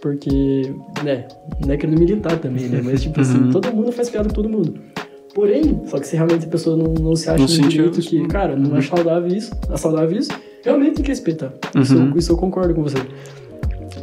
Porque, 0.00 0.72
né, 1.04 1.26
não 1.64 1.74
é 1.74 1.76
querendo 1.76 1.98
militar 1.98 2.38
também, 2.38 2.64
né? 2.68 2.80
Mas, 2.82 3.02
tipo 3.02 3.20
assim, 3.20 3.38
Uhum. 3.38 3.50
todo 3.50 3.70
mundo 3.70 3.92
faz 3.92 4.08
piada 4.08 4.28
com 4.28 4.34
todo 4.34 4.48
mundo. 4.48 4.74
Porém, 5.34 5.82
só 5.86 5.98
que 6.00 6.06
se 6.08 6.16
realmente 6.16 6.46
a 6.46 6.48
pessoa 6.48 6.74
não, 6.76 6.92
não 6.94 7.14
se 7.14 7.28
acha 7.28 7.38
Não 7.46 7.62
no 7.64 7.68
direito 7.68 8.00
isso. 8.00 8.08
que, 8.08 8.26
cara, 8.26 8.56
não 8.56 8.76
é 8.76 8.80
saudável 8.82 9.28
isso, 9.28 9.52
é 9.70 9.76
saudável 9.76 10.18
isso, 10.18 10.30
realmente 10.64 10.94
tem 10.96 11.04
que 11.04 11.10
respeitar. 11.10 11.52
Isso, 11.76 11.96
Uhum. 11.96 12.10
eu- 12.12 12.16
isso 12.18 12.32
eu 12.32 12.36
concordo 12.36 12.74
com 12.74 12.82
você. 12.82 12.96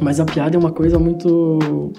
Mas 0.00 0.20
a 0.20 0.24
piada 0.24 0.56
é 0.56 0.58
uma 0.58 0.70
coisa 0.70 0.98
muito, 0.98 1.92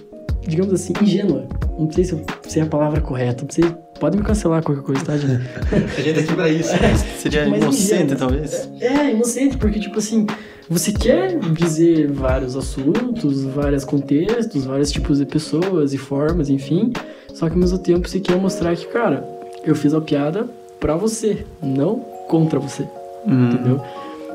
digamos 0.48 0.74
assim, 0.74 0.94
ingênua. 1.02 1.46
Não 1.78 1.92
sei 1.92 2.04
se, 2.04 2.24
se 2.48 2.60
é 2.60 2.64
a 2.64 2.66
palavra 2.66 3.02
correta. 3.02 3.44
Não 3.44 3.52
sei, 3.52 3.66
pode 4.00 4.18
me 4.18 4.24
cancelar 4.24 4.64
qualquer 4.64 4.84
coisa, 4.84 5.04
tá, 5.06 5.18
gente? 5.18 5.42
A 5.98 6.02
gente 6.02 6.14
tá 6.16 6.22
aqui 6.22 6.34
pra 6.34 6.50
isso. 6.50 6.70
Seria 7.20 7.44
Tipo, 7.46 7.56
inocente, 7.56 8.16
talvez. 8.16 8.70
É, 8.82 9.12
inocente, 9.12 9.58
porque, 9.58 9.80
tipo 9.80 10.00
assim, 10.00 10.26
você 10.70 10.92
quer 10.92 11.38
dizer 11.40 12.12
vários 12.12 12.56
assuntos, 12.56 13.44
vários 13.46 13.84
contextos, 13.84 14.66
vários 14.66 14.92
tipos 14.92 15.18
de 15.20 15.26
pessoas 15.26 15.94
e 15.94 15.98
formas, 15.98 16.50
enfim. 16.50 16.92
Só 17.34 17.48
que 17.48 17.54
ao 17.54 17.60
mesmo 17.60 17.78
tempo 17.80 18.08
você 18.08 18.20
quer 18.20 18.38
mostrar 18.38 18.76
que, 18.76 18.86
cara, 18.88 19.24
eu 19.64 19.76
fiz 19.76 19.94
a 19.94 20.02
piada, 20.02 20.48
pra 20.80 20.96
você, 20.96 21.46
não 21.62 22.00
contra 22.28 22.60
você. 22.60 22.84
Hum. 23.26 23.50
Entendeu? 23.50 23.82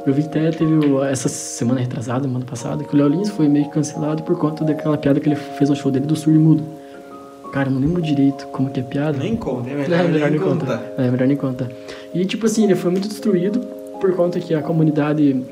Eu 0.06 0.12
vi 0.12 0.22
que 0.22 0.28
até 0.28 0.50
teve 0.50 0.74
essa 1.10 1.28
semana 1.28 1.80
retrasada, 1.80 2.24
semana 2.24 2.44
passada, 2.44 2.84
que 2.84 2.94
o 2.94 2.98
Léo 2.98 3.08
Lins 3.08 3.30
foi 3.30 3.48
meio 3.48 3.64
que 3.66 3.70
cancelado 3.72 4.22
por 4.22 4.38
conta 4.38 4.62
daquela 4.64 4.98
piada 4.98 5.18
que 5.18 5.28
ele 5.28 5.36
fez 5.36 5.70
no 5.70 5.76
show 5.76 5.90
dele 5.90 6.04
do 6.06 6.14
surdo 6.14 6.38
e 6.38 6.42
mudo. 6.42 6.62
Cara, 7.52 7.68
eu 7.68 7.72
não 7.72 7.80
lembro 7.80 8.02
direito 8.02 8.46
como 8.48 8.68
que 8.70 8.80
é 8.80 8.82
piada. 8.82 9.16
Nem 9.16 9.36
conta, 9.36 9.70
é 9.70 9.72
É, 9.72 9.76
melhor, 9.76 10.04
melhor 10.08 10.30
nem 10.30 10.38
nem 10.38 10.48
contar. 10.48 10.66
contar. 10.78 11.02
É, 11.02 11.10
melhor 11.10 11.28
nem 11.28 11.36
contar. 11.36 11.68
E, 12.12 12.24
tipo 12.26 12.44
assim, 12.46 12.64
ele 12.64 12.74
foi 12.74 12.90
muito 12.90 13.08
destruído 13.08 13.60
por 14.00 14.14
conta 14.14 14.38
que 14.40 14.52
a 14.54 14.60
comunidade. 14.60 15.42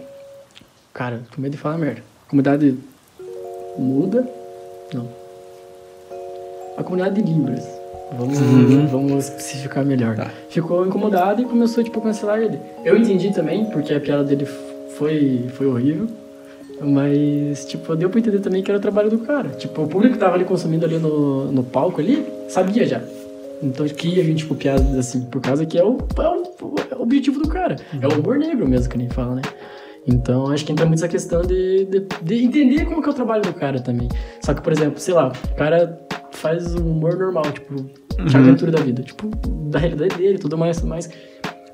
Cara, 0.93 1.23
tô 1.31 1.37
com 1.37 1.41
medo 1.43 1.53
de 1.53 1.59
falar 1.59 1.79
merda. 1.79 2.03
A 2.27 2.31
comunidade 2.31 2.77
muda. 3.79 4.29
Não. 4.93 5.09
A 6.77 6.83
comunidade 6.83 7.23
de 7.23 7.33
Libras. 7.33 7.65
Vamos, 8.17 8.39
Uhum. 8.39 8.87
vamos 8.87 9.25
especificar 9.25 9.85
melhor. 9.85 10.17
Tá. 10.17 10.31
Ficou 10.49 10.87
incomodado 10.87 11.41
e 11.43 11.45
começou, 11.45 11.83
tipo, 11.83 11.99
a 11.99 12.03
cancelar 12.03 12.41
ele. 12.41 12.59
Eu 12.85 12.97
entendi 12.97 13.33
também, 13.33 13.65
porque 13.67 13.93
a 13.95 14.01
piada 14.01 14.23
dele 14.25 14.47
foi, 14.97 15.47
foi 15.55 15.67
horrível. 15.67 16.07
Mas, 16.81 17.65
tipo, 17.65 17.95
deu 17.95 18.11
pra 18.11 18.19
entender 18.19 18.41
também 18.41 18.63
que 18.63 18.71
era 18.71 18.79
o 18.79 18.83
trabalho 18.83 19.09
do 19.09 19.19
cara. 19.19 19.51
Tipo, 19.51 19.83
o 19.83 19.87
público 19.89 20.15
que 20.15 20.21
tava 20.21 20.35
ali 20.35 20.45
consumindo 20.45 20.85
ali 20.85 20.99
no, 20.99 21.51
no 21.53 21.63
palco 21.63 22.01
ali, 22.01 22.27
sabia 22.49 22.87
já. 22.87 23.01
Então 23.63 23.87
que 23.87 24.09
ia 24.09 24.25
vir, 24.25 24.35
tipo, 24.35 24.55
piadas 24.57 24.97
assim, 24.97 25.23
por 25.23 25.41
causa 25.41 25.65
que 25.65 25.79
é 25.79 25.85
o, 25.85 25.97
é 26.19 26.29
o, 26.29 26.75
é 26.91 26.97
o 26.97 27.03
objetivo 27.03 27.41
do 27.41 27.49
cara. 27.49 27.77
É 28.01 28.07
o 28.09 28.19
humor 28.19 28.37
negro 28.37 28.67
mesmo, 28.69 28.89
que 28.91 28.99
nem 28.99 29.09
fala, 29.09 29.37
né? 29.37 29.43
Então 30.07 30.51
acho 30.51 30.65
que 30.65 30.73
entra 30.73 30.85
muito 30.85 30.99
essa 30.99 31.07
questão 31.07 31.43
de, 31.43 31.85
de, 31.85 32.07
de 32.21 32.45
entender 32.45 32.85
como 32.87 33.01
que 33.01 33.09
é 33.09 33.13
o 33.13 33.15
trabalho 33.15 33.43
do 33.43 33.55
cara 33.55 33.79
também. 33.81 34.09
Só 34.45 34.53
que, 34.53 34.61
por 34.61 34.73
exemplo, 34.73 34.99
sei 34.99 35.15
lá, 35.15 35.29
o 35.53 35.55
cara 35.55 36.01
faz 36.33 36.75
um 36.75 36.91
humor 36.91 37.17
normal, 37.17 37.45
tipo, 37.53 37.77
de 38.25 38.37
aventura 38.37 38.71
da 38.71 38.81
vida, 38.81 39.03
tipo, 39.03 39.29
da 39.71 39.79
realidade 39.79 40.17
dele, 40.17 40.39
tudo 40.39 40.57
mais, 40.57 40.77
tudo 40.77 40.89
mais. 40.89 41.09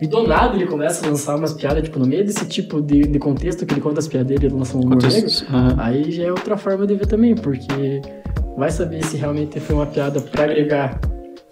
E 0.01 0.07
do 0.07 0.23
nada 0.27 0.55
ele 0.55 0.67
começa 0.67 1.05
a 1.05 1.11
lançar 1.11 1.35
umas 1.37 1.53
piadas, 1.53 1.83
tipo, 1.83 1.99
no 1.99 2.07
meio 2.07 2.25
desse 2.25 2.47
tipo 2.47 2.81
de, 2.81 3.03
de 3.03 3.19
contexto 3.19 3.67
que 3.67 3.75
ele 3.75 3.81
conta 3.81 3.99
as 3.99 4.07
piadas 4.07 4.29
dele, 4.29 4.47
ele 4.47 4.55
lança 4.55 4.77
um 4.77 4.81
humor 4.81 5.03
negro. 5.03 5.31
Aham. 5.51 5.75
Aí 5.79 6.11
já 6.13 6.25
é 6.25 6.31
outra 6.31 6.57
forma 6.57 6.87
de 6.87 6.95
ver 6.95 7.07
também, 7.07 7.35
porque 7.35 8.01
vai 8.57 8.71
saber 8.71 9.05
se 9.05 9.17
realmente 9.17 9.59
foi 9.59 9.75
uma 9.75 9.87
piada 9.87 10.21
pra 10.21 10.45
agregar 10.45 11.01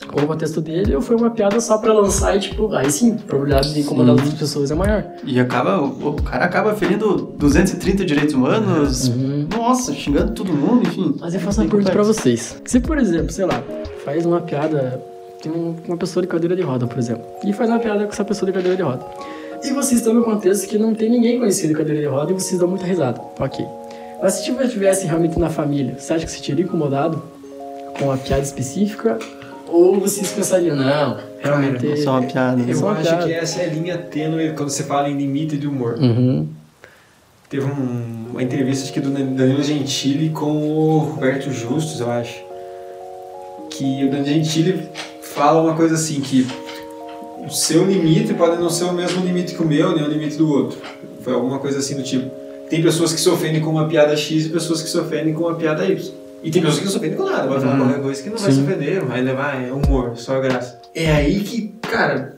com 0.07 0.21
o 0.23 0.27
contexto 0.27 0.61
dele 0.61 0.95
ou 0.95 1.01
foi 1.03 1.17
uma 1.17 1.31
piada 1.31 1.61
só 1.61 1.79
pra 1.79 1.93
lançar 1.93 2.37
e, 2.37 2.41
tipo, 2.41 2.73
aí 2.73 2.91
sim, 2.91 3.15
a 3.15 3.27
probabilidade 3.27 3.75
de 3.75 3.81
incomodar 3.81 4.15
outras 4.15 4.35
pessoas 4.35 4.71
é 4.71 4.75
maior. 4.75 5.05
E 5.25 5.41
acaba, 5.41 5.81
o, 5.81 6.11
o 6.11 6.23
cara 6.23 6.45
acaba 6.45 6.75
ferindo 6.75 7.35
230 7.37 8.05
direitos 8.05 8.35
humanos. 8.35 9.09
Uhum. 9.09 9.49
Nossa, 9.57 9.93
xingando 9.93 10.33
todo 10.33 10.53
mundo, 10.53 10.87
enfim. 10.87 11.17
Mas 11.19 11.35
eu 11.35 11.41
faço 11.41 11.61
uma 11.61 11.69
pergunta 11.69 11.91
pra 11.91 12.05
vocês. 12.05 12.63
Se, 12.65 12.79
por 12.79 12.99
exemplo, 12.99 13.33
sei 13.33 13.45
lá, 13.45 13.63
faz 14.07 14.25
uma 14.25 14.41
piada. 14.41 15.03
Tem 15.43 15.51
um- 15.53 15.75
uma 15.87 15.97
pessoa 15.97 16.23
de 16.23 16.29
cadeira 16.29 16.55
de 16.57 16.63
roda, 16.63 16.87
por 16.87 16.97
exemplo. 16.99 17.25
E 17.45 17.53
faz 17.53 17.69
uma 17.69 17.79
piada 17.81 18.05
com 18.07 18.13
essa 18.13 18.25
pessoa 18.25 18.51
de 18.51 18.57
cadeira 18.57 18.77
de 18.77 18.83
roda. 18.83 19.05
E 19.63 19.71
vocês 19.73 20.01
estão 20.01 20.15
no 20.15 20.23
contexto 20.25 20.67
que 20.69 20.79
não 20.79 20.95
tem 20.95 21.11
ninguém 21.11 21.39
conhecido 21.41 21.69
de 21.71 21.75
cadeira 21.75 22.01
de 22.01 22.07
roda 22.07 22.31
e 22.31 22.35
vocês 22.35 22.59
dão 22.59 22.69
muita 22.69 22.87
risada. 22.87 23.21
Ok. 23.41 23.67
Mas 24.23 24.35
se 24.35 24.45
tivesse- 24.45 24.71
tivesse 24.73 25.07
realmente 25.07 25.39
na 25.39 25.51
família, 25.51 25.97
você 25.99 26.15
acha 26.15 26.25
que 26.25 26.31
você 26.31 26.41
teria 26.43 26.65
incomodado 26.65 27.21
com 27.99 28.11
a 28.13 28.17
piada 28.17 28.43
específica? 28.43 29.19
Ou 29.69 29.99
vocês 29.99 30.31
pensariam, 30.31 30.77
não, 30.77 31.19
realmente. 31.41 31.91
É 31.91 31.97
só 31.97 32.13
uma 32.13 32.23
piada. 32.23 32.57
né? 32.57 32.67
Eu 32.69 32.77
Só 32.77 32.87
uma 32.87 32.93
acho 32.93 33.03
piada. 33.03 33.25
que 33.27 33.33
essa 33.33 33.61
é 33.61 33.65
a 33.67 33.69
linha 33.69 33.99
tênue 33.99 34.53
quando 34.53 34.71
você 34.71 34.85
fala 34.85 35.09
em 35.11 35.17
limite 35.19 35.57
de 35.59 35.67
humor. 35.67 35.99
Uhum. 35.99 36.47
Teve 37.51 37.67
um- 37.67 38.31
uma 38.31 38.43
entrevista 38.43 38.85
acho 38.85 38.93
que 38.93 39.01
do 39.01 39.11
Danilo 39.11 39.63
Gentili 39.63 40.31
com 40.31 40.51
o 40.51 40.99
Roberto 40.99 41.51
Justus, 41.51 42.01
eu 42.01 42.11
acho. 42.11 42.46
Que 43.77 44.05
o 44.05 44.11
Danilo 44.11 44.27
Gentili 44.45 44.89
fala 45.35 45.61
uma 45.61 45.75
coisa 45.75 45.95
assim, 45.95 46.21
que 46.21 46.47
o 47.47 47.51
seu 47.51 47.85
limite 47.85 48.33
pode 48.35 48.61
não 48.61 48.71
ser 48.71 48.85
o 48.85 48.93
mesmo 48.93 49.25
limite 49.25 49.55
que 49.55 49.63
o 49.63 49.67
meu, 49.67 49.95
nem 49.95 50.05
o 50.05 50.09
limite 50.09 50.37
do 50.37 50.51
outro. 50.51 50.79
Foi 51.23 51.33
alguma 51.35 51.59
coisa 51.59 51.79
assim 51.79 51.95
do 51.97 52.03
tipo. 52.03 52.31
Tem 52.71 52.83
pessoas 52.83 53.13
que 53.13 53.21
se 53.21 53.29
ofendem 53.29 53.61
com 53.61 53.71
uma 53.71 53.87
piada 53.87 54.17
X 54.17 54.47
e 54.47 54.49
pessoas 54.49 54.83
que 54.83 54.89
se 54.89 54.99
ofendem 54.99 55.35
com 55.35 55.43
uma 55.45 55.55
piada 55.55 55.85
Y. 55.85 56.13
E 56.43 56.51
tem 56.51 56.63
pessoas 56.63 56.79
que 56.79 56.85
não 56.87 56.93
se 56.93 56.99
ofendem 56.99 57.17
com 57.17 57.25
nada, 57.25 57.47
vai 57.49 57.61
falar 57.61 57.73
Uhum. 57.75 57.79
qualquer 57.85 58.03
coisa 58.03 58.23
que 58.23 58.31
não 58.31 58.37
vai 58.39 58.51
Sim. 58.51 58.57
se 58.57 58.63
ofender, 58.73 59.05
vai 59.05 59.21
levar, 59.21 59.63
é 59.63 59.73
humor, 59.73 60.13
só 60.17 60.41
graça. 60.41 60.79
É 60.95 61.13
aí 61.13 61.41
que, 61.41 61.75
cara, 61.83 62.37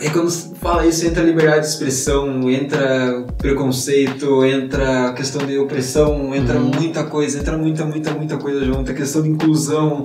é 0.00 0.10
quando 0.10 0.30
se 0.30 0.54
fala 0.56 0.86
isso, 0.86 1.06
entra 1.06 1.22
liberdade 1.22 1.60
de 1.62 1.66
expressão, 1.68 2.50
entra 2.50 3.24
preconceito, 3.38 4.44
entra 4.44 5.12
questão 5.14 5.46
de 5.46 5.58
opressão, 5.58 6.34
entra 6.34 6.58
Uhum. 6.58 6.70
muita 6.74 7.04
coisa, 7.04 7.38
entra 7.38 7.56
muita, 7.56 7.84
muita, 7.84 8.10
muita 8.12 8.36
coisa 8.36 8.64
junto, 8.64 8.90
a 8.90 8.94
questão 8.94 9.22
de 9.22 9.28
inclusão. 9.30 10.04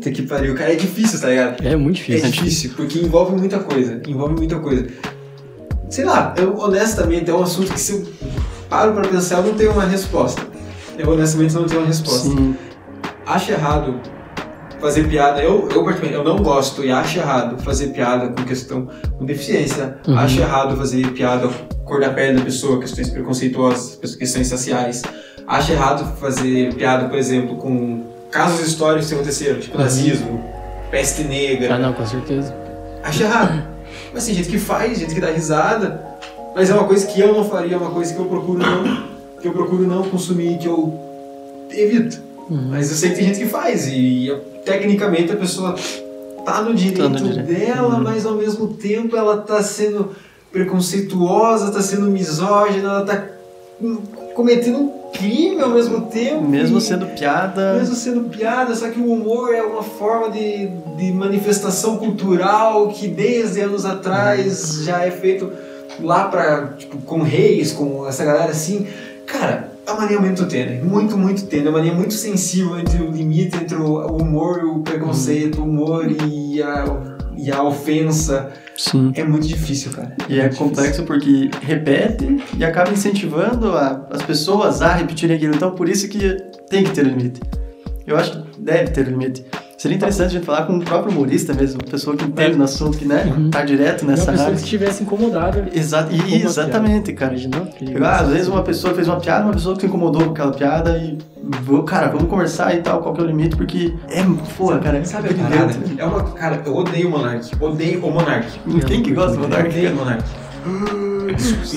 Puta 0.00 0.10
que 0.12 0.22
pariu, 0.22 0.54
cara, 0.54 0.72
é 0.72 0.76
difícil, 0.76 1.20
tá 1.20 1.28
ligado? 1.28 1.62
É 1.62 1.76
muito 1.76 1.98
É 2.00 2.04
difícil. 2.04 2.30
difícil, 2.30 2.70
porque 2.74 2.98
envolve 2.98 3.36
muita 3.36 3.58
coisa, 3.58 4.00
envolve 4.08 4.34
muita 4.34 4.58
coisa. 4.58 4.86
Sei 5.90 6.06
lá, 6.06 6.34
eu 6.38 6.56
honestamente 6.58 7.30
é 7.30 7.34
um 7.34 7.42
assunto 7.42 7.70
que 7.70 7.78
se 7.78 7.92
eu 7.92 8.06
paro 8.70 8.94
pra 8.94 9.06
pensar, 9.06 9.40
eu 9.40 9.44
não 9.48 9.54
tenho 9.54 9.72
uma 9.72 9.84
resposta. 9.84 10.40
Eu 10.96 11.10
honestamente 11.10 11.52
não 11.52 11.64
tenho 11.66 11.82
uma 11.82 11.86
resposta 11.86 12.30
Sim. 12.30 12.56
acho 13.26 13.52
errado 13.52 14.00
fazer 14.80 15.06
piada. 15.06 15.42
Eu, 15.42 15.68
eu 15.70 15.84
particularmente, 15.84 16.14
eu 16.14 16.24
não 16.24 16.42
gosto 16.42 16.82
e 16.82 16.90
acho 16.90 17.18
errado 17.18 17.62
fazer 17.62 17.88
piada 17.88 18.28
com 18.28 18.42
questão 18.46 18.88
com 19.18 19.26
deficiência. 19.26 19.98
Uhum. 20.08 20.16
Acho 20.18 20.40
errado 20.40 20.78
fazer 20.78 21.12
piada 21.12 21.46
com 21.46 21.84
cor 21.84 22.00
da 22.00 22.08
pele 22.08 22.38
da 22.38 22.44
pessoa, 22.44 22.80
questões 22.80 23.10
preconceituosas, 23.10 23.96
questões 24.16 24.50
raciais. 24.50 25.02
Acho 25.46 25.72
errado 25.72 26.16
fazer 26.18 26.72
piada, 26.74 27.06
por 27.06 27.18
exemplo, 27.18 27.56
com 27.56 28.09
casos 28.30 28.66
históricos 28.66 29.08
que 29.08 29.14
aconteceram, 29.14 29.58
tipo 29.60 29.76
Uhum. 29.76 29.82
nazismo, 29.84 30.44
peste 30.90 31.22
negra. 31.24 31.74
Ah, 31.74 31.78
não, 31.78 31.92
com 31.92 32.06
certeza. 32.06 32.54
Acho 33.02 33.22
errado. 33.22 33.62
Mas 34.12 34.26
tem 34.26 34.34
gente 34.34 34.48
que 34.48 34.58
faz, 34.58 34.98
gente 34.98 35.14
que 35.14 35.20
dá 35.20 35.30
risada. 35.30 36.04
Mas 36.54 36.68
é 36.68 36.74
uma 36.74 36.84
coisa 36.84 37.06
que 37.06 37.20
eu 37.20 37.32
não 37.32 37.44
faria, 37.48 37.74
é 37.74 37.78
uma 37.78 37.90
coisa 37.90 38.12
que 38.12 38.18
eu 38.20 38.26
procuro 38.26 38.58
não, 38.58 39.04
que 39.40 39.46
eu 39.48 39.52
procuro 39.52 39.86
não 39.86 40.02
consumir, 40.08 40.58
que 40.58 40.66
eu 40.66 40.98
evito. 41.70 42.18
Uhum. 42.50 42.68
Mas 42.70 42.90
eu 42.90 42.96
sei 42.96 43.10
que 43.10 43.16
tem 43.16 43.26
gente 43.26 43.38
que 43.38 43.46
faz 43.46 43.86
e 43.86 44.36
tecnicamente 44.64 45.32
a 45.32 45.36
pessoa 45.36 45.76
tá 46.44 46.60
no 46.62 46.74
direito, 46.74 47.02
Tá 47.02 47.08
no 47.08 47.16
direito. 47.30 47.46
dela, 47.46 47.94
Uhum. 47.96 48.02
mas 48.02 48.26
ao 48.26 48.34
mesmo 48.34 48.68
tempo 48.74 49.16
ela 49.16 49.38
tá 49.38 49.62
sendo 49.62 50.10
preconceituosa, 50.50 51.70
tá 51.70 51.80
sendo 51.80 52.06
misógina, 52.06 52.88
ela 52.88 53.04
tá 53.04 53.24
cometendo 54.34 54.78
um 54.78 54.88
crime 55.12 55.60
ao 55.60 55.70
mesmo 55.70 56.02
tempo. 56.02 56.42
Mesmo 56.42 56.78
e- 56.78 56.80
sendo 56.80 57.06
piada. 57.06 57.74
mesmo 57.74 57.94
sendo 57.94 58.22
piada, 58.28 58.74
só 58.74 58.88
que 58.88 59.00
o 59.00 59.12
humor 59.12 59.54
é 59.54 59.62
uma 59.62 59.82
forma 59.82 60.30
de, 60.30 60.68
de 60.96 61.12
manifestação 61.12 61.96
cultural 61.96 62.88
que 62.88 63.08
desde 63.08 63.60
anos 63.60 63.84
atrás 63.84 64.82
já 64.84 65.04
é 65.04 65.10
feito 65.10 65.50
lá 66.00 66.28
pra, 66.28 66.68
tipo, 66.78 66.98
com 66.98 67.22
reis, 67.22 67.72
com 67.72 68.06
essa 68.06 68.24
galera 68.24 68.50
assim. 68.50 68.86
Cara, 69.26 69.70
é 69.86 69.90
uma 69.92 70.06
linha 70.06 70.20
muito 70.20 70.46
tênue, 70.46 70.80
muito, 70.82 71.16
muito 71.16 71.44
tênue, 71.46 71.66
é 71.66 71.70
uma 71.70 71.80
linha 71.80 71.94
muito 71.94 72.14
sensível 72.14 72.78
entre 72.78 73.02
o 73.02 73.10
limite 73.10 73.56
entre 73.56 73.76
o 73.76 73.96
humor 74.16 74.60
e 74.62 74.64
o 74.66 74.78
preconceito, 74.80 75.60
o 75.60 75.64
humor 75.64 76.06
e 76.28 76.62
a, 76.62 76.84
e 77.36 77.50
a 77.50 77.62
ofensa. 77.62 78.52
Sim. 78.82 79.12
É 79.14 79.22
muito 79.24 79.46
difícil, 79.46 79.92
cara. 79.92 80.14
E 80.28 80.40
é 80.40 80.44
difícil. 80.48 80.64
complexo 80.66 81.02
porque 81.02 81.50
repete 81.60 82.38
e 82.56 82.64
acaba 82.64 82.90
incentivando 82.90 83.76
a- 83.76 84.06
as 84.10 84.22
pessoas 84.22 84.80
a 84.80 84.94
repetirem 84.94 85.36
aquilo. 85.36 85.54
Então, 85.54 85.72
por 85.72 85.86
isso 85.88 86.08
que 86.08 86.36
tem 86.70 86.84
que 86.84 86.90
ter 86.92 87.04
limite. 87.04 87.40
Eu 88.06 88.16
acho 88.16 88.42
que 88.42 88.60
deve 88.60 88.90
ter 88.90 89.06
limite. 89.06 89.44
Seria 89.76 89.96
interessante 89.96 90.26
a 90.26 90.32
gente 90.32 90.44
falar 90.44 90.62
com 90.66 90.76
o 90.76 90.80
próprio 90.84 91.10
humorista 91.12 91.54
mesmo, 91.54 91.82
pessoa 91.84 92.14
que 92.16 92.24
entende 92.24 92.56
no 92.56 92.64
assunto, 92.64 92.98
que 92.98 93.04
né, 93.06 93.24
Uhum. 93.34 93.50
tá 93.50 93.62
direto 93.64 94.02
Uma 94.02 94.10
nessa 94.12 94.26
pessoa 94.30 94.46
área. 94.48 94.56
que 94.58 94.62
estivesse 94.62 95.02
incomodada. 95.02 95.68
Exa 95.74 96.06
uma 96.06 96.34
exatamente, 96.36 97.12
cara. 97.14 97.34
Ah, 98.04 98.20
às 98.20 98.28
vezes 98.28 98.48
uma 98.48 98.62
pessoa 98.62 98.94
fez 98.94 99.08
uma 99.08 99.18
piada, 99.18 99.44
uma 99.44 99.52
pessoa 99.54 99.74
que 99.74 99.80
se 99.82 99.86
incomodou 99.86 100.24
com 100.24 100.30
aquela 100.32 100.52
piada 100.52 100.98
e. 100.98 101.16
vou- 101.62 101.82
Cara, 101.84 102.08
vamos 102.08 102.28
conversar 102.28 102.74
e 102.76 102.82
tal, 102.82 103.00
qual 103.00 103.14
que 103.14 103.20
é 103.20 103.24
o 103.24 103.26
limite, 103.26 103.56
porque 103.56 103.94
é. 104.08 104.22
Porra, 104.56 104.78
cara, 104.78 105.04
Sabe 105.04 105.30
a 105.30 105.34
parada? 105.34 105.74
É 105.98 106.04
uma, 106.04 106.22
cara, 106.32 106.62
eu 106.64 106.74
odeio 106.76 107.08
o 107.08 107.10
Monark. 107.10 107.50
Odeio 107.60 108.04
o 108.04 108.10
Monark. 108.10 108.46
Quem 108.86 109.02
que 109.02 109.12
gosta 109.12 109.36
do 109.36 109.44
Eu 109.44 109.48
Monark? 109.48 109.68
odeio 109.68 109.92
o 109.92 109.96
Monark. 109.96 110.24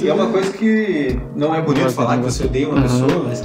E 0.01 0.07
é 0.09 0.13
uma 0.13 0.27
coisa 0.27 0.51
que 0.51 1.19
não 1.35 1.53
é 1.55 1.61
bonito 1.61 1.89
falar 1.91 2.17
que 2.17 2.23
você 2.23 2.45
odeia 2.45 2.67
uma 2.67 2.77
Uhum. 2.77 2.81
pessoa, 2.83 3.23
mas. 3.27 3.43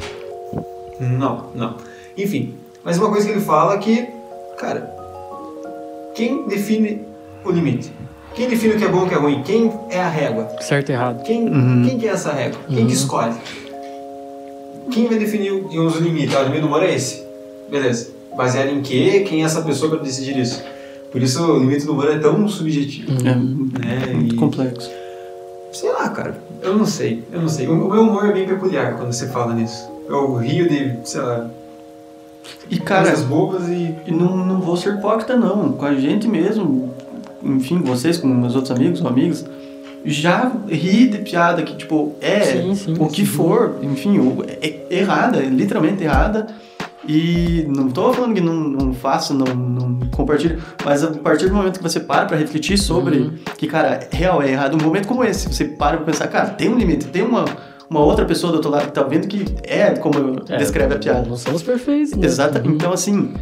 Não, 1.00 1.44
não. 1.54 1.76
Enfim, 2.16 2.54
mas 2.82 2.98
uma 2.98 3.08
coisa 3.10 3.26
que 3.26 3.32
ele 3.32 3.40
fala 3.40 3.74
é 3.74 3.78
que, 3.78 4.06
cara, 4.58 4.90
quem 6.14 6.46
define 6.48 7.02
o 7.44 7.50
limite? 7.50 7.92
Quem 8.34 8.48
define 8.48 8.74
o 8.74 8.78
que 8.78 8.84
é 8.84 8.88
bom 8.88 9.02
e 9.02 9.04
o 9.04 9.08
que 9.08 9.14
é 9.14 9.18
ruim? 9.18 9.42
Quem 9.44 9.72
é 9.90 10.00
a 10.00 10.08
régua? 10.08 10.48
Certo 10.60 10.90
e 10.90 10.92
errado. 10.92 11.22
Quem, 11.22 11.48
Uhum. 11.48 11.84
quem 11.86 11.98
que 11.98 12.06
é 12.08 12.10
essa 12.12 12.32
régua? 12.32 12.58
Quem 12.68 12.78
Uhum. 12.80 12.86
que 12.86 12.92
escolhe? 12.92 13.34
Quem 14.90 15.06
vai 15.06 15.18
definir 15.18 15.52
o- 15.52 15.68
digamos, 15.68 15.96
o 15.96 16.00
limite? 16.00 16.34
Ah, 16.36 16.40
o 16.40 16.44
limite 16.44 16.60
do 16.62 16.66
humor 16.66 16.82
é 16.82 16.94
esse. 16.94 17.22
Beleza. 17.70 18.10
Baseado 18.36 18.68
em 18.70 18.80
quê? 18.82 19.24
Quem 19.28 19.42
é 19.42 19.44
essa 19.44 19.62
pessoa 19.62 19.90
para 19.90 20.00
decidir 20.04 20.36
isso? 20.38 20.62
Por 21.10 21.22
isso 21.22 21.42
o 21.42 21.58
limite 21.58 21.84
do 21.86 21.92
humor 21.92 22.10
é 22.10 22.18
tão 22.18 22.46
subjetivo. 22.48 23.10
É 23.20 23.34
Né? 23.34 23.34
muito 24.14 24.34
E- 24.34 24.36
complexo. 24.36 24.90
Sei 25.72 25.90
lá, 25.92 26.08
cara. 26.10 26.40
Eu 26.62 26.76
não 26.76 26.86
sei. 26.86 27.22
Eu 27.32 27.40
não 27.42 27.48
sei. 27.48 27.66
O 27.66 27.74
meu 27.74 28.02
humor 28.02 28.26
é 28.28 28.32
bem 28.32 28.46
peculiar 28.46 28.96
quando 28.96 29.12
você 29.12 29.26
fala 29.28 29.54
nisso. 29.54 29.88
Eu 30.08 30.34
rio 30.36 30.68
de, 30.68 30.94
sei 31.04 31.20
lá. 31.20 31.50
E, 32.70 32.78
cara, 32.78 33.14
bobas 33.18 33.68
e. 33.68 33.94
E 34.06 34.10
não, 34.10 34.36
não 34.36 34.60
vou 34.60 34.76
ser 34.76 34.94
hipócrita, 34.94 35.36
não. 35.36 35.72
Com 35.72 35.84
a 35.84 35.94
gente 35.94 36.26
mesmo, 36.26 36.92
enfim, 37.42 37.80
vocês, 37.82 38.16
com 38.18 38.26
meus 38.28 38.54
outros 38.54 38.70
amigos 38.74 39.00
ou 39.02 39.08
amigos, 39.08 39.44
já 40.04 40.50
ri 40.68 41.08
de 41.08 41.18
piada 41.18 41.62
que, 41.62 41.76
tipo, 41.76 42.14
é 42.20 42.40
Sim, 42.40 42.74
sim, 42.74 42.94
o 42.98 43.06
que 43.08 43.22
sim. 43.22 43.26
for, 43.26 43.76
enfim, 43.82 44.18
é 44.62 44.82
errada, 44.90 45.38
é 45.38 45.46
literalmente 45.46 46.02
errada. 46.02 46.46
E 47.06 47.64
não 47.68 47.88
tô 47.88 48.12
falando 48.12 48.34
que 48.34 48.40
não, 48.40 48.52
não 48.54 48.92
faço, 48.92 49.32
não, 49.32 49.46
não 49.46 50.00
compartilho, 50.10 50.60
mas 50.84 51.02
a 51.02 51.08
partir 51.12 51.48
do 51.48 51.54
momento 51.54 51.78
que 51.78 51.82
você 51.82 52.00
para 52.00 52.26
pra 52.26 52.36
refletir 52.36 52.76
sobre 52.78 53.18
Uhum. 53.18 53.32
que, 53.56 53.66
cara, 53.66 54.00
real 54.12 54.42
é 54.42 54.50
errado, 54.50 54.74
um 54.78 54.84
momento 54.84 55.06
como 55.08 55.24
esse, 55.24 55.46
você 55.48 55.64
para 55.64 55.96
pra 55.96 56.04
pensar, 56.06 56.26
cara, 56.28 56.50
tem 56.50 56.68
um 56.68 56.76
limite, 56.76 57.06
tem 57.06 57.22
uma, 57.22 57.46
uma 57.88 58.00
outra 58.00 58.26
pessoa 58.26 58.50
do 58.52 58.56
outro 58.56 58.70
lado 58.70 58.86
que 58.86 58.92
tá 58.92 59.02
vendo 59.04 59.26
que 59.26 59.44
é 59.62 59.90
como 59.92 60.36
É, 60.50 60.56
descreve 60.58 60.94
a 60.94 60.98
piada. 60.98 61.26
Não 61.26 61.36
somos 61.36 61.62
perfeitos, 61.62 62.12
né? 62.14 62.26
Exata. 62.26 62.60
Uhum. 62.62 62.74
Então, 62.74 62.92
assim. 62.92 63.32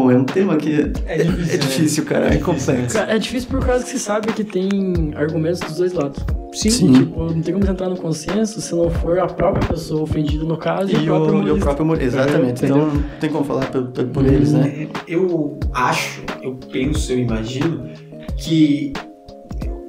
É, 0.00 0.04
pô, 0.04 0.10
é 0.10 0.16
um 0.16 0.24
tema 0.24 0.56
que. 0.56 0.92
É 1.06 1.18
difícil, 1.18 1.54
É 1.54 1.56
difícil, 1.58 2.04
cara. 2.04 2.34
É, 2.34 2.38
complexo. 2.38 2.96
Cara, 2.96 3.12
é 3.14 3.18
difícil 3.18 3.48
por 3.50 3.64
causa 3.64 3.84
que 3.84 3.90
você 3.90 3.98
sabe 3.98 4.32
que 4.32 4.44
tem 4.44 5.12
argumentos 5.16 5.60
dos 5.60 5.76
dois 5.76 5.92
lados. 5.92 6.24
Sim. 6.52 6.92
Tipo, 6.92 7.32
não 7.32 7.40
tem 7.42 7.54
como 7.54 7.70
entrar 7.70 7.88
no 7.88 7.96
consenso 7.96 8.60
se 8.60 8.74
não 8.74 8.90
for 8.90 9.18
a 9.20 9.26
própria 9.26 9.68
pessoa 9.68 10.02
ofendida 10.02 10.44
no 10.44 10.56
caso 10.56 10.90
e, 10.90 10.96
E 10.96 11.02
o 11.02 11.04
próprio 11.04 11.48
e 11.48 11.50
o 11.52 11.58
próprio 11.58 11.84
humor. 11.84 12.02
Exatamente. 12.02 12.64
É, 12.64 12.68
então, 12.68 12.86
não 12.86 13.02
tem 13.20 13.30
como 13.30 13.44
falar 13.44 13.66
por, 13.70 13.84
por- 13.88 14.04
por 14.06 14.26
eles, 14.26 14.52
né? 14.52 14.88
Eu 15.06 15.58
acho, 15.72 16.22
eu 16.42 16.56
penso, 16.72 17.12
eu 17.12 17.18
imagino 17.20 17.88
que 18.36 18.92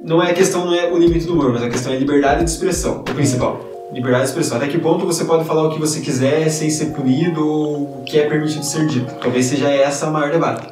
não 0.04 0.22
é 0.22 0.30
a 0.30 0.34
questão, 0.34 0.66
não 0.66 0.74
é 0.74 0.92
o 0.92 0.96
limite 0.98 1.26
do 1.26 1.32
humor, 1.32 1.52
mas 1.52 1.62
a 1.62 1.68
questão 1.68 1.92
é 1.92 1.98
liberdade 1.98 2.44
de 2.44 2.50
expressão, 2.50 2.98
o 3.00 3.02
principal. 3.04 3.71
Liberdade 3.92 4.24
de 4.24 4.28
expressão. 4.30 4.56
Até 4.56 4.68
que 4.68 4.78
ponto 4.78 5.04
você 5.04 5.24
pode 5.24 5.44
falar 5.44 5.64
o 5.68 5.70
que 5.70 5.78
você 5.78 6.00
quiser 6.00 6.48
sem 6.48 6.70
ser 6.70 6.86
punido 6.86 7.46
ou 7.46 7.82
o 7.82 8.02
que 8.06 8.18
é 8.18 8.26
permitido 8.26 8.64
ser 8.64 8.86
dito. 8.86 9.12
Talvez 9.20 9.46
seja 9.46 9.68
essa 9.68 10.06
a 10.06 10.10
maior 10.10 10.30
debate. 10.30 10.66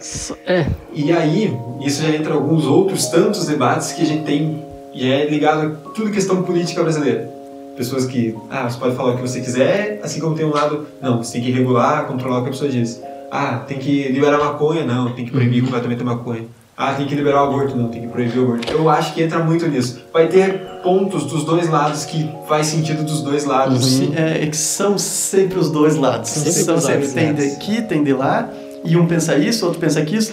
É, 0.46 0.66
E 0.92 1.12
aí, 1.12 1.56
isso 1.84 2.02
já 2.02 2.08
entra 2.08 2.32
alguns 2.34 2.64
outros 2.64 3.06
tantos 3.08 3.46
debates 3.46 3.92
que 3.92 4.02
a 4.02 4.06
gente 4.06 4.24
tem, 4.24 4.64
e 4.94 5.10
é 5.10 5.28
ligado 5.28 5.66
a 5.66 5.90
tudo 5.90 6.10
questão 6.10 6.42
política 6.42 6.82
brasileira. 6.82 7.30
Pessoas 7.76 8.06
que, 8.06 8.34
ah, 8.50 8.68
você 8.68 8.78
pode 8.78 8.96
falar 8.96 9.12
o 9.12 9.16
que 9.16 9.22
você 9.22 9.40
quiser, 9.40 10.00
assim 10.02 10.20
como 10.20 10.34
tem 10.34 10.44
um 10.44 10.52
lado, 10.52 10.86
não, 11.00 11.22
você 11.22 11.34
tem 11.34 11.42
que 11.42 11.50
regular, 11.50 12.06
controlar 12.06 12.38
o 12.38 12.42
que 12.42 12.48
a 12.48 12.52
pessoa 12.52 12.70
diz. 12.70 13.00
Ah, 13.30 13.62
tem 13.66 13.78
que 13.78 14.08
liberar 14.08 14.36
a 14.40 14.44
maconha, 14.44 14.84
não, 14.84 15.12
tem 15.12 15.24
que 15.24 15.30
proibir 15.30 15.62
completamente 15.62 16.02
a 16.02 16.04
maconha. 16.04 16.44
Ah, 16.82 16.94
tem 16.94 17.06
que 17.06 17.14
liberar 17.14 17.44
o 17.44 17.48
aborto, 17.48 17.76
não, 17.76 17.88
tem 17.88 18.00
que 18.00 18.08
proibir 18.08 18.38
o 18.38 18.44
aborto. 18.44 18.72
Eu 18.72 18.88
acho 18.88 19.12
que 19.12 19.22
entra 19.22 19.40
muito 19.40 19.68
nisso. 19.68 20.00
Vai 20.10 20.28
ter 20.28 20.80
pontos 20.82 21.26
dos 21.26 21.44
dois 21.44 21.68
lados 21.68 22.06
que 22.06 22.26
faz 22.48 22.68
sentido 22.68 23.04
dos 23.04 23.20
dois 23.20 23.44
lados. 23.44 23.84
Sim, 23.84 24.14
é, 24.16 24.44
é 24.44 24.46
que 24.46 24.56
são 24.56 24.96
sempre 24.96 25.58
os 25.58 25.70
dois 25.70 25.96
lados. 25.96 26.30
Sempre 26.30 26.52
são 26.52 26.80
sempre. 26.80 27.08
Tem 27.08 27.26
lados. 27.32 27.52
daqui, 27.52 27.82
tem 27.82 28.02
de 28.02 28.14
lá, 28.14 28.48
e 28.82 28.96
um 28.96 29.06
pensa 29.06 29.36
isso, 29.36 29.66
outro 29.66 29.78
pensa 29.78 30.00
isso. 30.00 30.32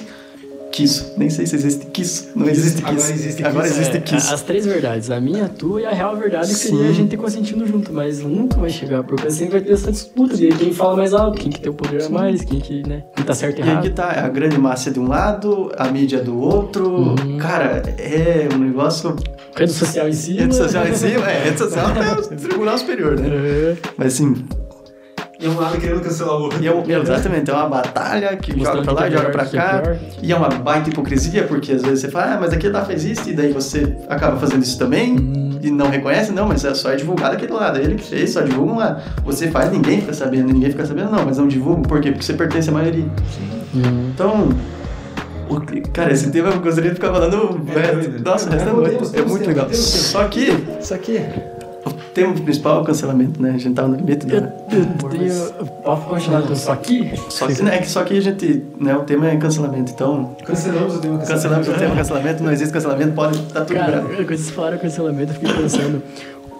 Quisso. 0.71 1.13
Nem 1.17 1.29
sei 1.29 1.45
se 1.47 1.55
existe 1.55 1.85
quisso. 1.87 2.29
Não 2.35 2.47
existe 2.47 2.79
Agora 2.81 2.95
quisso. 2.95 3.11
existe 3.13 3.43
Agora 3.45 3.63
quisso. 3.67 3.79
existe 3.79 3.97
é, 3.97 4.01
quisso. 4.01 4.33
as 4.33 4.41
três 4.43 4.65
verdades. 4.65 5.09
A 5.09 5.19
minha, 5.19 5.45
a 5.45 5.49
tua 5.49 5.81
e 5.81 5.85
a 5.85 5.91
real 5.91 6.15
verdade 6.15 6.49
que 6.49 6.55
seria 6.55 6.89
a 6.89 6.91
gente 6.91 7.09
ter 7.09 7.17
consentindo 7.17 7.65
junto, 7.65 7.91
mas 7.91 8.19
nunca 8.19 8.59
vai 8.59 8.69
chegar, 8.69 9.03
porque 9.03 9.29
sempre 9.31 9.53
vai 9.59 9.61
ter 9.61 9.73
essa 9.73 9.91
disputa 9.91 10.35
de 10.37 10.49
quem 10.49 10.71
fala 10.73 10.95
mais 10.95 11.13
alto, 11.13 11.39
quem 11.41 11.51
que 11.51 11.59
tem 11.59 11.71
o 11.71 11.73
poder 11.73 12.03
a 12.03 12.09
mais, 12.09 12.41
quem 12.43 12.59
que, 12.59 12.87
né, 12.87 13.03
quem 13.15 13.25
tá 13.25 13.33
certo 13.33 13.57
e 13.57 13.61
E 13.61 13.63
aí 13.63 13.69
errado. 13.69 13.83
que 13.83 13.89
tá, 13.89 14.11
a 14.23 14.29
grande 14.29 14.57
massa 14.59 14.89
é 14.89 14.93
de 14.93 14.99
um 14.99 15.07
lado, 15.07 15.71
a 15.77 15.87
mídia 15.87 16.21
do 16.21 16.37
outro. 16.39 16.87
Uhum. 16.87 17.37
Cara, 17.39 17.81
é 17.97 18.47
um 18.53 18.57
negócio. 18.59 19.15
Rede 19.55 19.71
social 19.71 20.07
em 20.07 20.13
si. 20.13 20.33
Rede 20.33 20.55
social 20.55 20.87
em 20.87 20.93
cima, 20.93 21.31
é, 21.31 21.45
rede 21.45 21.57
social 21.57 21.87
até 21.87 22.11
o 22.21 22.37
Tribunal 22.37 22.77
Superior, 22.77 23.19
né? 23.19 23.27
É, 23.37 23.75
Mas 23.97 24.13
assim, 24.13 24.45
E 25.39 25.47
um 25.47 25.59
lado 25.59 25.79
querendo 25.79 26.01
cancelar 26.01 26.35
o 26.35 26.41
outro. 26.43 26.63
e 26.63 26.67
é 26.67 26.73
um- 26.73 26.83
exatamente, 27.01 27.49
é 27.51 27.53
uma 27.53 27.67
batalha 27.69 28.35
que 28.37 28.51
joga 28.53 28.59
Mostrando 28.75 28.83
pra 28.85 28.93
lá, 28.93 29.01
que 29.01 29.13
é 29.13 29.17
joga 29.17 29.29
pra 29.29 29.45
que 29.45 29.57
é 29.57 29.61
cá. 29.61 29.79
pior. 29.81 29.97
E 30.23 30.31
é 30.31 30.35
uma 30.35 30.49
baita 30.49 30.89
hipocrisia, 30.89 31.43
porque 31.43 31.71
às 31.73 31.83
vezes 31.83 31.99
você 32.01 32.09
fala, 32.09 32.33
ah, 32.33 32.37
mas 32.41 32.53
aquele 32.53 32.73
lá 32.73 32.83
fez 32.83 33.05
isso, 33.05 33.29
e 33.29 33.33
daí 33.33 33.51
você 33.53 33.95
acaba 34.09 34.37
fazendo 34.37 34.63
isso 34.63 34.79
também, 34.79 35.15
Hum. 35.15 35.59
e 35.61 35.69
não 35.69 35.89
reconhece, 35.89 36.31
não, 36.31 36.47
mas 36.47 36.65
é 36.65 36.73
só 36.73 36.91
é 36.91 36.95
divulgado 36.95 37.35
aquele 37.35 37.53
lado. 37.53 37.77
É 37.77 37.83
ele 37.83 37.95
que 37.95 38.03
fez, 38.03 38.31
só 38.33 38.41
divulga 38.41 38.71
um 38.73 38.77
lado. 38.77 39.01
Você 39.25 39.51
faz, 39.51 39.71
ninguém 39.71 40.01
fica 40.01 40.13
sabendo, 40.13 40.51
ninguém 40.51 40.71
fica 40.71 40.85
sabendo, 40.85 41.11
não, 41.11 41.23
mas 41.23 41.37
não 41.37 41.47
divulga, 41.47 41.83
por 41.87 42.01
quê? 42.01 42.11
Porque 42.11 42.25
você 42.25 42.33
pertence 42.33 42.69
à 42.69 42.73
maioria. 42.73 43.05
Hum. 43.75 44.09
Então, 44.13 44.49
que- 45.67 45.81
cara, 45.91 46.11
esse 46.11 46.31
tema 46.31 46.49
eu 46.49 46.59
gostaria 46.59 46.89
de 46.89 46.95
ficar 46.95 47.11
falando. 47.13 47.61
É 47.75 47.79
é, 47.79 48.19
nossa, 48.25 48.49
o 48.49 48.51
resto 48.53 48.65
da 48.65 48.71
Temos, 48.71 49.01
noite. 49.11 49.19
É 49.19 49.21
muito 49.23 49.47
legal. 49.47 49.67
Só 49.71 50.23
que 50.25 50.51
Isso 50.79 50.93
aqui. 50.95 51.21
o 51.21 51.56
tema 52.17 52.33
principal 52.33 52.79
é 52.79 52.81
o 52.81 52.83
cancelamento, 52.83 53.41
né? 53.41 53.51
A 53.51 53.57
gente 53.59 53.75
tava 53.75 53.89
no 53.89 53.95
limite 53.95 54.25
Eu, 54.27 54.41
da. 54.41 54.47
eu 54.47 55.09
tenho. 55.09 55.53
Posso 55.83 56.07
continuar 56.07 56.41
com 56.41 56.53
isso 56.53 56.71
aqui? 56.71 57.11
Só 57.29 57.47
que, 57.47 57.61
né, 57.61 57.77
que 57.77 57.89
só 57.89 58.03
que 58.03 58.17
a 58.17 58.21
gente. 58.21 58.63
Né, 58.79 58.95
o 58.97 59.03
tema 59.03 59.29
é 59.29 59.37
cancelamento, 59.37 59.91
então. 59.91 60.35
Cancelamos 60.43 60.95
o 60.95 60.99
tema 60.99 61.19
Cancelamos 61.19 61.67
o 61.67 61.73
tema 61.73 61.95
cancelamento, 61.95 62.43
não 62.43 62.51
existe 62.51 62.73
cancelamento, 62.73 63.13
pode 63.13 63.37
estar 63.37 63.65
tudo 63.65 63.77
Cara, 63.77 64.01
quando 64.01 64.27
vocês 64.27 64.49
falaram 64.49 64.77
cancelamento, 64.79 65.31
eu 65.31 65.35
fiquei 65.35 65.53
pensando. 65.53 66.01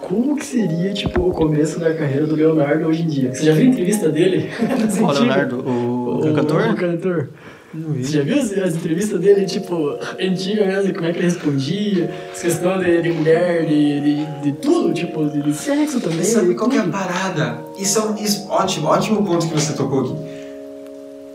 Como 0.00 0.36
que 0.36 0.44
seria, 0.44 0.94
tipo, 0.94 1.28
o 1.28 1.32
começo 1.32 1.80
da 1.80 1.92
carreira 1.92 2.26
do 2.26 2.36
Leonardo 2.36 2.86
hoje 2.86 3.02
em 3.02 3.08
dia? 3.08 3.34
Você 3.34 3.44
já 3.44 3.52
viu 3.52 3.64
a 3.64 3.68
entrevista 3.68 4.08
dele? 4.08 4.48
Ó, 5.02 5.12
Leonardo, 5.12 5.56
o, 5.68 6.30
o 6.30 6.34
cantor? 6.34 6.70
O 6.70 6.76
cantor. 6.76 7.28
Você 7.74 8.12
já 8.18 8.22
viu 8.22 8.38
as, 8.40 8.50
as 8.52 8.74
entrevistas 8.76 9.20
dele, 9.20 9.44
tipo, 9.44 9.98
antiga 10.18 10.64
mesmo, 10.64 10.94
como 10.94 11.06
é 11.06 11.12
que 11.12 11.18
ele 11.18 11.26
respondia? 11.26 12.10
As 12.32 12.40
questões 12.40 12.82
de, 12.84 13.02
de 13.02 13.12
mulher, 13.12 13.66
de, 13.66 14.00
de, 14.00 14.26
de 14.42 14.52
tudo, 14.52 14.94
tipo, 14.94 15.26
de, 15.28 15.42
de 15.42 15.52
sexo 15.52 16.00
também. 16.00 16.24
Sabe 16.24 16.54
qual 16.54 16.70
que 16.70 16.76
é 16.76 16.80
a 16.80 16.84
parada? 16.88 17.58
Isso 17.78 17.98
é 17.98 18.02
um 18.02 18.16
isso- 18.16 18.46
ótimo, 18.48 18.88
ótimo 18.88 19.22
ponto 19.22 19.46
que 19.46 19.52
você 19.54 19.74
tocou 19.74 20.00
aqui. 20.00 20.14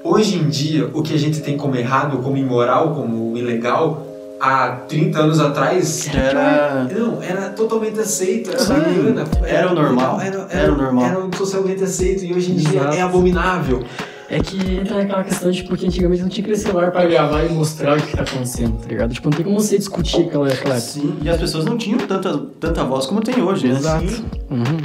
Hoje 0.04 0.38
em 0.38 0.50
dia, 0.50 0.90
o 0.94 1.04
que 1.04 1.14
a 1.14 1.18
gente 1.20 1.40
tem 1.40 1.56
como 1.56 1.76
errado, 1.76 2.18
como 2.18 2.36
imoral, 2.36 2.96
como 2.96 3.38
ilegal, 3.38 4.06
há 4.42 4.70
30 4.90 5.20
anos 5.20 5.40
atrás. 5.40 6.10
Era- 6.14 6.90
Não, 6.92 7.22
era 7.22 7.50
totalmente 7.50 8.00
aceito, 8.00 8.50
era 8.50 8.60
Sim, 8.60 8.74
bacana. 8.74 9.26
era 9.46 9.72
o 9.72 9.76
normal, 9.76 10.20
Era, 10.20 10.48
era 10.50 10.74
o 10.74 10.78
normal. 10.78 11.06
Era 11.06 11.38
socialmente 11.38 11.84
aceito 11.84 12.26
e 12.26 12.34
hoje 12.34 12.52
em 12.52 12.56
dia 12.56 12.80
Exato. 12.82 12.96
é 12.98 13.02
abominável. 13.02 13.84
É 14.34 14.40
que 14.40 14.58
entra 14.76 14.98
naquela 14.98 15.24
questão, 15.24 15.52
tipo, 15.52 15.76
que 15.78 15.86
antigamente 15.86 16.22
não 16.24 16.30
tinha 16.30 16.44
aquele 16.44 16.58
celular 16.58 16.92
pra 16.92 17.06
gravar 17.06 17.44
e 17.44 17.50
mostrar 17.50 17.98
o 17.98 18.02
que 18.02 18.16
tá 18.18 18.24
acontecendo, 18.24 18.80
tá 18.82 18.88
ligado? 18.88 19.14
Tipo, 19.14 19.30
não 19.30 19.38
tem 19.38 19.46
como 19.46 19.60
você 19.60 19.78
discutir 19.78 20.22
aquela, 20.26 20.48
aquela 20.48 20.76
época. 20.76 20.80
Sim, 20.80 21.16
e 21.22 21.30
as 21.30 21.38
pessoas 21.38 21.66
não 21.66 21.78
tinham 21.78 22.00
tanta, 22.00 22.38
tanta 22.60 22.84
voz 22.84 23.06
como 23.06 23.22
tem 23.22 23.42
hoje, 23.44 23.68
né? 23.68 23.76
Exato. 23.78 24.24
Uhum. 24.50 24.78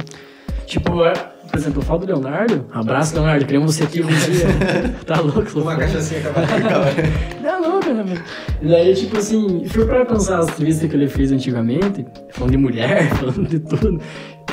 Tipo, 0.67 1.03
é, 1.03 1.13
por 1.13 1.57
exemplo, 1.57 1.81
eu 1.81 1.85
falo 1.85 1.99
do 2.01 2.05
Leonardo. 2.05 2.65
Abraço, 2.71 3.15
Leonardo. 3.15 3.43
Queremos 3.43 3.73
você 3.73 3.83
aqui 3.83 4.03
um 4.03 4.07
dia. 4.07 4.93
tá 5.05 5.19
louco, 5.19 5.41
Uma 5.59 5.71
Leonardo? 5.71 5.81
cachaçinha 5.81 6.19
acabada. 6.21 6.49
Não, 7.41 7.61
não, 7.61 7.79
cara. 7.79 8.03
meu. 8.03 8.17
E 8.61 8.67
daí, 8.67 8.93
tipo 8.93 9.17
assim, 9.17 9.65
fui 9.65 9.83
pra 9.85 10.05
pensar 10.05 10.39
as 10.39 10.49
entrevistas 10.49 10.87
que 10.87 10.95
ele 10.95 11.07
fez 11.07 11.31
antigamente, 11.31 12.05
falando 12.33 12.51
de 12.51 12.57
mulher, 12.57 13.09
falando 13.17 13.47
de 13.47 13.59
tudo. 13.59 13.99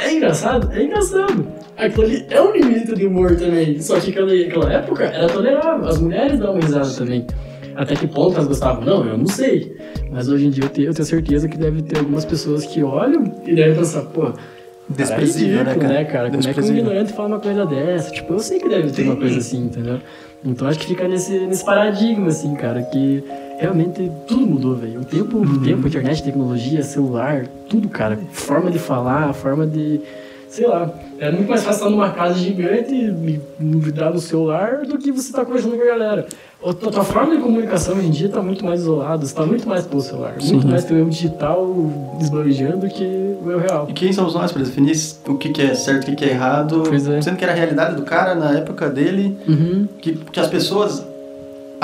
É 0.06 0.14
engraçado? 0.14 0.72
É 0.72 0.82
engraçado. 0.82 1.46
Aquilo 1.76 2.04
ali 2.04 2.26
é 2.30 2.40
um 2.40 2.52
limite 2.52 2.94
de 2.94 3.06
humor 3.06 3.36
também. 3.36 3.80
Só 3.80 3.98
que 4.00 4.10
aquela, 4.10 4.32
aquela 4.32 4.72
época 4.72 5.04
era 5.04 5.26
tolerável. 5.28 5.88
As 5.88 5.98
mulheres 5.98 6.38
davam 6.38 6.60
risada 6.60 6.90
também. 6.90 7.26
Até 7.74 7.94
que 7.94 8.06
ponto 8.06 8.34
elas 8.34 8.48
gostavam? 8.48 8.84
Não, 8.84 9.06
eu 9.06 9.18
não 9.18 9.26
sei. 9.26 9.76
Mas 10.10 10.28
hoje 10.28 10.46
em 10.46 10.50
dia 10.50 10.64
eu 10.64 10.68
tenho, 10.70 10.88
eu 10.88 10.94
tenho 10.94 11.06
certeza 11.06 11.48
que 11.48 11.58
deve 11.58 11.82
ter 11.82 11.98
algumas 11.98 12.24
pessoas 12.24 12.64
que 12.64 12.82
olham 12.82 13.24
e 13.44 13.54
devem 13.54 13.74
pensar, 13.76 14.02
pô. 14.02 14.32
Desprezível, 14.88 15.58
cara, 15.58 15.70
é 15.70 15.72
ridículo, 15.72 15.92
né, 15.92 15.98
né, 15.98 16.04
cara? 16.04 16.30
cara? 16.30 16.30
Como 16.30 16.48
é 16.48 16.54
que 16.54 16.60
um 16.60 16.76
ignorante 16.76 17.12
fala 17.12 17.28
uma 17.28 17.40
coisa 17.40 17.66
dessa? 17.66 18.10
Tipo, 18.12 18.34
eu 18.34 18.38
sei 18.38 18.60
que 18.60 18.68
deve 18.68 18.92
ter 18.92 19.02
uma 19.02 19.16
coisa 19.16 19.38
assim, 19.38 19.64
entendeu? 19.64 19.98
Então 20.44 20.68
acho 20.68 20.78
que 20.78 20.86
fica 20.86 21.08
nesse, 21.08 21.40
nesse 21.40 21.64
paradigma, 21.64 22.28
assim, 22.28 22.54
cara, 22.54 22.82
que 22.82 23.24
realmente 23.58 24.10
tudo 24.26 24.46
mudou, 24.46 24.74
velho. 24.76 25.00
O 25.00 25.04
tempo, 25.04 25.38
Uhum. 25.38 25.54
o 25.56 25.60
tempo, 25.62 25.88
internet, 25.88 26.22
tecnologia, 26.22 26.82
celular, 26.82 27.46
tudo, 27.68 27.88
cara. 27.88 28.18
Forma 28.32 28.70
de 28.70 28.78
falar, 28.78 29.32
forma 29.32 29.66
de. 29.66 30.00
Sei 30.48 30.66
lá. 30.66 30.90
É 31.18 31.30
muito 31.30 31.48
mais 31.48 31.62
fácil 31.64 31.78
estar 31.78 31.90
numa 31.90 32.10
casa 32.10 32.34
gigante 32.34 32.94
e 32.94 33.40
vidrar 33.58 34.12
no 34.12 34.18
celular 34.20 34.82
do 34.86 34.98
que 34.98 35.10
você 35.10 35.28
estar 35.30 35.44
conversando 35.46 35.76
com 35.76 35.82
a 35.82 35.86
galera. 35.86 36.26
A 36.64 36.72
tua, 36.74 36.90
tua 36.92 37.04
forma 37.04 37.34
de 37.36 37.42
comunicação 37.42 37.96
hoje 37.96 38.06
em 38.06 38.10
dia 38.10 38.26
está 38.26 38.42
muito 38.42 38.64
mais 38.64 38.80
isolada, 38.80 39.18
você 39.18 39.24
está 39.32 39.44
muito 39.46 39.66
mais 39.68 39.86
pelo 39.86 40.00
celular. 40.02 40.32
Muito 40.40 40.62
Sim. 40.62 40.68
mais 40.68 40.84
pelo 40.84 41.00
eu 41.00 41.08
digital 41.08 41.66
desbanjando 42.18 42.78
do 42.86 42.88
que 42.88 43.04
o 43.44 43.50
eu 43.50 43.58
real. 43.58 43.86
E 43.88 43.92
quem 43.94 44.12
somos 44.12 44.34
nós 44.34 44.52
para 44.52 44.62
definir 44.62 44.94
o 45.26 45.34
que, 45.36 45.48
que 45.50 45.62
é 45.62 45.74
certo 45.74 46.08
e 46.08 46.12
o 46.12 46.16
que, 46.16 46.16
que 46.16 46.24
é 46.26 46.34
errado? 46.34 46.82
Pois 46.86 47.08
é. 47.08 47.20
Sendo 47.22 47.36
que 47.36 47.44
era 47.44 47.52
a 47.52 47.56
realidade 47.56 47.96
do 47.96 48.02
cara 48.02 48.34
na 48.34 48.52
época 48.58 48.88
dele, 48.90 49.36
Uhum. 49.48 49.88
que, 50.00 50.12
que 50.14 50.38
as 50.40 50.48
pessoas 50.48 51.02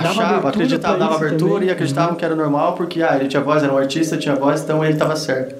Dava 0.03 0.20
achavam, 0.20 0.38
abertura 0.38 0.64
acreditavam, 0.64 0.96
pra 0.96 1.07
davam 1.07 1.16
isso 1.16 1.26
abertura 1.26 1.53
também. 1.55 1.68
e 1.68 1.72
acreditavam 1.72 2.14
que 2.16 2.24
era 2.24 2.36
normal 2.36 2.74
porque 2.74 3.03
ah, 3.03 3.16
ele 3.18 3.28
tinha 3.28 3.42
voz, 3.42 3.62
era 3.62 3.72
um 3.72 3.78
artista, 3.78 4.16
tinha 4.16 4.34
voz, 4.34 4.62
então 4.62 4.84
ele 4.84 4.94
estava 4.94 5.16
certo. 5.16 5.55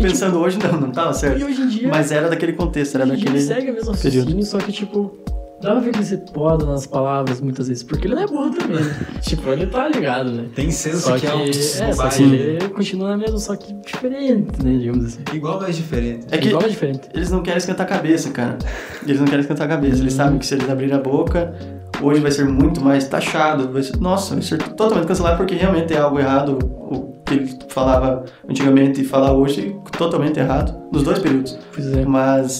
Pensando 0.00 0.38
hoje, 0.38 0.58
não, 0.58 0.80
não 0.80 0.88
estava 0.88 1.12
certo. 1.12 1.38
E 1.40 1.44
hoje 1.44 1.62
em 1.62 1.68
dia. 1.68 1.88
Mas 1.88 2.10
era 2.10 2.28
daquele 2.28 2.52
contexto, 2.52 2.96
era 2.96 3.06
daquele. 3.06 3.40
segue 3.40 3.70
a 3.70 3.72
mesma 3.72 3.94
período. 3.94 4.44
só 4.44 4.58
que 4.58 4.72
tipo. 4.72 5.16
dá 5.60 5.70
pra 5.72 5.80
ver 5.80 5.92
que 5.92 6.02
você 6.04 6.16
poda 6.16 6.64
nas 6.66 6.86
palavras 6.86 7.40
muitas 7.40 7.68
vezes, 7.68 7.82
porque 7.82 8.06
ele 8.06 8.16
não 8.16 8.22
é 8.22 8.26
burro 8.26 8.50
também, 8.50 8.82
né? 8.82 8.96
tipo, 9.22 9.48
ele 9.50 9.66
tá 9.66 9.88
ligado, 9.88 10.30
né? 10.30 10.46
Tem 10.54 10.70
senso 10.70 10.98
Só 10.98 11.14
que, 11.14 11.20
que, 11.20 11.26
é 11.26 11.34
um 11.34 11.44
é, 11.44 11.92
só 11.92 12.08
que 12.08 12.22
ele 12.22 12.68
continua 12.70 13.10
na 13.10 13.16
mesma, 13.16 13.38
só 13.38 13.54
que 13.54 13.72
diferente, 13.74 14.62
né, 14.62 14.76
digamos 14.78 15.04
assim. 15.04 15.20
Igual, 15.32 15.60
mas 15.60 15.76
diferente. 15.76 16.26
É 16.30 16.38
que 16.38 16.48
Igual, 16.48 16.62
mas 16.62 16.72
diferente. 16.72 17.08
eles 17.14 17.30
não 17.30 17.42
querem 17.42 17.58
esquentar 17.58 17.86
a 17.86 17.88
cabeça, 17.88 18.30
cara. 18.30 18.58
Eles 19.06 19.20
não 19.20 19.26
querem 19.26 19.40
esquentar 19.40 19.66
a 19.66 19.70
cabeça. 19.70 20.00
Eles 20.00 20.14
sabem 20.14 20.38
que 20.38 20.46
se 20.46 20.54
eles 20.54 20.68
abrirem 20.68 20.96
a 20.96 20.98
boca, 20.98 21.54
hoje 22.02 22.20
vai 22.20 22.30
ser 22.30 22.44
muito 22.44 22.82
mais 22.82 23.06
taxado. 23.08 23.70
Vai 23.72 23.82
ser, 23.82 23.96
nossa, 23.98 24.34
vai 24.34 24.42
ser 24.42 24.58
totalmente 24.58 25.06
cancelado 25.06 25.36
porque 25.36 25.54
realmente 25.54 25.92
é 25.94 25.98
algo 25.98 26.18
errado. 26.18 26.58
O 26.62 27.12
que 27.24 27.34
ele 27.34 27.58
falava 27.68 28.24
antigamente 28.48 29.00
e 29.00 29.04
falar 29.04 29.32
hoje, 29.32 29.76
totalmente 29.96 30.38
errado. 30.38 30.74
Nos 30.92 31.02
dois 31.02 31.18
períodos. 31.18 31.58
Pois 31.74 31.86
é. 31.96 32.04
Mas 32.04 32.58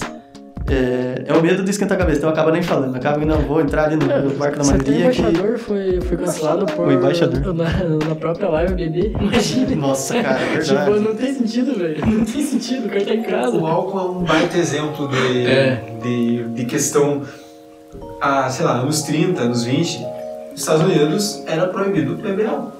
é, 0.67 1.25
é 1.27 1.33
o 1.33 1.41
medo 1.41 1.61
de 1.63 1.69
esquentar 1.71 1.97
a 1.97 1.99
cabeça, 1.99 2.19
então 2.19 2.29
acaba 2.29 2.49
nem 2.51 2.63
falando. 2.63 2.95
Acaba 2.95 3.19
que 3.19 3.25
não 3.25 3.39
vou 3.41 3.59
entrar 3.59 3.85
ali 3.85 3.97
no, 3.97 4.05
no 4.05 4.35
barco 4.35 4.57
da 4.57 4.63
até 4.63 4.71
o 4.71 4.77
maioria. 4.93 5.09
Que... 5.11 5.19
embaixador 5.21 5.57
foi, 5.59 6.01
foi 6.01 6.17
cancelado 6.17 6.65
por. 6.67 6.87
O 6.87 6.91
embaixador. 6.91 7.43
Na, 7.53 7.69
na 8.07 8.15
própria 8.15 8.47
live 8.49 8.73
bebê. 8.73 9.11
Imagina. 9.19 9.75
Nossa, 9.75 10.21
cara, 10.23 10.39
é 10.39 10.57
Tipo, 10.59 10.75
verdade. 10.75 10.99
não 11.01 11.15
tem 11.15 11.33
sentido, 11.33 11.77
velho. 11.77 12.05
Não 12.05 12.25
tem 12.25 12.41
sentido, 12.43 12.85
o 12.85 12.89
cara 12.89 13.05
tá 13.05 13.13
em 13.13 13.23
casa. 13.23 13.57
O 13.57 13.67
álcool 13.67 13.99
é 13.99 14.03
um 14.03 14.23
baita 14.23 14.57
exemplo 14.57 15.07
de, 15.09 15.45
É. 15.45 15.83
de, 16.01 16.43
de 16.45 16.65
questão. 16.65 17.21
Ah, 18.21 18.49
sei 18.49 18.65
lá, 18.65 18.79
anos 18.79 19.01
30, 19.03 19.41
anos 19.41 19.63
20, 19.63 19.99
nos 20.51 20.61
Estados 20.61 20.83
Unidos 20.83 21.43
era 21.45 21.67
proibido 21.67 22.15
beber 22.15 22.47
álcool. 22.47 22.71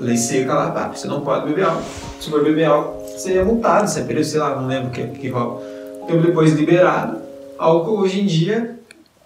Lei 0.00 0.16
seca 0.16 0.54
lá, 0.54 0.70
pá, 0.70 0.88
você 0.88 1.06
não 1.06 1.20
pode 1.20 1.46
beber 1.46 1.64
álcool. 1.64 1.82
Se 2.20 2.30
for 2.30 2.42
beber 2.42 2.64
álcool, 2.64 3.04
você 3.04 3.38
é 3.38 3.44
multado, 3.44 3.88
você 3.88 4.00
é 4.00 4.04
preso, 4.04 4.30
sei 4.30 4.40
lá, 4.40 4.56
não 4.56 4.66
lembro 4.66 4.88
o 4.88 4.90
que, 4.90 5.06
que 5.06 5.28
rola. 5.28 5.62
Então 6.02 6.20
depois 6.20 6.52
liberado, 6.54 7.18
álcool 7.58 7.98
hoje 7.98 8.20
em 8.20 8.26
dia, 8.26 8.78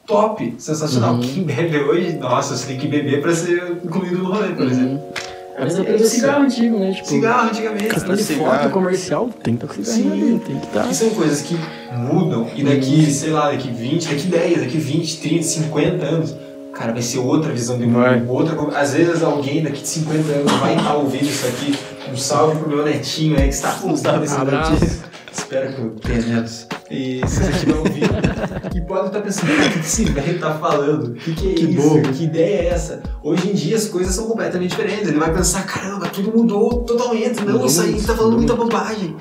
top, 0.07 0.55
sensacional. 0.59 1.15
Uhum. 1.15 1.21
Quem 1.21 1.43
bebe 1.45 1.79
hoje, 1.79 2.13
nossa, 2.19 2.57
você 2.57 2.67
tem 2.67 2.79
que 2.79 2.89
beber 2.89 3.23
pra 3.23 3.35
ser 3.35 3.79
incluído 3.85 4.19
no 4.19 4.33
rolê, 4.33 4.49
por 4.49 4.67
exemplo. 4.67 5.14
Mas 5.59 5.79
É 5.79 5.83
é 5.83 5.97
isso. 5.97 6.07
cigarro 6.09 6.43
antigo, 6.45 6.79
né? 6.79 6.93
Tipo, 6.93 7.09
Cigarro 7.09 7.49
antigamente. 7.49 7.85
questão 7.89 8.15
de 8.15 8.23
Cigarro. 8.25 8.59
foto 8.59 8.71
comercial, 8.71 9.31
tem 9.43 9.57
que 9.57 9.65
estar 9.65 9.77
com 9.77 9.85
cigarrinho 9.85 10.15
Sim. 10.27 10.33
ali, 10.35 10.41
tem 10.41 10.59
que 10.59 10.67
estar. 10.67 10.89
Que 10.89 10.95
são 10.95 11.11
coisas 11.11 11.41
que 11.43 11.57
mudam 11.97 12.49
e 12.57 12.65
daqui, 12.65 13.11
sei 13.11 13.31
lá, 13.31 13.51
daqui 13.51 13.69
20, 13.71 14.09
daqui 14.09 14.27
10, 14.27 14.61
daqui 14.61 14.79
20, 14.79 15.21
30, 15.21 15.43
50 15.45 16.05
anos, 16.07 16.37
cara, 16.73 16.93
vai 16.93 17.03
ser 17.03 17.19
outra 17.19 17.53
visão 17.53 17.79
de 17.79 17.87
mundo. 17.87 18.31
Outra, 18.31 18.79
às 18.79 18.95
vezes 18.95 19.23
alguém 19.23 19.63
daqui 19.63 19.81
de 19.83 19.89
50 19.89 20.33
anos 20.33 20.53
vai 20.53 20.77
estar 20.77 20.95
ouvindo 20.95 21.25
isso 21.25 21.47
aqui. 21.47 21.79
Um 22.13 22.17
salve 22.17 22.59
pro 22.59 22.69
meu 22.69 22.85
netinho 22.85 23.37
aí 23.37 23.49
que 23.49 23.55
está 23.55 23.71
salve, 23.73 24.25
esse 24.25 24.35
abraço. 24.35 24.73
notícia. 24.73 25.05
Espero 25.33 25.73
que 25.73 25.81
eu 25.81 25.91
tenha 26.01 26.21
netos. 26.23 26.67
E 26.95 27.21
se 27.27 27.41
você 27.43 27.51
estiver 27.51 27.75
ouvindo, 27.77 28.75
e 28.75 28.81
pode 28.83 29.07
estar 29.09 29.21
pensando, 29.21 29.49
"Cara, 29.57 29.69
o 29.69 29.73
que 29.73 29.79
esse 29.81 30.05
velho 30.05 30.39
tá 30.41 30.55
falando? 30.55 31.09
O 31.09 31.15
que, 31.15 31.35
que 31.35 31.51
é 31.51 31.55
Que 31.55 31.65
isso? 31.65 31.89
bobo. 31.89 32.09
Que 32.13 32.25
ideia 32.25 32.61
é 32.61 32.67
essa? 32.69 33.03
Hoje 33.23 33.51
em 33.51 33.55
dia 33.55 33.77
as 33.77 33.87
coisas 33.89 34.15
são 34.15 34.27
completamente 34.27 34.71
diferentes. 34.71 35.09
Ele 35.09 35.19
vai 35.19 35.33
pensar, 35.33 35.65
caramba, 35.67 36.07
tudo 36.09 36.37
mudou 36.37 36.83
totalmente. 36.85 37.41
Não, 37.45 37.53
Mudou 37.53 37.67
isso 37.67 37.81
aí 37.83 37.91
muito, 37.93 38.07
tá 38.07 38.15
falando 38.15 38.37
muita 38.37 38.55
bobagem. 38.55 39.17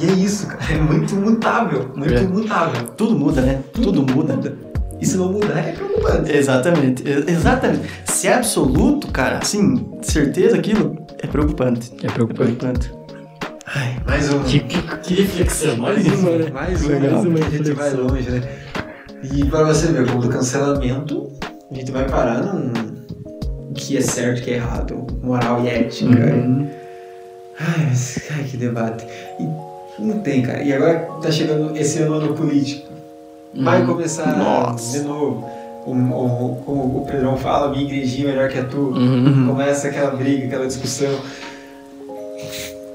E 0.00 0.04
é 0.06 0.12
isso, 0.12 0.46
cara. 0.46 0.60
É 0.72 0.76
muito 0.80 1.14
mutável. 1.16 1.90
Muito 1.94 2.14
É. 2.14 2.22
mutável. 2.22 2.88
Tudo 2.96 3.18
muda, 3.18 3.40
né? 3.40 3.60
Tudo, 3.72 4.02
muda. 4.02 4.38
E 5.00 5.06
se 5.06 5.16
não 5.16 5.30
mudar, 5.32 5.58
é 5.58 5.72
preocupante. 5.72 6.32
Exatamente, 6.36 7.04
exatamente. 7.28 7.82
Se 8.04 8.26
é 8.26 8.34
absoluto, 8.34 9.06
cara, 9.08 9.38
assim, 9.38 9.88
certeza 10.02 10.56
aquilo 10.56 10.96
é 11.22 11.26
preocupante. 11.28 11.92
É 12.02 12.06
É 12.06 12.10
preocupante. 12.10 12.90
Ai, 13.74 13.96
mais 14.06 14.32
um. 14.32 14.42
Que, 14.44 14.60
que, 14.60 15.14
reflexão, 15.22 15.76
mais 15.76 16.06
uma, 16.06 16.30
né? 16.32 16.50
Mais 16.50 16.82
Legal. 16.84 17.12
mais 17.12 17.24
uma. 17.24 17.38
A 17.38 17.40
Mais 17.40 17.42
uma 17.42 17.50
gente 17.50 17.72
vai 17.72 17.90
longe, 17.92 18.30
né? 18.30 18.42
E 19.22 19.44
pra 19.44 19.64
você 19.64 19.88
ver, 19.88 20.06
como 20.06 20.22
do 20.22 20.28
cancelamento, 20.28 21.30
a 21.70 21.74
gente 21.74 21.90
vai 21.90 22.06
parar 22.08 22.42
num. 22.42 22.72
O 23.70 23.74
que 23.74 23.96
é 23.96 24.00
certo, 24.00 24.42
que 24.42 24.50
é 24.50 24.54
errado, 24.54 25.06
moral 25.22 25.62
e 25.64 25.68
ética. 25.68 26.06
Uhum. 26.10 26.68
Ai, 27.60 27.86
mas, 27.88 28.18
ai, 28.36 28.44
que 28.44 28.56
debate. 28.56 29.04
E 29.38 30.02
não 30.02 30.20
tem, 30.20 30.42
cara. 30.42 30.62
E 30.62 30.72
agora 30.72 31.00
tá 31.20 31.30
chegando 31.30 31.76
esse 31.76 31.98
ano 32.00 32.14
ano 32.14 32.34
político. 32.34 32.88
Vai 33.54 33.80
Uhum. 33.80 33.86
começar 33.88 34.36
Nossa. 34.36 34.98
de 34.98 35.04
novo. 35.04 35.46
O, 35.86 35.92
o, 35.92 36.62
como 36.64 37.02
o 37.02 37.06
Pedrão 37.06 37.36
fala, 37.36 37.70
minha 37.70 37.82
igrejinha 37.84 38.28
é 38.28 38.32
melhor 38.32 38.48
que 38.48 38.58
a 38.58 38.64
tua. 38.64 38.96
Uhum. 38.98 39.46
Começa 39.48 39.88
aquela 39.88 40.10
briga, 40.12 40.46
aquela 40.46 40.66
discussão. 40.66 41.10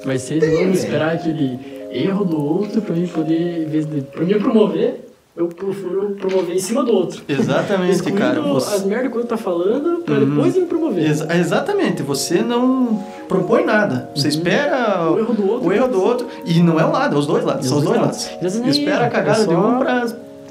Vai 0.06 0.18
ser 0.18 0.40
de 0.40 0.48
novo 0.48 0.72
esperar 0.72 1.14
aquele 1.16 1.60
erro 1.92 2.26
do 2.26 2.44
outro 2.44 2.82
pra 2.82 2.96
mim 2.96 3.08
poder, 3.08 3.64
em 3.64 3.70
vez 3.70 3.86
de 3.86 4.02
pra 4.02 4.24
mim 4.26 4.38
promover, 4.40 5.10
eu 5.36 5.48
procuro 5.48 6.16
promover 6.20 6.56
em 6.56 6.60
cima 6.60 6.84
do 6.84 6.92
outro. 6.92 7.22
Exatamente, 7.28 7.94
Excluindo 7.94 8.20
cara. 8.20 8.40
as 8.42 8.64
Você... 8.64 8.86
merdas 8.88 9.08
que 9.12 9.18
o 9.18 9.22
outro 9.22 9.36
tá 9.36 9.38
falando 9.38 10.04
pra 10.04 10.16
Uhum. 10.16 10.30
depois 10.36 10.56
me 10.56 10.66
promover. 10.66 11.10
Exa- 11.10 11.28
exatamente, 11.36 12.04
você 12.04 12.42
não 12.42 13.04
propõe 13.28 13.66
nada. 13.66 14.10
Você 14.16 14.28
espera 14.28 15.10
O 15.12 15.18
erro 15.20 15.34
do 15.34 15.50
outro. 15.52 15.68
o 15.68 15.74
erro 15.74 15.88
do 15.88 16.02
outro. 16.04 16.28
E 16.46 16.60
não 16.62 16.80
é 16.80 16.86
um 16.86 16.92
lado, 16.92 17.16
é 17.16 17.20
os 17.20 17.26
dois 17.26 17.44
lados. 17.44 17.66
São 17.68 17.78
os 17.80 17.84
dois 17.84 18.00
lados. 18.00 18.30
Nem 18.42 18.70
Espera 18.70 19.04
a 19.04 19.08
é, 19.08 19.10
cagada 19.10 19.40
é 19.42 19.46
de 19.48 19.52
só 19.54 19.60
um 19.60 19.80
pra. 19.80 19.94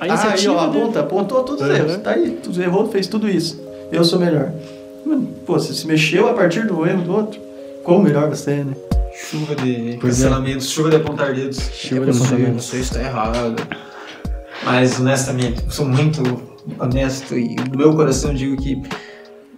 A 0.01 0.05
Ah, 0.15 0.33
aí, 0.33 0.49
ó, 0.49 0.67
dele. 0.67 0.79
aponta, 0.83 1.01
apontou 1.01 1.45
todos 1.45 1.63
os 1.63 1.69
Uhum. 1.69 1.77
erros. 1.77 1.97
Tá 1.99 2.11
aí, 2.13 2.31
tu 2.43 2.61
errou, 2.61 2.89
fez 2.89 3.07
tudo 3.07 3.29
isso. 3.29 3.61
Eu 3.93 4.03
sou 4.03 4.19
melhor. 4.19 4.51
Mano, 5.07 5.29
Pô, 5.47 5.53
você 5.53 5.73
se 5.73 5.87
mexeu 5.87 6.27
a 6.29 6.33
partir 6.33 6.67
do 6.67 6.85
erro 6.85 7.03
do 7.03 7.13
outro. 7.15 7.41
Como 7.85 8.03
melhor 8.03 8.29
você 8.29 8.51
é, 8.53 8.65
né? 8.65 8.73
Chuva 9.15 9.55
de 9.57 9.99
Pois 10.01 10.21
é. 10.21 10.25
cancelamentos, 10.25 10.71
chuva 10.71 10.91
de 10.91 10.97
apontar 10.97 11.35
dedos. 11.35 11.59
Chuva 11.73 12.03
É 12.07 12.11
de 12.11 12.17
apontar 12.19 12.39
dedos. 12.39 12.65
Você 12.65 12.77
está 12.79 13.01
errado. 13.01 13.63
Mas, 14.65 14.99
honestamente, 15.01 15.63
eu 15.65 15.71
sou 15.71 15.87
muito 15.87 16.23
honesto 16.79 17.37
e 17.37 17.55
do 17.57 17.77
meu 17.77 17.95
coração 17.95 18.33
digo 18.33 18.57
que 18.57 18.81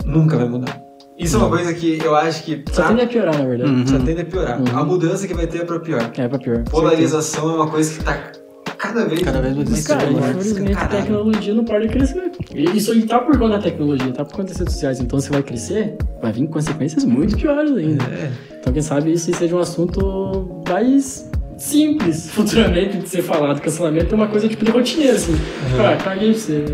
nunca 0.04 0.36
vai 0.36 0.48
mudar. 0.48 0.82
Isso 1.18 1.36
é 1.36 1.38
uma 1.38 1.48
coisa 1.48 1.72
que 1.72 1.98
eu 2.02 2.16
acho 2.16 2.42
que 2.42 2.64
Só 2.72 2.82
pra- 2.82 2.88
tende 2.88 3.02
a 3.02 3.06
piorar, 3.06 3.38
na 3.38 3.44
verdade. 3.44 3.70
Uhum. 3.70 3.86
só 3.86 3.98
tende 4.00 4.20
a 4.22 4.24
piorar. 4.24 4.58
Uhum. 4.60 4.78
A 4.78 4.84
mudança 4.84 5.28
que 5.28 5.34
vai 5.34 5.46
ter 5.46 5.58
é 5.58 5.64
pra 5.64 5.78
pior. 5.78 6.10
É 6.16 6.26
pra 6.28 6.38
pior. 6.38 6.64
Polarização 6.64 7.50
é 7.50 7.54
uma 7.54 7.68
coisa 7.70 7.96
que 7.98 8.04
tá 8.04 8.32
cada 8.76 9.04
vez, 9.06 9.22
Cada 9.22 9.40
vez 9.40 9.54
mais 9.56 9.70
Mas, 9.70 9.86
cara, 9.86 10.10
infelizmente 10.10 10.72
a 10.76 10.86
tecnologia 10.88 11.54
não 11.54 11.64
para 11.64 11.80
de 11.86 11.88
crescer. 11.88 12.23
Isso 12.54 12.92
aí 12.92 13.02
tá 13.02 13.18
por 13.18 13.36
conta 13.36 13.56
da 13.56 13.62
tecnologia, 13.62 14.12
tá 14.12 14.24
por 14.24 14.36
conta 14.36 14.48
das 14.48 14.58
redes 14.58 14.74
sociais. 14.74 15.00
Então, 15.00 15.18
se 15.20 15.30
vai 15.30 15.42
crescer, 15.42 15.96
vai 16.22 16.32
vir 16.32 16.46
consequências 16.46 17.04
muito 17.04 17.36
piores 17.36 17.72
ainda. 17.72 18.04
É. 18.04 18.30
Então, 18.60 18.72
quem 18.72 18.82
sabe 18.82 19.12
isso 19.12 19.32
seja 19.34 19.56
um 19.56 19.58
assunto 19.58 20.62
mais 20.68 21.28
simples 21.58 22.30
futuramente 22.34 22.98
de 22.98 23.08
ser 23.08 23.22
falado. 23.22 23.60
Cancelamento 23.60 24.14
é 24.14 24.16
uma 24.16 24.28
coisa 24.28 24.48
tipo 24.48 24.64
de 24.64 24.70
rotineira, 24.70 25.16
assim. 25.16 25.34
Ah, 25.78 25.96
caguei 26.02 26.30
pra 26.30 26.40
você. 26.40 26.64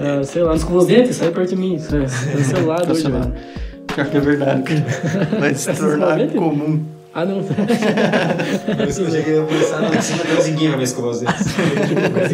Ah, 0.00 0.22
sei 0.22 0.42
lá, 0.42 0.54
escova 0.54 0.78
os 0.78 0.86
dentes, 0.86 1.16
sai 1.16 1.30
perto 1.30 1.50
de 1.50 1.56
mim. 1.56 1.76
Cancelado 1.78 2.92
hoje, 2.92 3.10
velho. 3.10 3.34
Pior 3.88 4.06
que 4.06 4.16
é 4.16 4.20
verdade. 4.20 4.84
Vai 5.40 5.54
se 5.54 5.74
tornar 5.74 6.28
comum. 6.28 6.99
Ah, 7.12 7.24
não. 7.24 7.42
Que 7.42 9.00
eu 9.00 9.10
cheguei 9.10 9.40
a 9.40 9.42
pensar, 9.44 9.80
não, 9.82 9.92
em 9.94 10.00
cima 10.00 10.22
Deus 10.24 10.46
ninguém 10.46 10.68
vai 10.68 10.78
me 10.78 10.84
escovar 10.84 11.10
os 11.10 11.20
dedos. 11.20 11.34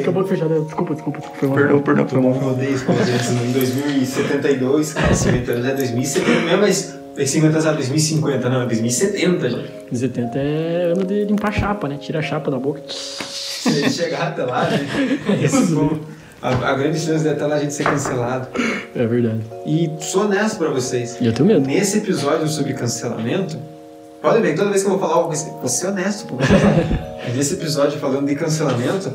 Acabou 0.00 0.22
de 0.22 0.28
fechar. 0.28 0.48
né? 0.48 0.60
Desculpa, 0.60 0.94
desculpa. 0.94 1.18
desculpa 1.18 1.38
foi 1.38 1.48
mal. 1.48 1.56
Perdão, 1.56 1.82
perdão, 1.82 2.08
foi 2.08 2.20
mal. 2.20 2.34
Eu 2.42 2.48
odeio 2.50 2.74
escovar 2.74 3.02
os 3.02 3.08
dedos 3.08 3.28
em 3.30 3.52
2072, 3.52 4.92
cara, 4.92 5.14
50 5.14 5.52
anos 5.52 5.66
é 5.66 5.74
2070, 5.74 6.40
não 6.42 6.48
é 6.50 6.56
mais 6.56 6.94
50 7.24 7.46
anos 7.54 7.66
é 7.66 7.72
2050, 7.72 8.48
não, 8.50 8.62
é 8.62 8.66
2070 8.66 9.50
já. 9.50 9.58
70 9.92 10.38
é 10.38 10.92
ano 10.94 11.04
de 11.06 11.24
limpar 11.24 11.48
a 11.48 11.52
chapa, 11.52 11.88
né? 11.88 11.96
Tira 11.98 12.18
a 12.18 12.22
chapa 12.22 12.50
da 12.50 12.58
boca. 12.58 12.82
Se 12.88 13.68
ele 13.70 13.88
chegar 13.90 14.28
até 14.28 14.44
lá, 14.44 14.68
né, 14.68 14.86
esse 15.42 15.72
povo, 15.72 16.00
a, 16.42 16.50
a 16.50 16.74
grande 16.74 16.98
chance 17.00 17.22
de 17.24 17.30
até 17.30 17.46
lá 17.46 17.56
a 17.56 17.58
gente 17.60 17.72
ser 17.72 17.84
cancelado. 17.84 18.48
É 18.94 19.06
verdade. 19.06 19.40
E 19.64 19.90
sou 20.00 20.24
honesto 20.26 20.58
pra 20.58 20.68
vocês, 20.68 21.16
E 21.18 21.26
eu 21.26 21.32
tenho 21.32 21.48
medo. 21.48 21.66
nesse 21.66 21.96
episódio 21.98 22.46
sobre 22.48 22.74
cancelamento, 22.74 23.56
pode 24.26 24.42
ver, 24.42 24.56
toda 24.56 24.70
vez 24.70 24.82
que 24.82 24.88
eu 24.88 24.98
vou 24.98 25.00
falar 25.00 25.20
algo, 25.20 25.32
vou 25.32 25.68
ser 25.68 25.86
honesto, 25.86 26.26
pô. 26.26 26.36
Nesse 27.34 27.54
episódio 27.54 27.98
falando 28.00 28.26
de 28.26 28.34
cancelamento, 28.34 29.12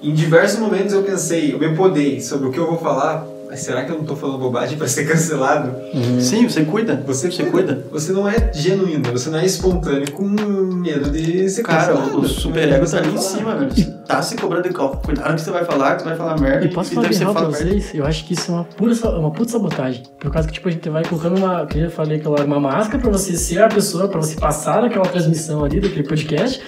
em 0.00 0.14
diversos 0.14 0.60
momentos 0.60 0.92
eu 0.92 1.02
pensei, 1.02 1.52
eu 1.52 1.58
me 1.58 1.74
podei 1.74 2.20
sobre 2.20 2.48
o 2.48 2.52
que 2.52 2.58
eu 2.58 2.66
vou 2.66 2.78
falar, 2.78 3.26
mas 3.48 3.60
será 3.60 3.84
que 3.84 3.92
eu 3.92 3.98
não 3.98 4.04
tô 4.04 4.14
falando 4.16 4.38
bobagem 4.38 4.76
pra 4.78 4.86
ser 4.88 5.06
cancelado? 5.06 5.74
Sim, 6.20 6.48
você 6.48 6.64
cuida. 6.64 7.02
Você, 7.06 7.30
Você 7.30 7.44
cuida. 7.44 7.84
Você 7.90 8.12
não 8.12 8.28
é 8.28 8.50
genuíno, 8.52 9.10
você 9.12 9.30
não 9.30 9.38
é 9.38 9.46
espontâneo 9.46 10.10
com 10.12 10.24
medo 10.24 11.10
de 11.10 11.48
ser 11.48 11.62
Cara, 11.62 11.92
cancelado. 11.94 12.20
o 12.20 12.28
superego 12.28 12.90
tá 12.90 12.98
ali 12.98 13.14
em 13.14 13.18
cima, 13.18 13.56
velho. 13.56 13.70
Você 13.74 13.84
tá 14.06 14.22
se 14.22 14.36
cobrando 14.36 14.68
de. 14.68 14.74
Cuidado 14.74 15.34
que 15.34 15.40
você 15.40 15.50
vai 15.50 15.64
falar, 15.64 15.96
que 15.96 16.02
você 16.02 16.08
vai 16.08 16.16
falar 16.16 16.40
merda. 16.40 16.64
E 16.64 16.72
posso 16.72 16.90
falar 16.94 17.08
bem 17.08 17.16
você 17.16 17.24
real 17.24 17.32
pra 17.32 17.42
fala 17.42 17.52
merda. 17.52 17.70
vocês? 17.70 17.94
Eu 17.94 18.04
acho 18.06 18.24
que 18.24 18.34
isso 18.34 18.50
é 18.50 18.54
uma 18.54 18.64
pura, 18.64 18.94
uma 19.18 19.30
puta 19.30 19.52
sabotagem. 19.52 20.02
Por 20.20 20.30
causa 20.30 20.46
que, 20.48 20.54
tipo, 20.54 20.68
a 20.68 20.70
gente 20.70 20.88
vai 20.88 21.04
colocando 21.04 21.36
uma... 21.38 21.66
Que 21.66 21.78
eu 21.78 21.84
já 21.84 21.90
falei 21.90 22.18
que 22.18 22.28
uma 22.28 22.60
máscara 22.60 22.98
pra 23.00 23.10
você 23.10 23.36
ser 23.36 23.62
a 23.62 23.68
pessoa, 23.68 24.08
pra 24.08 24.20
você 24.20 24.36
passar 24.36 24.82
naquela 24.82 25.06
transmissão 25.06 25.64
ali, 25.64 25.80
daquele 25.80 26.06
podcast. 26.06 26.60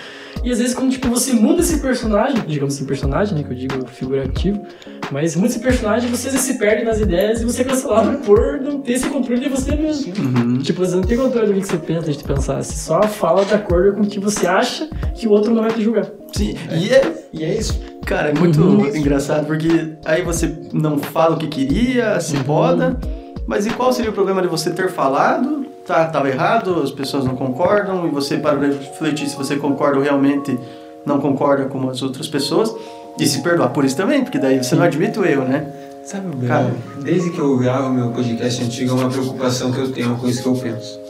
E 0.45 0.51
às 0.53 0.59
vezes 0.59 0.74
quando, 0.74 0.91
tipo, 0.91 1.09
você 1.09 1.32
muda 1.32 1.61
esse 1.61 1.80
personagem, 1.80 2.43
digamos 2.47 2.74
assim, 2.74 2.84
personagem, 2.86 3.34
né, 3.36 3.43
que 3.43 3.53
eu 3.53 3.57
digo 3.57 3.86
figurativo, 3.89 4.62
Mas 5.11 5.34
muitos 5.34 5.57
personagens, 5.57 6.11
você 6.11 6.30
se 6.36 6.59
perde 6.59 6.84
nas 6.84 7.01
ideias 7.01 7.41
e 7.41 7.45
você 7.47 7.62
é 7.62 7.64
cancelado 7.64 8.18
por 8.18 8.61
não 8.61 8.82
ter 8.82 8.93
esse 8.93 9.09
controle 9.09 9.41
de 9.41 9.49
você 9.49 9.74
mesmo. 9.74 10.12
Uhum. 10.22 10.59
Tipo, 10.59 10.84
você 10.84 10.97
não 10.97 11.03
tem 11.03 11.16
controle 11.16 11.51
do 11.55 11.61
que 11.61 11.66
você 11.66 11.78
pensa 11.78 12.12
de 12.12 12.22
pensar. 12.22 12.62
Você 12.62 12.74
só 12.76 13.01
fala 13.05 13.43
de 13.47 13.55
acordo 13.55 13.95
com 13.97 14.03
o 14.03 14.07
que 14.07 14.20
você 14.20 14.47
acha 14.47 14.86
que 15.14 15.26
o 15.26 15.30
outro 15.30 15.55
não 15.55 15.62
vai 15.62 15.70
te 15.72 15.80
julgar. 15.82 16.05
Sim, 16.34 16.55
e 16.70 16.91
é, 16.93 17.24
E 17.32 17.43
é 17.43 17.55
isso. 17.55 17.80
cara, 18.05 18.28
é 18.30 18.34
muito 18.34 18.61
Uhum. 18.61 18.86
engraçado, 18.95 19.47
porque 19.47 19.95
aí 20.05 20.20
você 20.22 20.55
não 20.74 20.99
fala 20.99 21.36
o 21.36 21.39
que 21.39 21.47
queria, 21.49 22.20
se 22.20 22.36
Uhum. 22.36 22.43
poda, 22.45 22.99
mas 23.47 23.64
e 23.66 23.70
qual 23.70 23.91
seria 23.95 24.11
o 24.11 24.14
problema 24.14 24.43
de 24.43 24.49
você 24.49 24.70
ter 24.70 24.91
falado? 24.91 25.64
Tá, 25.89 26.05
tava 26.05 26.28
errado, 26.28 26.82
as 26.82 26.91
pessoas 26.91 27.24
não 27.24 27.34
concordam, 27.34 28.07
e 28.07 28.11
você 28.11 28.36
para 28.36 28.61
refletir 28.61 29.26
se 29.26 29.34
você 29.34 29.57
concorda 29.57 29.97
ou 29.97 30.03
realmente 30.03 30.61
não 31.07 31.18
concorda 31.18 31.64
com 31.64 31.89
as 31.89 32.03
outras 32.03 32.28
pessoas, 32.28 32.74
e 33.18 33.26
se 33.26 33.41
perdoar 33.41 33.70
por 33.70 33.86
isso 33.86 33.97
também, 33.97 34.22
porque 34.22 34.39
daí 34.39 34.62
você 34.62 34.74
não 34.74 34.82
admite 34.82 35.18
o 35.18 35.24
erro, 35.24 35.45
né? 35.45 35.66
Sabe, 36.05 36.36
meu, 36.36 36.47
Cara. 36.47 36.74
desde 37.03 37.30
que 37.30 37.39
eu 37.39 37.57
gravo 37.57 37.91
meu 37.91 38.11
podcast 38.11 38.62
antigo, 38.62 38.91
é 38.91 38.95
uma 39.01 39.09
preocupação 39.09 39.72
que 39.72 39.78
eu 39.78 39.91
tenho, 39.91 40.09
uma 40.09 40.18
coisa 40.18 40.43
que 40.43 40.47
eu 40.47 40.55
penso. 40.57 41.01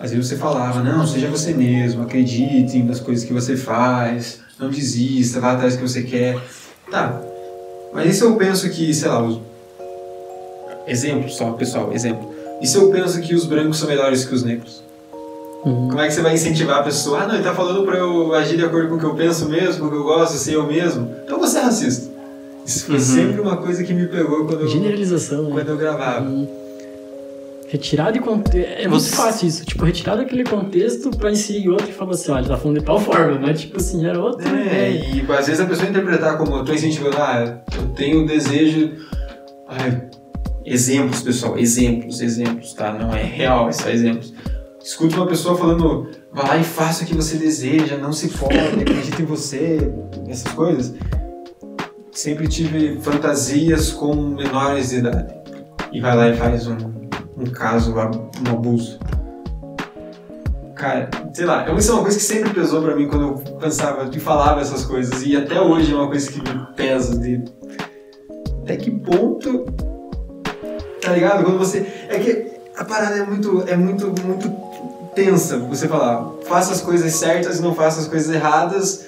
Às 0.00 0.10
vezes 0.10 0.26
você 0.26 0.36
falava, 0.36 0.82
não, 0.82 1.06
seja 1.06 1.28
você 1.28 1.52
mesmo, 1.52 2.02
acredite 2.02 2.82
nas 2.82 2.98
coisas 2.98 3.26
que 3.26 3.32
você 3.34 3.58
faz, 3.58 4.40
não 4.58 4.70
desista, 4.70 5.38
vá 5.38 5.52
atrás 5.52 5.74
do 5.74 5.82
que 5.82 5.88
você 5.88 6.02
quer. 6.02 6.38
Tá, 6.90 7.20
mas 7.92 8.16
se 8.16 8.22
eu 8.22 8.36
penso 8.36 8.70
que, 8.70 8.94
sei 8.94 9.08
lá, 9.10 9.30
exemplo 10.86 11.28
só, 11.28 11.50
pessoal, 11.52 11.92
exemplo. 11.92 12.31
E 12.62 12.66
se 12.66 12.76
eu 12.76 12.88
penso 12.90 13.20
que 13.20 13.34
os 13.34 13.44
brancos 13.44 13.78
são 13.78 13.88
melhores 13.88 14.24
que 14.24 14.34
os 14.34 14.42
negros? 14.44 14.82
Uhum. 15.64 15.88
Como 15.88 16.00
é 16.00 16.06
que 16.06 16.14
você 16.14 16.22
vai 16.22 16.34
incentivar 16.34 16.78
a 16.78 16.82
pessoa? 16.82 17.20
Ah, 17.22 17.26
não, 17.26 17.34
ele 17.34 17.44
tá 17.44 17.54
falando 17.54 17.84
pra 17.84 17.96
eu 17.98 18.32
agir 18.34 18.56
de 18.56 18.64
acordo 18.64 18.88
com 18.88 18.94
o 18.96 18.98
que 18.98 19.04
eu 19.04 19.14
penso 19.14 19.48
mesmo, 19.48 19.80
com 19.80 19.86
o 19.86 19.90
que 19.90 19.96
eu 19.96 20.04
gosto, 20.04 20.34
ser 20.36 20.54
eu 20.54 20.66
mesmo. 20.66 21.14
Então 21.24 21.38
você 21.38 21.58
é 21.58 21.62
racista. 21.62 22.10
Isso 22.64 22.86
foi 22.86 22.94
Uhum. 22.96 23.00
sempre 23.00 23.40
uma 23.40 23.56
coisa 23.56 23.82
que 23.82 23.92
me 23.92 24.06
pegou 24.06 24.44
quando 24.46 24.60
eu, 24.62 24.68
Generalização, 24.68 25.44
né? 25.44 25.50
quando 25.52 25.68
eu 25.68 25.76
gravava. 25.76 26.24
Hum. 26.24 26.46
Retirar 27.68 28.10
de 28.12 28.20
contexto. 28.20 28.68
É 28.70 28.86
muito 28.86 29.02
Você- 29.02 29.16
fácil 29.16 29.48
isso. 29.48 29.64
Tipo, 29.64 29.84
retirar 29.86 30.16
daquele 30.16 30.44
contexto 30.44 31.10
pra 31.16 31.30
inserir 31.30 31.70
outro 31.70 31.88
e 31.88 31.92
falar 31.92 32.12
assim, 32.12 32.30
olha, 32.30 32.40
ele 32.40 32.48
tá 32.48 32.56
falando 32.58 32.78
de 32.78 32.84
tal 32.84 33.00
forma, 33.00 33.38
mas 33.40 33.60
tipo 33.62 33.78
assim, 33.78 34.04
era 34.06 34.20
outra 34.20 34.46
É, 34.48 34.90
ideia. 34.92 35.24
e 35.26 35.32
às 35.32 35.46
vezes 35.46 35.60
a 35.60 35.64
pessoa 35.66 35.88
interpretar 35.88 36.36
como 36.36 36.54
eu 36.56 36.64
tô 36.64 36.72
incentivando, 36.72 37.16
ah, 37.18 37.58
eu 37.76 37.88
tenho 37.96 38.24
o 38.24 38.26
desejo. 38.26 38.92
Ai, 39.66 40.02
exemplos, 40.64 41.22
pessoal, 41.22 41.58
exemplos, 41.58 42.20
exemplos, 42.20 42.72
tá? 42.74 42.92
Não 42.92 43.14
é 43.14 43.22
real, 43.22 43.68
é 43.68 43.72
só 43.72 43.88
exemplos. 43.88 44.32
Escuta 44.82 45.16
uma 45.16 45.26
pessoa 45.26 45.56
falando, 45.56 46.10
vai 46.32 46.46
lá 46.46 46.56
e 46.56 46.64
faça 46.64 47.04
o 47.04 47.06
que 47.06 47.14
você 47.14 47.36
deseja, 47.36 47.96
não 47.96 48.12
se 48.12 48.28
pode, 48.28 48.58
acredita 48.58 49.22
em 49.22 49.24
você, 49.24 49.92
essas 50.28 50.52
coisas. 50.52 50.94
Sempre 52.10 52.48
tive 52.48 53.00
fantasias 53.00 53.92
com 53.92 54.14
menores 54.14 54.90
de 54.90 54.96
idade. 54.96 55.34
E 55.92 56.00
vai 56.00 56.16
lá 56.16 56.28
e 56.28 56.36
faz 56.36 56.66
um, 56.66 56.76
um 57.36 57.44
caso, 57.44 57.94
um 57.94 58.50
abuso. 58.50 58.98
Cara, 60.74 61.08
sei 61.32 61.46
lá, 61.46 61.72
isso 61.78 61.92
é 61.92 61.94
uma 61.94 62.02
coisa 62.02 62.18
que 62.18 62.24
sempre 62.24 62.52
pesou 62.52 62.82
pra 62.82 62.96
mim 62.96 63.06
quando 63.06 63.22
eu 63.22 63.34
pensava 63.58 64.10
e 64.12 64.18
falava 64.18 64.60
essas 64.60 64.84
coisas. 64.84 65.24
E 65.24 65.36
até 65.36 65.60
hoje 65.60 65.92
é 65.92 65.94
uma 65.94 66.08
coisa 66.08 66.28
que 66.28 66.40
me 66.40 66.66
pesa 66.74 67.16
de. 67.20 67.44
Até 68.62 68.76
que 68.76 68.90
ponto. 68.90 69.64
Tá 71.02 71.12
ligado? 71.12 71.44
Quando 71.44 71.58
você. 71.58 71.84
É 72.08 72.18
que 72.18 72.46
a 72.76 72.84
parada 72.84 73.16
é 73.16 73.24
muito. 73.24 73.64
É 73.66 73.76
muito, 73.76 74.06
muito 74.24 74.50
tensa. 75.14 75.58
Você 75.58 75.88
falar, 75.88 76.30
faça 76.46 76.72
as 76.72 76.80
coisas 76.80 77.12
certas 77.14 77.58
e 77.58 77.62
não 77.62 77.74
faça 77.74 78.00
as 78.00 78.08
coisas 78.08 78.32
erradas. 78.34 79.06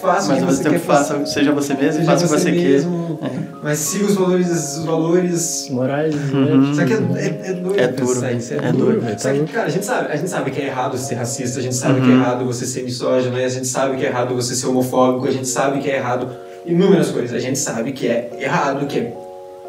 Faça 0.00 0.32
o 0.32 0.36
Mas 0.36 0.38
que 0.38 0.44
você 0.62 0.70
quer 0.70 0.78
fazer. 0.78 1.08
faça, 1.14 1.26
seja 1.26 1.52
você 1.52 1.74
mesmo 1.74 1.90
e 2.00 2.04
Seja 2.04 2.12
faça 2.12 2.24
o 2.24 2.28
que 2.28 2.34
você 2.40 2.52
quer. 2.52 2.56
mesmo, 2.62 3.18
É. 3.20 3.28
Mas 3.62 3.78
siga 3.78 4.06
os 4.06 4.14
valores. 4.14 4.76
Os 4.78 4.84
valores 4.84 5.68
Morais, 5.70 6.14
Uhum. 6.32 6.70
né? 6.70 6.74
só 6.74 6.84
que 6.84 6.92
é, 6.94 6.96
é, 6.96 7.50
é 7.50 7.52
doido 7.52 7.80
É 7.80 7.88
pensar 7.88 8.14
duro, 8.28 8.38
isso, 8.38 8.54
é, 8.54 8.56
é 8.56 8.72
duro, 8.72 9.00
duro. 9.00 9.14
Só 9.18 9.32
que, 9.32 9.40
cara, 9.52 9.66
a 9.66 9.70
gente 9.70 9.84
sabe, 9.84 10.12
a 10.12 10.16
gente 10.16 10.30
sabe 10.30 10.50
que 10.50 10.62
é 10.62 10.66
errado 10.66 10.96
ser 10.96 11.16
racista, 11.16 11.58
a 11.58 11.62
gente 11.62 11.74
sabe 11.74 11.98
Uhum. 12.00 12.06
que 12.06 12.10
é 12.10 12.14
errado 12.14 12.44
você 12.46 12.64
ser 12.64 12.84
misógino, 12.84 13.36
a 13.36 13.48
gente 13.48 13.66
sabe 13.66 13.96
que 13.98 14.04
é 14.06 14.08
errado 14.08 14.34
você 14.34 14.54
ser 14.54 14.66
homofóbico, 14.66 15.26
a 15.26 15.30
gente 15.30 15.48
sabe 15.48 15.80
que 15.80 15.90
é 15.90 15.96
errado 15.96 16.28
inúmeras 16.64 17.10
coisas. 17.10 17.34
A 17.36 17.40
gente 17.40 17.58
sabe 17.58 17.92
que 17.92 18.06
é 18.06 18.30
errado, 18.38 18.86
que 18.86 18.98
é 18.98 19.12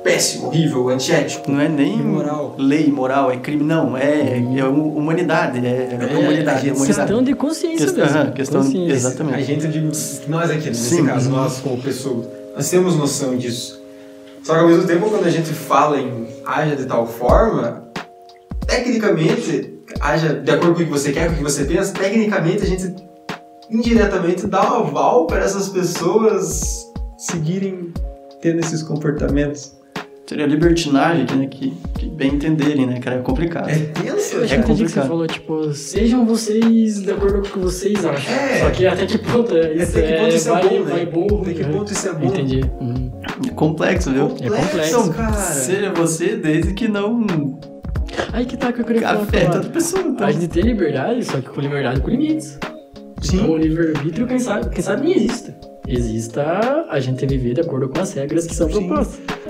péssimo, 0.03 0.47
horrível, 0.47 0.89
antiético. 0.89 1.49
Não 1.51 1.59
é 1.61 1.69
nem 1.69 1.99
Imoral. 1.99 2.55
lei 2.57 2.91
moral, 2.91 3.31
é 3.31 3.37
crime, 3.37 3.63
não. 3.63 3.95
É, 3.97 4.37
é 4.37 4.63
humanidade, 4.65 5.65
é, 5.65 5.69
é 5.69 5.97
É, 6.13 6.17
humanidade, 6.17 6.61
gente 6.61 6.69
é 6.69 6.73
humanidade. 6.73 6.85
Questão 6.87 7.23
de 7.23 7.33
consciência 7.35 7.85
Questão- 7.85 8.05
mesmo. 8.05 8.19
aham, 8.19 8.31
questão- 8.31 8.61
consciência. 8.61 8.93
exatamente. 8.93 9.35
A 9.35 9.41
gente, 9.41 9.67
digo, 9.67 9.91
nós 10.27 10.51
aqui, 10.51 10.67
nesse 10.67 10.95
Sim. 10.95 11.05
caso, 11.05 11.29
nós 11.29 11.59
como 11.59 11.81
pessoas, 11.81 12.27
nós 12.55 12.69
temos 12.69 12.95
noção 12.97 13.35
disso. 13.37 13.81
Só 14.43 14.53
que 14.55 14.59
ao 14.59 14.67
mesmo 14.67 14.85
tempo, 14.85 15.09
quando 15.09 15.25
a 15.25 15.29
gente 15.31 15.51
fala 15.53 15.99
em 15.99 16.27
haja 16.45 16.75
de 16.75 16.85
tal 16.85 17.07
forma, 17.07 17.83
tecnicamente, 18.67 19.73
haja 20.01 20.33
de 20.33 20.51
acordo 20.51 20.75
com 20.75 20.81
o 20.81 20.85
que 20.85 20.91
você 20.91 21.11
quer, 21.11 21.27
com 21.27 21.33
o 21.33 21.37
que 21.37 21.43
você 21.43 21.63
pensa, 21.65 21.93
tecnicamente 21.93 22.63
a 22.63 22.65
gente 22.65 22.93
indiretamente 23.69 24.45
dá 24.47 24.61
um 24.61 24.83
aval 24.87 25.27
para 25.27 25.39
essas 25.45 25.69
pessoas 25.69 26.85
seguirem 27.17 27.93
tendo 28.41 28.59
esses 28.59 28.83
comportamentos. 28.83 29.73
Seria 30.26 30.45
libertinagem, 30.45 31.26
né? 31.38 31.47
Que, 31.47 31.74
que 31.99 32.05
bem 32.07 32.36
entenderem, 32.36 32.86
né, 32.86 32.99
cara? 32.99 33.17
É 33.17 33.21
complicado. 33.21 33.69
É 33.69 33.76
tenso, 33.78 34.38
Eu 34.38 34.43
É 34.43 34.47
já 34.47 34.55
entendi 34.57 34.84
que 34.86 34.89
você 34.89 34.99
complicado. 35.01 35.07
falou, 35.07 35.28
tipo, 35.28 35.74
sejam 35.74 36.26
vocês 36.26 37.01
de 37.03 37.11
acordo 37.11 37.41
com 37.41 37.47
o 37.47 37.51
que 37.51 37.59
vocês 37.59 38.05
acham. 38.05 38.34
É. 38.34 38.59
Só 38.61 38.69
que 38.69 38.88
até 38.88 39.05
que 39.05 39.17
ponto 39.17 39.53
é 39.55 39.74
isso? 39.74 39.97
Até 39.97 40.07
que 40.07 40.21
ponto 40.24 40.36
isso 40.36 40.47
é 40.49 40.51
vai, 40.51 40.63
bom, 40.69 40.80
né? 40.84 40.91
vai 40.91 41.05
bom. 41.05 41.41
Até 41.41 41.53
que 41.53 41.63
ponto 41.65 41.91
isso 41.91 42.07
é 42.07 42.13
bom? 42.13 42.26
Entendi. 42.26 42.61
Uhum. 42.80 43.11
É 43.47 43.49
complexo, 43.51 44.11
viu? 44.11 44.26
É 44.41 44.49
complexo, 44.49 44.89
Então, 44.99 45.09
cara. 45.13 45.34
seja 45.34 45.91
você 45.93 46.36
desde 46.38 46.74
que 46.74 46.88
não 46.88 47.26
Aí 48.32 48.45
que 48.45 48.55
tá 48.55 48.71
que 48.71 48.80
eu 48.82 48.86
queria 48.86 49.01
falar. 49.01 49.21
afeta 49.24 49.45
falar. 49.45 49.55
outra 49.57 49.71
pessoa. 49.71 50.03
Então. 50.03 50.28
A 50.28 50.32
gente 50.32 50.47
tem 50.47 50.63
liberdade, 50.63 51.26
só 51.26 51.38
que 51.41 51.49
com 51.49 51.59
liberdade 51.61 51.99
com 51.99 52.09
limites. 52.09 52.57
Sim. 53.21 53.38
Então 53.38 53.51
o 53.51 53.57
livre-arbítrio, 53.57 54.26
quem 54.28 54.39
sabe, 54.39 54.69
quem 54.69 54.82
sabe 54.82 55.01
nem 55.07 55.15
exista. 55.17 55.53
Exista 55.88 56.86
a 56.89 56.99
gente 56.99 57.26
viver 57.26 57.53
de 57.55 57.61
acordo 57.61 57.89
com 57.89 57.99
as 57.99 58.13
regras 58.13 58.47
que 58.47 58.55
são 58.55 58.69
Sim. 58.69 58.88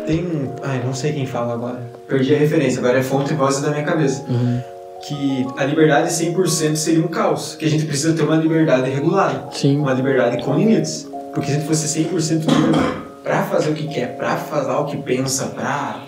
Tem. 0.05 0.49
Ai, 0.63 0.81
não 0.85 0.93
sei 0.93 1.13
quem 1.13 1.25
fala 1.25 1.53
agora. 1.53 1.81
Perdi 2.07 2.35
a 2.35 2.37
referência, 2.37 2.79
agora 2.79 2.99
é 2.99 3.03
fonte 3.03 3.33
e 3.33 3.35
voz 3.35 3.59
da 3.61 3.71
minha 3.71 3.83
cabeça. 3.83 4.23
Uhum. 4.29 4.61
Que 5.07 5.45
a 5.57 5.65
liberdade 5.65 6.09
100% 6.09 6.75
seria 6.75 7.03
um 7.03 7.07
caos. 7.07 7.55
Que 7.55 7.65
a 7.65 7.69
gente 7.69 7.85
precisa 7.85 8.13
ter 8.13 8.23
uma 8.23 8.35
liberdade 8.35 8.89
regulada. 8.89 9.49
Sim. 9.51 9.79
Uma 9.79 9.93
liberdade 9.93 10.41
com 10.43 10.53
limites. 10.55 11.07
Porque 11.33 11.47
se 11.47 11.53
a 11.53 11.59
gente 11.59 11.67
fosse 11.67 11.87
100% 11.99 12.45
livre 12.45 12.79
pra 13.23 13.43
fazer 13.43 13.71
o 13.71 13.73
que 13.73 13.87
quer, 13.87 14.15
pra 14.17 14.37
falar 14.37 14.79
o 14.81 14.85
que 14.85 14.97
pensa, 14.97 15.47
pra. 15.47 16.01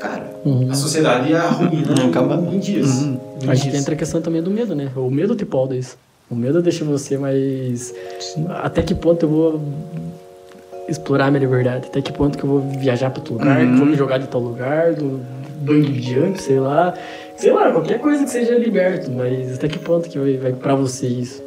Cara, 0.00 0.34
Uhum. 0.44 0.68
a 0.70 0.74
sociedade 0.74 1.30
ia 1.30 1.40
ruir 1.48 1.82
Ia 1.98 2.06
acabar. 2.06 2.36
em 2.38 2.58
dias. 2.58 2.88
Uhum. 3.02 3.18
Em 3.42 3.48
A 3.50 3.54
gente 3.54 3.70
dias. 3.70 3.80
entra 3.82 3.94
a 3.94 3.96
questão 3.98 4.20
também 4.20 4.42
do 4.42 4.50
medo, 4.50 4.74
né? 4.74 4.90
O 4.94 5.10
medo 5.10 5.34
te 5.34 5.44
polda 5.46 5.74
isso. 5.74 5.96
O 6.30 6.34
medo 6.34 6.60
deixa 6.62 6.84
você 6.84 7.16
mais. 7.16 7.94
Até 8.62 8.82
que 8.82 8.94
ponto 8.94 9.24
eu 9.24 9.28
vou 9.30 9.60
explorar 10.88 11.26
a 11.26 11.30
minha 11.30 11.40
liberdade? 11.40 11.86
Até 11.88 12.02
que 12.02 12.12
ponto 12.12 12.36
que 12.36 12.44
eu 12.44 12.50
vou 12.50 12.60
viajar 12.78 13.10
pra 13.10 13.20
outro 13.20 13.34
lugar? 13.34 13.60
Uhum. 13.60 13.76
Vou 13.76 13.86
me 13.86 13.96
jogar 13.96 14.18
de 14.18 14.26
tal 14.28 14.40
lugar? 14.40 14.94
Do 14.94 15.20
bang 15.60 16.00
jump, 16.02 16.40
sei 16.40 16.60
lá. 16.60 16.94
Sei 17.36 17.52
lá, 17.52 17.72
qualquer 17.72 18.00
coisa 18.00 18.24
que 18.24 18.30
seja 18.30 18.56
liberto, 18.56 19.10
mas 19.10 19.54
até 19.54 19.68
que 19.68 19.78
ponto 19.78 20.08
que 20.08 20.18
vai, 20.18 20.36
vai 20.36 20.52
pra 20.52 20.74
você 20.74 21.06
isso? 21.06 21.42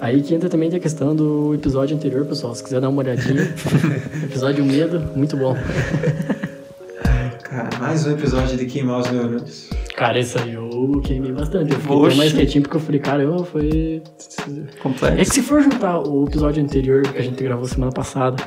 Aí 0.00 0.22
que 0.22 0.34
entra 0.34 0.48
também 0.48 0.74
a 0.74 0.80
questão 0.80 1.14
do 1.14 1.54
episódio 1.54 1.96
anterior, 1.96 2.24
pessoal. 2.26 2.54
Se 2.54 2.64
quiser 2.64 2.80
dar 2.80 2.88
uma 2.88 3.02
olhadinha. 3.02 3.42
episódio 4.24 4.64
Medo, 4.64 5.00
muito 5.14 5.36
bom. 5.36 5.56
Cara, 7.44 7.68
mais 7.78 8.06
um 8.06 8.12
episódio 8.12 8.56
de 8.56 8.66
queimar 8.66 9.00
os 9.00 9.10
neurônios. 9.10 9.69
Cara, 9.96 10.18
esse 10.18 10.38
aí 10.38 10.54
eu 10.54 11.00
queimei 11.04 11.32
bastante. 11.32 11.72
Eu 11.72 11.80
fiquei 11.80 12.16
mais 12.16 12.32
quietinho 12.32 12.62
porque 12.62 12.76
eu 12.76 12.80
falei, 12.80 13.00
caramba, 13.00 13.44
foi. 13.44 14.02
É 14.48 14.80
Complexo. 14.82 15.16
que 15.18 15.24
se 15.26 15.42
for 15.42 15.60
juntar 15.62 16.00
o 16.00 16.24
episódio 16.26 16.62
anterior 16.62 17.02
que 17.02 17.18
a 17.18 17.22
gente 17.22 17.42
gravou 17.42 17.66
semana 17.66 17.92
passada 17.92 18.42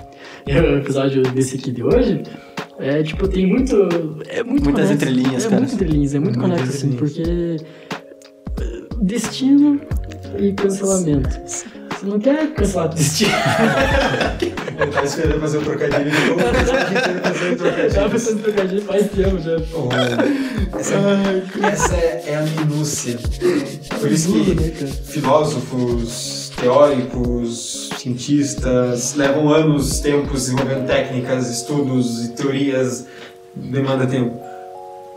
e 0.48 0.52
o 0.58 0.78
episódio 0.78 1.22
desse 1.22 1.58
aqui 1.58 1.72
de 1.72 1.84
hoje, 1.84 2.24
é 2.80 3.04
tipo, 3.04 3.28
tem 3.28 3.46
muito. 3.46 3.76
É 4.30 4.42
muito 4.44 4.64
Muitas 4.64 4.86
conexo. 4.88 4.94
entrelinhas, 4.94 5.46
é 5.46 5.50
cara. 5.50 5.60
Muitas 5.62 5.74
entrelinhas, 5.76 6.16
é 6.16 6.20
muito 6.20 6.40
Muitas 6.40 6.60
conexo, 6.60 6.78
assim, 6.78 6.92
porque. 6.94 7.58
eh, 8.62 8.84
Destino 9.02 9.82
e 10.40 10.54
cancelamento. 10.54 11.30
Você 11.46 11.66
não 12.06 12.20
quer 12.20 12.54
cancelar 12.54 12.90
destino. 12.90 13.32
Eu 14.78 14.92
tava 14.92 15.06
esperando 15.06 15.40
fazer 15.42 15.58
um 15.58 15.64
trocadilho 15.64 16.12
de 16.12 16.26
novo. 16.26 16.42
mas 16.54 16.70
a 16.70 16.86
gente 16.86 16.94
ia 16.94 17.22
fazer 17.22 17.46
um 17.46 17.58
Já 17.58 17.64
trocadilho. 17.72 18.10
pensando 18.12 18.44
trocadilho 18.44 18.82
faz 18.82 19.12
tempo 19.12 19.40
já. 19.40 19.58
Oh, 19.74 20.80
essa, 20.80 20.96
essa 21.68 21.96
é, 21.96 22.24
é 22.28 22.36
a 22.36 22.42
minúcia. 22.44 23.18
Por 24.00 24.12
isso 24.12 24.36
né, 24.36 24.44
que 24.46 24.72
cara? 24.72 24.92
filósofos, 25.06 26.52
teóricos, 26.60 27.90
cientistas 27.98 29.16
levam 29.16 29.50
anos, 29.50 30.00
tempos 30.00 30.44
desenvolvendo 30.44 30.88
técnicas, 30.88 31.50
estudos 31.50 32.26
e 32.26 32.30
teorias, 32.30 33.06
demanda 33.56 34.06
tempo. 34.08 34.40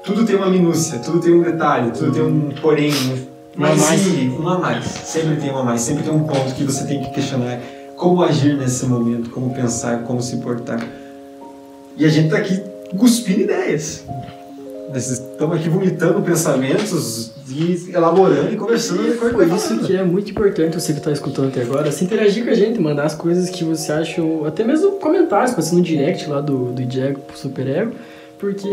Tudo 0.04 0.24
tem 0.24 0.36
uma 0.36 0.48
minúcia, 0.48 0.98
tudo 1.00 1.18
tem 1.20 1.34
um 1.34 1.42
detalhe, 1.42 1.90
tudo 1.90 2.12
tem 2.12 2.22
um 2.22 2.50
porém, 2.62 2.92
Uma 3.56 3.68
mas 3.70 3.80
mais. 3.80 4.00
sim, 4.00 4.28
uma 4.28 4.54
a 4.54 4.58
mais. 4.58 4.84
Sempre 4.84 5.36
tem 5.36 5.50
uma 5.50 5.60
a 5.60 5.64
mais, 5.64 5.80
sempre 5.80 6.04
tem 6.04 6.12
um 6.12 6.24
ponto 6.24 6.54
que 6.54 6.62
você 6.62 6.84
tem 6.86 7.02
que 7.02 7.10
questionar. 7.10 7.58
Como 7.96 8.22
agir 8.22 8.56
nesse 8.56 8.86
momento, 8.86 9.30
como 9.30 9.54
pensar, 9.54 10.02
como 10.04 10.22
se 10.22 10.36
portar. 10.36 10.86
E 11.96 12.04
a 12.04 12.08
gente 12.08 12.30
tá 12.30 12.36
aqui 12.36 12.60
cuspindo 12.96 13.40
ideias. 13.40 14.04
Estamos 14.94 15.56
aqui 15.56 15.68
vomitando 15.68 16.22
pensamentos 16.22 17.32
e 17.50 17.90
elaborando 17.92 18.52
e 18.52 18.56
conversando 18.56 19.02
Por 19.18 19.42
a 19.42 19.56
isso 19.56 19.78
que 19.80 19.96
é 19.96 20.02
muito 20.04 20.30
importante 20.30 20.74
você 20.74 20.92
que 20.92 20.98
está 20.98 21.10
escutando 21.10 21.48
até 21.48 21.62
agora, 21.62 21.90
se 21.90 22.04
interagir 22.04 22.44
com 22.44 22.50
a 22.50 22.54
gente, 22.54 22.80
mandar 22.80 23.04
as 23.04 23.14
coisas 23.14 23.50
que 23.50 23.64
você 23.64 23.92
acha, 23.92 24.22
até 24.46 24.64
mesmo 24.64 24.92
comentários, 24.92 25.52
ser 25.64 25.74
no 25.74 25.82
direct 25.82 26.28
lá 26.28 26.40
do, 26.40 26.72
do 26.72 26.84
Diego 26.84 27.20
pro 27.20 27.36
Super 27.36 27.66
Ego, 27.66 27.92
porque. 28.38 28.68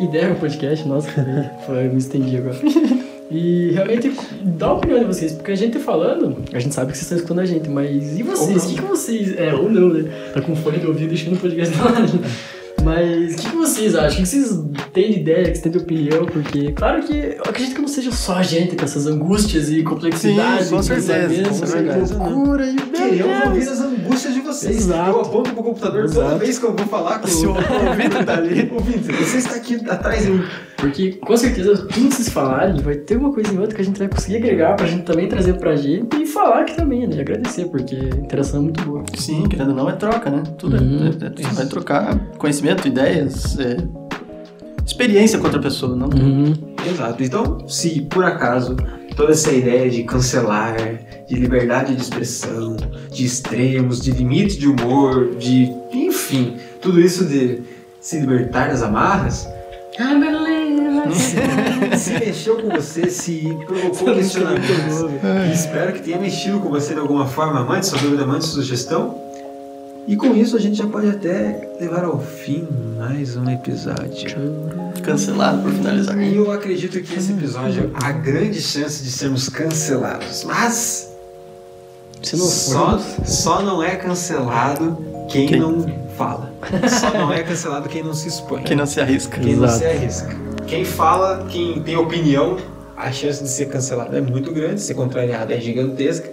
Ideia 0.00 0.34
podcast, 0.34 0.86
nossa, 0.86 1.08
foi, 1.66 1.84
me 1.84 1.98
estendi 1.98 2.36
agora. 2.36 2.56
E 3.30 3.72
realmente 3.72 4.12
dá 4.42 4.68
a 4.68 4.72
opinião 4.74 5.00
de 5.00 5.04
vocês, 5.04 5.32
porque 5.32 5.52
a 5.52 5.56
gente 5.56 5.78
falando, 5.78 6.36
a 6.52 6.58
gente 6.58 6.74
sabe 6.74 6.92
que 6.92 6.96
vocês 6.98 7.02
estão 7.02 7.18
escutando 7.18 7.40
a 7.40 7.44
gente, 7.44 7.68
mas 7.68 8.18
e 8.18 8.22
vocês? 8.22 8.64
O 8.64 8.68
que, 8.68 8.74
que 8.76 8.82
vocês. 8.82 9.38
É, 9.38 9.54
ou 9.54 9.70
não, 9.70 9.88
né? 9.90 10.10
Tá 10.32 10.40
com 10.40 10.56
fone 10.56 10.78
de 10.78 10.86
ouvido 10.86 11.08
deixando 11.08 11.36
o 11.36 11.38
podcast 11.38 11.76
na. 11.76 11.84
Mas 12.84 13.34
o 13.34 13.36
que, 13.36 13.50
que 13.50 13.56
vocês 13.56 13.94
acham? 13.94 14.20
O 14.20 14.22
que 14.22 14.28
vocês 14.28 14.60
têm 14.92 15.10
de 15.10 15.18
ideia, 15.18 15.42
que 15.42 15.58
vocês 15.58 15.60
têm 15.60 15.72
de 15.72 15.78
opinião? 15.78 16.24
Porque, 16.24 16.72
claro 16.72 17.02
que 17.02 17.12
eu 17.12 17.42
acredito 17.42 17.74
que 17.74 17.80
não 17.80 17.88
seja 17.88 18.12
só 18.12 18.36
a 18.36 18.42
gente 18.42 18.76
com 18.76 18.84
essas 18.84 19.06
angústias 19.06 19.68
e 19.68 19.82
complexidades, 19.82 20.68
Sim, 20.68 20.76
com 20.76 20.82
certeza, 20.82 21.48
com 21.48 21.50
e 21.50 21.68
certeza, 21.68 22.18
né? 22.18 22.28
loucura 22.30 22.66
e 22.66 22.76
Queremos 22.76 23.46
ouvir 23.46 23.68
as 23.68 23.80
angústias 23.80 24.34
de 24.34 24.40
vocês. 24.40 24.76
Exato. 24.76 25.10
Eu 25.10 25.20
aponto 25.20 25.52
pro 25.52 25.62
computador 25.62 26.08
toda 26.08 26.26
Exato. 26.26 26.38
vez 26.38 26.58
que 26.58 26.64
eu 26.64 26.74
vou 26.74 26.86
falar 26.86 27.18
com 27.18 27.28
Se 27.28 27.44
o 27.46 27.50
ouvido 27.50 28.24
tá 28.24 28.34
ali. 28.34 28.70
Ouvinte, 28.72 29.12
você 29.12 29.38
está 29.38 29.56
aqui 29.56 29.74
atrás 29.88 30.24
de 30.24 30.30
mim. 30.30 30.44
Porque 30.78 31.12
com 31.14 31.36
certeza 31.36 31.76
tudo 31.76 32.10
vocês 32.10 32.28
falarem 32.28 32.80
vai 32.80 32.94
ter 32.94 33.16
uma 33.16 33.32
coisa 33.32 33.52
em 33.52 33.58
outra 33.58 33.74
que 33.74 33.82
a 33.82 33.84
gente 33.84 33.98
vai 33.98 34.08
conseguir 34.08 34.36
agregar 34.36 34.76
pra 34.76 34.86
gente 34.86 35.02
também 35.02 35.26
trazer 35.28 35.54
pra 35.54 35.74
gente 35.74 36.16
e 36.22 36.24
falar 36.26 36.60
aqui 36.60 36.76
também, 36.76 37.04
né? 37.06 37.16
E 37.16 37.20
agradecer, 37.20 37.64
porque 37.66 37.96
a 37.96 38.16
interação 38.16 38.60
é 38.60 38.62
muito 38.62 38.84
boa. 38.84 39.02
Sim, 39.16 39.42
querendo 39.48 39.70
ou 39.70 39.74
não, 39.74 39.90
é 39.90 39.92
troca, 39.94 40.30
né? 40.30 40.42
Tudo 40.56 40.76
é- 40.76 40.80
Uhum. 40.80 41.06
é, 41.06 41.08
é- 41.26 41.48
Você 41.48 41.54
vai 41.54 41.66
trocar 41.66 42.16
conhecimento, 42.38 42.86
ideias, 42.86 43.58
é, 43.58 43.76
experiência 44.86 45.38
com 45.38 45.46
outra 45.46 45.60
pessoa, 45.60 45.96
não? 45.96 46.08
Uhum. 46.08 46.54
Exato. 46.88 47.22
Então, 47.24 47.68
se 47.68 48.02
por 48.02 48.24
acaso 48.24 48.76
toda 49.16 49.32
essa 49.32 49.50
ideia 49.52 49.90
de 49.90 50.04
cancelar, 50.04 50.76
de 51.28 51.34
liberdade 51.34 51.94
de 51.94 52.00
expressão, 52.02 52.76
de 53.10 53.24
extremos, 53.24 54.00
de 54.00 54.12
limite 54.12 54.56
de 54.56 54.68
humor, 54.68 55.34
de. 55.36 55.70
enfim, 55.92 56.56
tudo 56.80 57.00
isso 57.00 57.24
de 57.24 57.60
se 58.00 58.20
libertar 58.20 58.68
das 58.68 58.80
amarras, 58.82 59.46
se 61.14 62.10
mexeu 62.12 62.56
com 62.62 62.68
você, 62.70 63.10
se 63.10 63.56
provocou 63.66 64.14
questionamentos. 64.14 64.68
E 65.48 65.52
espero 65.52 65.92
que 65.92 66.02
tenha 66.02 66.18
mexido 66.18 66.60
com 66.60 66.68
você 66.70 66.94
de 66.94 67.00
alguma 67.00 67.26
forma. 67.26 67.64
Mande 67.64 67.86
sua 67.86 67.98
dúvida, 67.98 68.26
mande 68.26 68.44
sua 68.44 68.62
sugestão. 68.62 69.14
E 70.06 70.16
com 70.16 70.34
isso 70.34 70.56
a 70.56 70.60
gente 70.60 70.76
já 70.76 70.86
pode 70.86 71.08
até 71.10 71.68
levar 71.78 72.04
ao 72.04 72.18
fim 72.18 72.66
mais 72.98 73.36
um 73.36 73.48
episódio. 73.50 74.34
Cancelado 75.02 75.62
por 75.62 75.70
finalizar. 75.72 76.18
E 76.18 76.34
eu 76.36 76.50
acredito 76.50 77.00
que 77.02 77.14
esse 77.18 77.32
episódio 77.32 77.90
há 77.94 78.10
grande 78.12 78.60
chance 78.60 79.02
de 79.02 79.10
sermos 79.10 79.50
cancelados. 79.50 80.44
Mas 80.44 81.10
Se 82.22 82.36
não 82.36 82.46
for. 82.46 82.50
só, 82.50 82.98
só 83.24 83.62
não 83.62 83.82
é 83.82 83.96
cancelado 83.96 84.96
quem, 85.30 85.46
Quem? 85.46 85.60
não 85.60 85.86
fala. 86.16 86.50
Só 86.88 87.10
não 87.12 87.30
é 87.30 87.42
cancelado 87.42 87.86
quem 87.88 88.02
não 88.02 88.14
se 88.14 88.28
expõe. 88.28 88.62
Quem 88.62 88.76
não 88.76 88.86
se 88.86 88.98
arrisca. 89.02 89.38
Quem 89.38 89.54
não 89.56 89.64
Exato. 89.66 89.78
se 89.78 89.84
arrisca. 89.84 90.36
Quem 90.68 90.84
fala, 90.84 91.46
quem 91.48 91.80
tem 91.82 91.96
opinião, 91.96 92.56
a 92.96 93.10
chance 93.10 93.42
de 93.42 93.48
ser 93.48 93.66
cancelado 93.68 94.14
é 94.16 94.20
muito 94.20 94.52
grande, 94.52 94.80
ser 94.80 94.94
contrariado 94.94 95.52
é 95.52 95.60
gigantesca. 95.60 96.28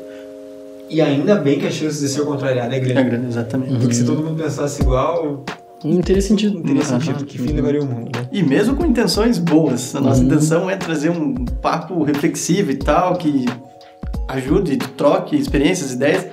E 0.90 1.02
ainda 1.02 1.36
bem 1.36 1.60
que 1.60 1.66
a 1.66 1.72
chance 1.72 2.00
de 2.00 2.08
ser 2.10 2.24
contrariado 2.26 2.74
é 2.74 2.78
É 2.78 2.80
grande. 2.80 3.10
grande, 3.10 3.28
exatamente. 3.28 3.80
Porque 3.80 3.94
se 3.96 4.04
todo 4.06 4.22
mundo 4.22 4.42
pensasse 4.44 4.82
igual, 4.82 5.44
Não 5.84 6.02
teria 6.02 6.22
sentido. 6.22 6.56
não 6.56 6.64
teria 6.64 6.84
sentido. 6.84 7.24
Que 7.26 7.38
fim 7.38 7.54
levaria 7.54 7.82
o 7.82 7.86
mundo, 7.86 8.12
né? 8.16 8.28
E 8.32 8.44
mesmo 8.44 8.76
com 8.76 8.86
intenções 8.86 9.38
boas. 9.40 9.96
A 9.96 10.02
nossa 10.02 10.20
Uhum. 10.20 10.28
intenção 10.28 10.70
é 10.70 10.76
trazer 10.76 11.10
um 11.10 11.34
papo 11.46 12.04
reflexivo 12.04 12.72
e 12.72 12.76
tal, 12.76 13.16
que 13.16 13.46
ajude, 14.28 14.78
troque 14.78 15.36
experiências, 15.38 15.94
ideias. 15.94 16.28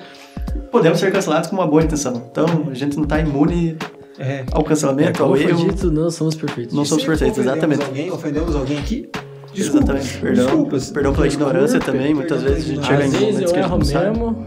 Podemos 0.71 0.99
ser 0.99 1.11
cancelados 1.13 1.49
com 1.49 1.57
uma 1.57 1.67
boa 1.67 1.83
intenção. 1.83 2.23
Então, 2.31 2.47
a 2.71 2.75
gente 2.75 2.97
não 2.97 3.05
está 3.05 3.21
imune 3.21 3.77
É. 4.19 4.45
ao 4.53 4.63
cancelamento, 4.65 5.19
Como 5.21 5.35
ao 5.35 5.41
erro. 5.41 5.71
dito, 5.71 5.91
não 5.91 6.11
somos 6.11 6.35
perfeitos. 6.35 6.75
Não 6.75 6.85
somos 6.85 7.03
Se 7.03 7.09
perfeitos, 7.09 7.39
ofendemos 7.39 7.61
exatamente. 7.63 7.85
Alguém, 7.89 8.11
ofendemos 8.11 8.57
alguém 8.57 8.79
aqui? 8.79 9.09
Desculpas. 9.55 9.91
Exatamente. 10.07 10.19
Perdão. 10.19 10.45
Desculpas. 10.47 10.91
Perdão 10.91 11.13
pela 11.13 11.27
ignorância 11.27 11.79
Desculpa, 11.79 11.99
também. 11.99 12.15
Muitas 12.15 12.43
vezes 12.43 12.65
a 12.65 12.75
gente 12.75 12.87
chega 12.87 13.03
em 13.03 13.07
Às 13.07 13.13
vezes 13.13 13.21
momentos 13.27 13.41
eu 13.43 13.53
que 13.53 13.59
a 13.59 13.63
gente 13.63 13.71
erro 13.71 13.79
não 13.79 13.85
sabe. 13.85 14.07
mesmo, 14.11 14.45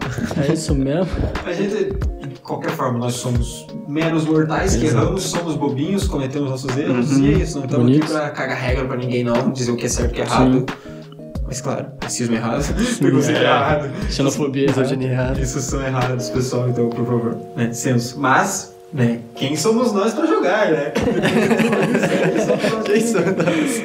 é 0.48 0.52
isso 0.52 0.74
mesmo. 0.74 1.10
A 1.44 1.52
gente, 1.52 1.84
de 2.28 2.40
qualquer 2.42 2.70
forma, 2.72 2.98
nós 2.98 3.14
somos 3.14 3.66
meros 3.86 4.24
mortais 4.24 4.74
que 4.76 4.86
Exato. 4.86 5.02
erramos, 5.04 5.22
somos 5.22 5.54
bobinhos, 5.56 6.08
cometemos 6.08 6.50
nossos 6.50 6.76
erros 6.76 7.12
Uhum. 7.12 7.24
e 7.24 7.34
é 7.34 7.38
isso. 7.38 7.58
Não 7.58 7.64
estamos 7.66 7.96
aqui 7.96 8.06
pra 8.10 8.30
cagar 8.30 8.58
regra 8.58 8.84
pra 8.84 8.96
ninguém, 8.96 9.22
não, 9.22 9.50
dizer 9.52 9.70
o 9.70 9.76
que 9.76 9.86
é 9.86 9.88
certo 9.88 10.08
e 10.10 10.12
o 10.12 10.14
que 10.14 10.20
é 10.22 10.24
errado. 10.24 10.66
Mas 11.46 11.60
claro, 11.60 11.86
racismo 12.02 12.34
errado, 12.34 12.64
preconceito 12.98 13.38
É. 13.38 13.42
errado, 13.44 13.88
Xenofobia. 14.10 14.66
Misoginia 14.66 15.08
errada. 15.12 15.40
isso 15.40 15.60
são 15.60 15.80
errados, 15.80 16.28
pessoal, 16.30 16.68
então, 16.68 16.88
por 16.90 17.06
favor, 17.06 17.36
né, 17.54 17.72
senso. 17.72 18.18
Mas, 18.18 18.74
né, 18.96 19.20
quem 19.34 19.54
somos 19.54 19.92
nós 19.92 20.14
pra 20.14 20.24
julgar, 20.24 20.70
né? 20.70 20.92
Quem 22.82 23.00
são 23.00 23.20
nós? 23.20 23.82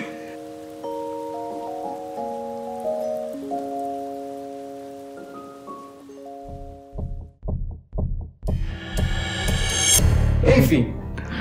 Enfim, 10.57 10.93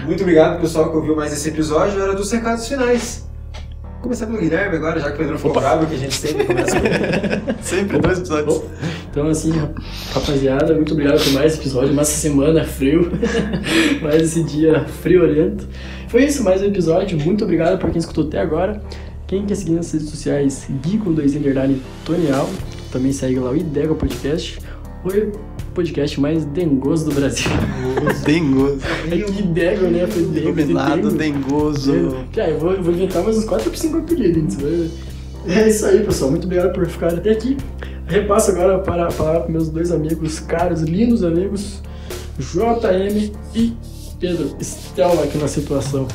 muito 0.04 0.22
obrigado 0.22 0.60
pessoal 0.60 0.90
que 0.90 0.96
ouviu 0.96 1.14
mais 1.14 1.32
esse 1.32 1.48
episódio. 1.48 2.02
Era 2.02 2.14
dos 2.14 2.32
recados 2.32 2.66
finais. 2.66 3.29
Começar 4.00 4.26
pelo 4.26 4.38
Guilherme 4.38 4.76
agora, 4.76 4.98
já 4.98 5.08
que 5.08 5.16
o 5.16 5.18
Pedro 5.18 5.36
ficou 5.36 5.52
bravo, 5.52 5.86
que 5.86 5.94
a 5.94 5.98
gente 5.98 6.14
sempre 6.14 6.46
começa 6.46 6.76
com. 6.80 7.60
Sempre 7.62 7.98
dois 7.98 8.18
episódios. 8.18 8.62
Então, 9.10 9.28
assim, 9.28 9.52
rapaziada, 10.14 10.72
muito 10.74 10.92
obrigado 10.94 11.22
por 11.22 11.32
mais 11.34 11.58
episódio, 11.58 11.92
mais 11.92 12.08
essa 12.08 12.18
semana 12.18 12.64
frio, 12.64 13.12
mais 14.00 14.22
esse 14.22 14.42
dia 14.42 14.86
friorento. 15.02 15.68
Foi 16.08 16.24
isso, 16.24 16.42
mais 16.42 16.62
um 16.62 16.66
episódio. 16.66 17.18
Muito 17.18 17.44
obrigado 17.44 17.78
por 17.78 17.90
quem 17.90 17.98
escutou 17.98 18.26
até 18.26 18.40
agora. 18.40 18.82
Quem 19.26 19.44
quer 19.44 19.54
seguir 19.54 19.72
nas 19.72 19.92
redes 19.92 20.08
sociais, 20.08 20.66
Gui 20.82 20.96
com 20.96 21.12
dois 21.12 21.36
underline 21.36 21.80
Tonial. 22.04 22.48
Também 22.90 23.12
segue 23.12 23.38
lá 23.38 23.50
o 23.50 23.56
Idega 23.56 23.94
Podcast. 23.94 24.60
O 25.04 25.08
podcast 25.70 26.20
mais 26.20 26.44
dengoso 26.44 27.06
do 27.06 27.14
Brasil. 27.14 27.50
Dengoso. 28.24 28.78
É 29.10 29.16
que 29.16 29.40
Idega, 29.40 29.88
né? 29.88 30.06
Foi 30.06 30.22
dengo, 30.22 30.48
Iluminado, 30.48 31.10
dengo. 31.10 31.38
dengoso. 31.48 32.16
Já, 32.32 32.48
eu 32.48 32.58
vou, 32.58 32.72
eu 32.72 32.82
vou 32.82 32.92
inventar 32.92 33.22
mais 33.22 33.38
uns 33.38 33.44
4 33.44 33.68
ou 33.70 33.76
5 33.76 33.98
apelidos. 33.98 34.54
ver. 34.56 34.90
É 35.46 35.68
isso 35.68 35.86
aí, 35.86 36.04
pessoal. 36.04 36.30
Muito 36.30 36.44
obrigado 36.44 36.72
por 36.72 36.86
ficar 36.86 37.14
até 37.14 37.30
aqui. 37.30 37.56
Repasso 38.06 38.50
agora 38.50 38.78
para 38.80 39.06
palavra 39.12 39.40
para 39.42 39.50
meus 39.50 39.68
dois 39.68 39.90
amigos, 39.92 40.40
caros, 40.40 40.82
lindos 40.82 41.22
amigos, 41.22 41.80
JM 42.38 43.32
e 43.54 43.72
Pedro. 44.18 44.56
Estela 44.60 45.22
aqui 45.24 45.38
na 45.38 45.46
situação. 45.48 46.06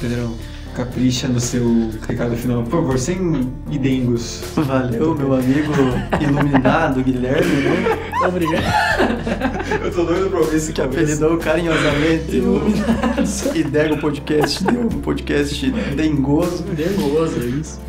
Pedrão, 0.00 0.32
capricha 0.74 1.28
no 1.28 1.40
seu 1.40 1.90
recado 2.06 2.36
final, 2.36 2.62
por 2.62 2.70
favor, 2.70 2.98
sem 2.98 3.50
idengos. 3.70 4.42
Valeu, 4.56 5.14
meu 5.14 5.34
amigo 5.34 5.72
iluminado 6.20 7.02
Guilherme, 7.02 7.56
né? 7.56 7.98
Obrigado. 8.26 8.62
Eu 9.84 9.90
tô 9.90 10.04
doido 10.04 10.30
pra 10.30 10.40
ouvir 10.40 10.56
esse 10.56 10.72
Que 10.72 10.80
apelidou 10.80 11.36
carinhosamente 11.38 12.36
o 12.40 13.56
Idego 13.56 13.98
Podcast, 13.98 14.64
deu 14.64 14.82
um 14.82 14.88
podcast 14.88 15.70
dengoso. 15.96 16.62
Dengoso, 16.64 17.40
é 17.40 17.46
isso. 17.46 17.80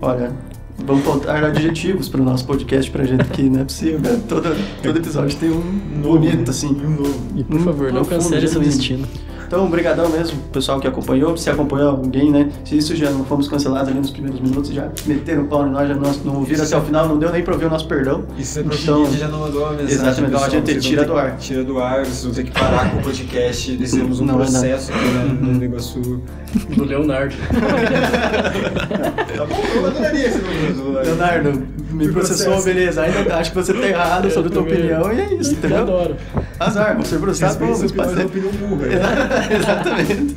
Olha, 0.00 0.32
vamos 0.84 1.04
faltar 1.04 1.44
adjetivos 1.44 2.08
para 2.08 2.20
o 2.20 2.24
nosso 2.24 2.46
podcast 2.46 2.90
pra 2.90 3.04
gente 3.04 3.24
que 3.24 3.42
não 3.42 3.60
é 3.60 3.64
possível, 3.64 4.00
né? 4.00 4.20
Todo, 4.28 4.54
todo 4.82 4.98
episódio 4.98 5.36
tem 5.38 5.50
um 5.50 5.62
bonito, 6.02 6.50
assim. 6.50 6.68
Um 6.68 6.90
novo. 6.90 7.26
E 7.36 7.44
por 7.44 7.60
favor, 7.60 7.92
não 7.92 8.04
cancele 8.04 8.48
seu 8.48 8.60
destino. 8.60 9.06
Então, 9.46 9.64
obrigadão 9.66 10.08
mesmo, 10.08 10.38
pessoal 10.52 10.80
que 10.80 10.86
acompanhou. 10.86 11.36
Se 11.36 11.48
acompanhou 11.50 11.90
alguém, 11.90 12.30
né? 12.30 12.48
Se 12.64 12.76
isso 12.76 12.94
já 12.96 13.10
não 13.10 13.24
fomos 13.24 13.48
cancelados 13.48 13.88
ali 13.90 13.98
nos 13.98 14.10
primeiros 14.10 14.40
minutos, 14.40 14.70
já 14.70 14.88
meteram 15.06 15.42
o 15.42 15.46
pau 15.46 15.66
em 15.66 15.70
nós, 15.70 15.88
já 15.88 15.94
não, 15.94 16.12
não 16.24 16.36
ouviram 16.36 16.64
até 16.64 16.76
o 16.76 16.80
final, 16.82 17.08
não 17.08 17.18
deu 17.18 17.30
nem 17.30 17.42
pra 17.42 17.54
ouvir 17.54 17.66
o 17.66 17.70
nosso 17.70 17.86
perdão. 17.86 18.24
Isso 18.38 18.58
é 18.58 18.62
porque 18.62 18.82
Então, 18.82 19.02
a 19.02 19.06
gente 19.06 19.18
já 19.18 19.28
não 19.28 19.40
mandou 19.40 19.62
uma 19.62 19.70
mensagem. 19.72 19.94
exatamente, 19.94 20.28
então 20.34 20.44
a 20.44 20.48
gente 20.48 20.80
tira 20.80 21.04
do 21.04 21.16
ar. 21.16 21.36
Tira 21.36 21.64
do 21.64 21.78
ar, 21.78 22.04
vocês 22.04 22.24
vão 22.24 22.32
ter 22.34 22.44
que 22.44 22.50
parar 22.52 22.90
com 22.90 22.98
o 22.98 23.02
podcast. 23.02 23.76
Decidimos 23.76 24.20
um 24.20 24.24
Não, 24.26 24.34
é 24.34 24.36
processo 24.38 24.92
aqui 24.92 25.04
né, 25.04 25.24
no 25.40 25.48
Uhum. 25.48 25.54
negócio. 25.58 26.22
Do 26.76 26.84
Leonardo. 26.84 27.34
Tá 29.36 29.44
bom, 29.46 29.56
eu 29.74 29.86
adoraria 29.86 30.28
esse. 30.28 30.38
Leonardo, 31.04 31.66
me 31.94 32.04
Por 32.06 32.14
processou, 32.14 32.46
processo. 32.54 32.64
beleza. 32.64 33.02
Ainda 33.02 33.36
acho 33.36 33.50
que 33.50 33.56
você 33.56 33.72
tá 33.72 33.86
errado 33.86 34.30
sobre 34.30 34.50
a 34.50 34.52
tua 34.52 34.62
opinião 34.62 35.12
e 35.12 35.20
é 35.20 35.34
isso, 35.34 35.50
Eu 35.52 35.56
entendeu? 35.58 35.78
adoro. 35.78 36.16
Azar, 36.58 36.92
vamos 36.92 37.08
ser 37.08 37.18
processados, 37.18 37.80
Respeita 37.80 38.08
vamos 38.08 38.18
essa 38.18 38.26
opinião, 38.26 38.52
fazer. 38.52 38.66
opinião 38.66 38.68
burra. 38.68 38.86
Exatamente. 39.54 40.36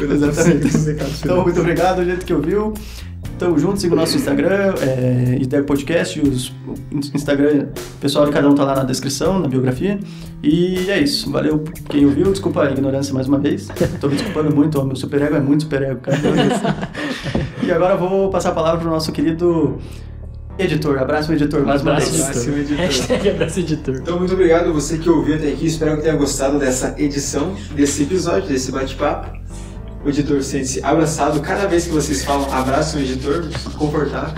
Exatamente. 0.00 0.68
Então, 1.22 1.42
muito 1.42 1.60
obrigado, 1.60 2.04
gente 2.04 2.24
que 2.24 2.32
ouviu. 2.34 2.74
Tamo 3.38 3.58
junto, 3.58 3.78
siga 3.78 3.92
o 3.92 3.96
nosso 3.98 4.16
Instagram, 4.16 4.72
é, 4.80 5.36
Ideia 5.38 5.62
Podcast, 5.62 6.18
os, 6.22 6.48
o 6.90 6.96
Instagram 7.14 7.66
pessoal 8.00 8.24
de 8.24 8.32
cada 8.32 8.48
um 8.48 8.54
tá 8.54 8.64
lá 8.64 8.74
na 8.76 8.84
descrição, 8.84 9.38
na 9.38 9.46
biografia. 9.46 9.98
E 10.42 10.90
é 10.90 10.98
isso, 10.98 11.30
valeu 11.30 11.62
quem 11.90 12.06
ouviu, 12.06 12.30
desculpa 12.30 12.62
a 12.62 12.70
ignorância 12.70 13.12
mais 13.12 13.28
uma 13.28 13.38
vez. 13.38 13.68
Tô 14.00 14.08
me 14.08 14.14
desculpando 14.14 14.54
muito, 14.56 14.82
meu 14.82 14.96
super 14.96 15.20
ego 15.20 15.36
é 15.36 15.40
muito 15.40 15.64
super 15.64 15.82
ego, 15.82 16.00
cara. 16.00 16.16
e 17.62 17.70
agora 17.70 17.92
eu 17.94 17.98
vou 17.98 18.30
passar 18.30 18.50
a 18.50 18.52
palavra 18.52 18.80
pro 18.80 18.88
nosso 18.88 19.12
querido 19.12 19.76
editor. 20.58 20.98
Abraço, 20.98 21.32
editor, 21.32 21.64
mais 21.64 21.82
uma 21.82 21.92
Abraço. 21.92 22.22
Abraço, 22.22 22.50
editor. 22.50 22.76
Hashtag 22.76 23.30
abraço 23.30 23.60
editor. 23.60 23.96
Então, 23.96 24.18
muito 24.18 24.32
obrigado 24.32 24.72
você 24.72 24.98
que 24.98 25.08
ouviu 25.08 25.36
até 25.36 25.48
aqui. 25.48 25.66
Espero 25.66 25.96
que 25.96 26.02
tenha 26.02 26.16
gostado 26.16 26.58
dessa 26.58 26.94
edição, 26.98 27.54
desse 27.74 28.02
episódio, 28.02 28.48
desse 28.48 28.72
bate-papo. 28.72 29.36
O 30.04 30.08
editor 30.08 30.42
sente-se 30.42 30.84
abraçado 30.84 31.40
cada 31.40 31.66
vez 31.66 31.84
que 31.84 31.90
vocês 31.90 32.24
falam 32.24 32.52
abraço 32.52 32.96
o 32.96 33.00
editor, 33.00 33.44
confortável. 33.76 34.34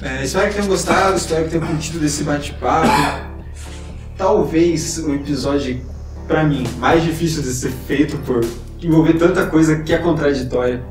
É, 0.00 0.24
espero 0.24 0.48
que 0.48 0.54
tenham 0.54 0.68
gostado, 0.68 1.16
espero 1.16 1.44
que 1.44 1.50
tenham 1.50 1.66
curtido 1.66 1.98
desse 1.98 2.24
bate-papo. 2.24 2.88
Talvez 4.16 4.98
o 4.98 5.12
episódio, 5.14 5.80
pra 6.26 6.42
mim, 6.44 6.66
mais 6.78 7.02
difícil 7.02 7.42
de 7.42 7.52
ser 7.52 7.70
feito 7.86 8.16
por 8.18 8.44
envolver 8.82 9.14
tanta 9.14 9.46
coisa 9.46 9.76
que 9.82 9.92
é 9.92 9.98
contraditória. 9.98 10.82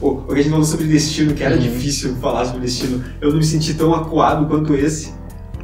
O, 0.00 0.08
o 0.08 0.22
que 0.28 0.32
a 0.34 0.36
gente 0.36 0.50
falou 0.50 0.64
sobre 0.64 0.86
destino, 0.86 1.34
que 1.34 1.42
era 1.42 1.54
Uhum. 1.54 1.60
difícil 1.60 2.14
falar 2.16 2.44
sobre 2.46 2.60
destino, 2.60 3.02
eu 3.20 3.30
não 3.30 3.38
me 3.38 3.44
senti 3.44 3.74
tão 3.74 3.94
acuado 3.94 4.46
quanto 4.46 4.74
esse. 4.74 5.18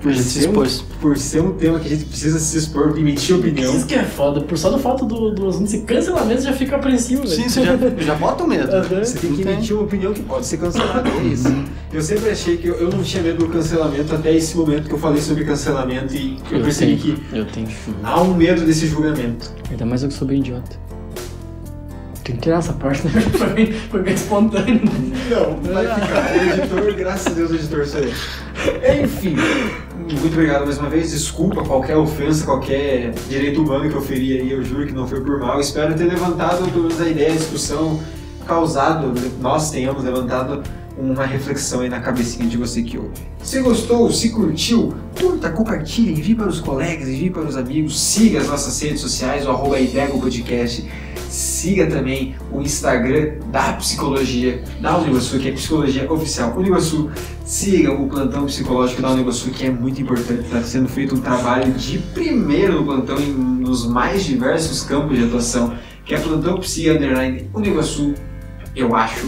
A 0.05 0.11
gente 0.12 0.22
se 0.24 0.41
ser 0.43 0.51
um- 0.51 0.66
por 1.01 1.16
ser 1.16 1.41
um 1.41 1.53
tema 1.55 1.80
que 1.80 1.87
a 1.87 1.91
gente 1.91 2.05
precisa 2.05 2.39
se 2.39 2.57
expor, 2.59 2.97
emitir 2.97 3.34
opinião. 3.34 3.74
Isso 3.74 3.87
que 3.87 3.95
é 3.95 4.05
foda, 4.05 4.41
por 4.41 4.57
só 4.57 4.70
do 4.70 4.78
fato 4.78 5.05
do, 5.05 5.34
do 5.34 5.49
assunto 5.49 5.68
ser 5.68 5.80
cancelamento 5.80 6.43
já 6.43 6.53
fica 6.53 6.76
apreensivo, 6.76 7.22
velho. 7.22 7.34
Sim, 7.34 7.49
você 7.49 7.64
já, 7.64 7.76
já 7.99 8.14
bota 8.14 8.45
o 8.45 8.47
medo. 8.47 8.70
Aham. 8.70 9.03
Você 9.05 9.18
tem 9.18 9.32
que 9.34 9.43
tem. 9.43 9.53
emitir 9.55 9.74
uma 9.74 9.84
opinião 9.84 10.12
que 10.12 10.22
pode 10.22 10.47
ser 10.47 10.59
cancelada, 10.59 11.09
é 11.09 11.22
isso. 11.24 11.49
Eu 11.93 12.03
sempre 12.03 12.30
achei 12.30 12.57
que 12.57 12.68
eu, 12.68 12.74
eu 12.74 12.91
não 12.91 13.03
tinha 13.03 13.20
medo 13.22 13.39
do 13.47 13.49
cancelamento 13.49 14.14
até 14.14 14.32
esse 14.37 14.57
momento 14.57 14.87
que 14.87 14.95
eu 14.95 14.99
falei 14.99 15.20
sobre 15.20 15.45
cancelamento 15.45 16.14
e 16.14 16.39
eu 16.53 16.61
percebi 16.61 16.97
tenho, 16.99 17.16
que 17.16 17.37
Eu 17.37 17.45
tenho. 17.47 17.68
há 18.05 18.20
um 18.20 18.34
medo 18.34 18.64
desse 18.64 18.87
julgamento. 18.87 19.51
Ainda 19.70 19.87
mais 19.87 20.03
eu 20.05 20.09
que 20.09 20.14
sou 20.14 20.28
bem 20.28 20.39
idiota. 20.39 20.76
Tem 22.27 22.35
que 22.35 22.43
tirar 22.43 22.59
essa 22.59 22.72
parte, 22.72 23.07
né? 23.07 23.20
Foi 23.39 23.72
foi 23.72 24.03
bem 24.03 24.14
espontâneo. 24.14 24.81
Não, 25.31 25.72
vai 25.72 25.87
ficar. 25.87 26.33
O 26.33 26.59
editor, 26.59 26.95
graças 26.97 27.27
a 27.29 27.31
Deus, 27.31 27.53
o 27.53 27.55
editor 27.55 27.87
sou. 27.87 28.01
Enfim, 28.01 29.37
muito 29.97 30.27
obrigado 30.27 30.64
mais 30.64 30.77
uma 30.79 30.91
vez. 30.91 31.12
Desculpa 31.12 31.62
qualquer 31.62 31.97
ofensa, 31.97 32.45
qualquer 32.45 33.12
direito 33.29 33.62
humano 33.62 33.89
que 33.89 33.95
eu 33.95 34.03
feri 34.03 34.41
aí. 34.41 34.51
Eu 34.51 34.64
juro 34.64 34.85
que 34.89 34.93
não 34.93 35.07
foi 35.07 35.20
por 35.20 35.39
mal. 35.39 35.61
Espero 35.61 35.95
ter 35.95 36.03
levantado 36.03 36.68
pelo 36.72 36.89
menos 36.89 37.01
a 37.01 37.09
ideia, 37.09 37.33
a 37.33 37.37
discussão, 37.37 38.01
causado, 38.45 39.14
nós 39.41 39.70
tenhamos 39.70 40.03
levantado 40.03 40.64
uma 40.99 41.26
reflexão 41.26 41.80
aí 41.80 41.88
na 41.88 42.01
cabecinha 42.01 42.49
de 42.49 42.57
você 42.57 42.82
que 42.82 42.97
ouve. 42.97 43.12
Se 43.42 43.61
gostou, 43.61 44.11
se 44.11 44.30
curtiu, 44.30 44.94
curta, 45.18 45.51
compartilhe, 45.51 46.12
envie 46.12 46.34
para 46.34 46.49
os 46.49 46.61
colegas, 46.61 47.09
envie 47.09 47.30
para 47.30 47.42
os 47.42 47.57
amigos, 47.57 48.01
siga 48.01 48.40
as 48.40 48.49
nossas 48.49 48.80
redes 48.80 49.01
sociais, 49.01 49.47
o 49.47 49.51
arroba 49.51 49.78
Idego 49.78 50.20
Podcast. 50.20 50.86
Siga 51.28 51.86
também 51.86 52.36
o 52.53 52.62
Instagram 52.62 53.34
da 53.51 53.72
Psicologia 53.74 54.62
da 54.80 54.97
Univasul, 54.97 55.40
que 55.40 55.49
é 55.49 55.53
Psicologia 55.53 56.11
Oficial 56.11 56.57
Univasul. 56.57 57.11
Siga 57.44 57.92
o 57.92 58.09
plantão 58.09 58.47
psicológico 58.47 59.03
da 59.03 59.11
Univasul, 59.11 59.53
que 59.53 59.66
é 59.66 59.70
muito 59.70 60.01
importante. 60.01 60.42
Está 60.42 60.62
sendo 60.62 60.88
feito 60.88 61.14
um 61.14 61.20
trabalho 61.20 61.72
de 61.72 61.99
primeiro 61.99 62.74
no 62.74 62.84
plantão 62.84 63.18
em, 63.18 63.32
nos 63.32 63.86
mais 63.86 64.24
diversos 64.24 64.82
campos 64.82 65.18
de 65.18 65.24
atuação, 65.24 65.74
que 66.05 66.14
é 66.14 66.18
plantão 66.18 66.59
Psi 66.59 66.88
Underline 66.90 67.51
Univasul, 67.53 68.14
eu 68.74 68.94
acho. 68.94 69.26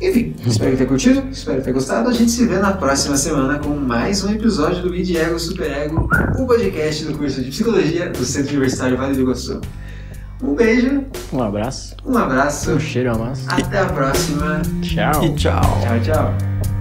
Enfim, 0.00 0.34
espero 0.44 0.72
que 0.72 0.76
tenha 0.78 0.88
curtido, 0.88 1.22
espero 1.30 1.58
que 1.58 1.64
tenha 1.64 1.74
gostado. 1.74 2.08
A 2.08 2.12
gente 2.12 2.30
se 2.30 2.44
vê 2.46 2.58
na 2.58 2.72
próxima 2.72 3.16
semana 3.16 3.58
com 3.58 3.70
mais 3.70 4.22
um 4.24 4.30
episódio 4.32 4.82
do 4.82 4.90
Mid 4.90 5.08
Ego 5.14 5.38
Super 5.38 5.70
Ego, 5.70 6.08
o 6.38 6.46
podcast 6.46 7.04
do 7.04 7.16
curso 7.16 7.42
de 7.42 7.50
Psicologia 7.50 8.10
do 8.10 8.24
Centro 8.24 8.50
Universitário 8.50 8.96
Vale 8.98 9.14
do 9.14 9.20
Iguaçu. 9.22 9.60
Um 10.42 10.54
beijo, 10.54 11.04
Um 11.32 11.42
abraço. 11.42 11.96
um 12.04 12.18
abraço, 12.18 12.72
Um 12.72 12.80
cheiro 12.80 13.14
a 13.14 13.18
massa. 13.18 13.50
até 13.50 13.78
a 13.78 13.86
próxima. 13.86 14.60
Tchau. 14.82 15.24
E 15.24 15.34
tchau. 15.36 15.60
Tchau, 15.80 16.00
tchau. 16.02 16.73